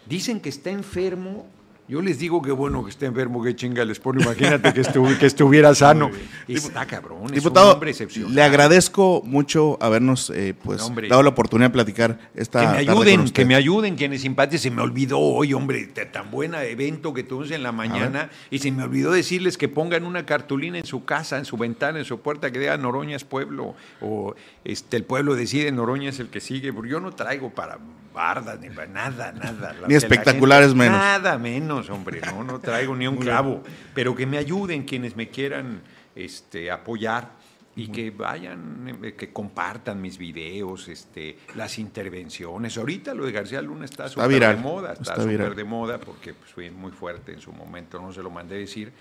Dicen 0.06 0.42
que 0.42 0.50
está 0.50 0.70
enfermo. 0.70 1.48
Yo 1.92 2.02
les 2.02 2.20
digo 2.20 2.42
que 2.42 2.54
bueno 2.54 2.86
que 2.86 2.90
esté 2.90 3.06
enfermo, 3.06 3.44
que 3.44 3.54
chinga 3.54 3.84
les 3.84 4.00
pone. 4.00 4.24
Imagínate 4.24 4.74
que, 4.74 4.82
que 5.20 5.26
estuviera 5.26 5.76
sano. 5.76 6.10
Está 6.48 6.86
cabrón. 6.86 7.34
es 7.34 7.46
un 7.46 7.58
hombre 7.58 7.92
excepcional. 7.92 8.34
le 8.34 8.42
agradezco 8.42 9.22
mucho 9.26 9.78
habernos 9.82 10.30
eh, 10.30 10.54
pues 10.64 10.82
hombre. 10.84 11.10
dado 11.10 11.22
la 11.22 11.30
oportunidad 11.32 11.68
de 11.70 11.74
platicar 11.74 12.18
esta 12.34 12.62
Que 12.62 12.66
me 12.68 12.72
tarde 12.76 12.86
con 12.86 12.96
ayuden, 12.98 13.20
usted. 13.20 13.34
que 13.36 13.46
me 13.46 13.56
ayuden 13.56 13.96
quienes 13.98 14.22
simpáticos. 14.22 14.62
Se 14.62 14.72
me 14.72 14.82
olvidó 14.82 15.20
hoy, 15.20 15.54
hombre, 15.54 15.86
tan 15.88 16.32
buena 16.32 16.64
evento 16.64 17.14
que 17.14 17.24
tuvimos 17.24 17.52
en 17.52 17.62
la 17.62 17.74
mañana. 17.74 18.30
Y 18.50 18.60
se 18.60 18.72
me 18.72 18.84
olvidó 18.84 19.12
decirles 19.12 19.58
que 19.58 19.68
pongan 19.68 20.06
una 20.06 20.26
cartulina 20.26 20.78
en 20.78 20.86
su 20.86 21.04
casa, 21.04 21.38
en 21.40 21.44
su 21.44 21.58
ventana, 21.58 22.00
en 22.00 22.06
su 22.06 22.22
puerta, 22.22 22.52
que 22.52 22.60
diga 22.60 22.78
Noroña 22.78 23.18
es 23.18 23.26
pueblo. 23.26 23.76
O 24.00 24.34
este, 24.64 24.96
el 24.96 25.04
pueblo 25.04 25.36
decide, 25.36 25.70
Noroña 25.74 26.08
es 26.08 26.22
el 26.22 26.30
que 26.30 26.40
sigue. 26.40 26.72
Porque 26.72 26.90
yo 26.92 27.02
no 27.02 27.12
traigo 27.12 27.50
para 27.50 27.80
bardas, 28.14 28.60
ni 28.60 28.70
ba- 28.70 28.86
nada, 28.88 29.32
nada. 29.34 29.74
La- 29.82 29.88
Ni 29.88 29.96
espectaculares 29.96 30.70
gente- 30.70 30.80
menos. 30.86 30.98
Nada 30.98 31.38
menos, 31.38 31.81
hombre, 31.90 32.22
no, 32.22 32.44
no 32.44 32.60
traigo 32.62 32.96
ni 32.96 33.08
un 33.08 33.18
clavo. 33.18 33.64
Pero 33.94 34.16
que 34.16 34.26
me 34.26 34.38
ayuden 34.38 34.84
quienes 34.84 35.16
me 35.16 35.30
quieran 35.30 35.82
este, 36.16 36.72
apoyar 36.72 37.42
y 37.76 37.88
que 37.88 38.12
vayan, 38.12 39.00
eh, 39.04 39.14
que 39.14 39.32
compartan 39.32 40.02
mis 40.02 40.18
videos, 40.18 40.88
este, 40.90 41.38
las 41.56 41.80
intervenciones. 41.80 42.78
Ahorita 42.78 43.14
lo 43.14 43.26
de 43.26 43.32
García 43.32 43.62
Luna 43.62 43.86
está 43.86 44.10
súper 44.10 44.30
de 44.30 44.56
moda, 44.56 44.94
está 44.94 45.16
súper 45.16 45.56
de 45.56 45.64
moda 45.64 45.98
porque 45.98 46.34
pues, 46.34 46.52
fue 46.52 46.70
muy 46.70 46.92
fuerte 46.92 47.32
en 47.32 47.40
su 47.40 47.52
momento, 47.52 48.02
no 48.02 48.12
se 48.12 48.22
lo 48.22 48.30
mandé 48.30 48.58
decir, 48.58 48.92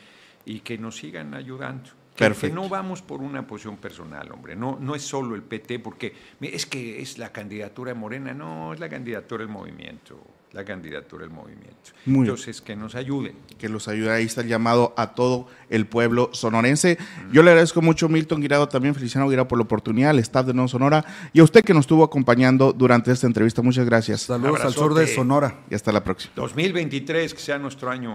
y 0.44 0.60
que 0.60 0.78
nos 0.78 0.96
sigan 0.96 1.34
ayudando. 1.34 1.90
Que, 2.14 2.24
que 2.24 2.24
Perfecto. 2.24 2.54
no 2.54 2.68
vamos 2.68 3.02
por 3.02 3.20
una 3.20 3.46
posición 3.46 3.76
personal, 3.78 4.30
hombre. 4.32 4.54
No, 4.54 4.78
no 4.80 4.94
es 4.94 5.02
solo 5.02 5.34
el 5.34 5.42
PT, 5.42 5.78
porque 5.78 6.14
es 6.40 6.66
que 6.66 7.00
es 7.00 7.18
la 7.18 7.32
candidatura 7.32 7.92
de 7.92 7.98
Morena. 7.98 8.34
No, 8.34 8.74
es 8.74 8.80
la 8.80 8.88
candidatura 8.88 9.42
del 9.44 9.52
movimiento. 9.52 10.20
La 10.52 10.64
candidatura 10.64 11.22
del 11.22 11.30
movimiento. 11.30 11.76
Muy 12.06 12.22
bien. 12.22 12.24
Entonces, 12.24 12.60
que 12.60 12.74
nos 12.74 12.96
ayuden. 12.96 13.34
que 13.56 13.68
los 13.68 13.86
ayude. 13.86 14.10
Ahí 14.10 14.24
está 14.24 14.40
el 14.40 14.48
llamado 14.48 14.92
a 14.96 15.14
todo 15.14 15.46
el 15.68 15.86
pueblo 15.86 16.30
sonorense. 16.32 16.98
Yo 17.32 17.42
le 17.42 17.50
agradezco 17.50 17.80
mucho, 17.82 18.08
Milton 18.08 18.40
Guirado, 18.40 18.68
también 18.68 18.94
Feliciano 18.94 19.28
Guirado 19.28 19.46
por 19.46 19.58
la 19.58 19.64
oportunidad, 19.64 20.10
al 20.10 20.18
staff 20.18 20.46
de 20.46 20.54
Nuevo 20.54 20.68
Sonora 20.68 21.04
y 21.32 21.40
a 21.40 21.44
usted 21.44 21.62
que 21.62 21.72
nos 21.72 21.82
estuvo 21.82 22.02
acompañando 22.02 22.72
durante 22.72 23.12
esta 23.12 23.26
entrevista. 23.26 23.62
Muchas 23.62 23.86
gracias. 23.86 24.22
Saludos 24.22 24.60
al 24.60 24.72
sur 24.72 24.94
de. 24.94 25.06
Sonora. 25.06 25.60
Y 25.70 25.74
hasta 25.74 25.92
la 25.92 26.02
próxima. 26.02 26.32
2023, 26.36 27.34
que 27.34 27.40
sea 27.40 27.58
nuestro 27.58 27.90
año. 27.90 28.14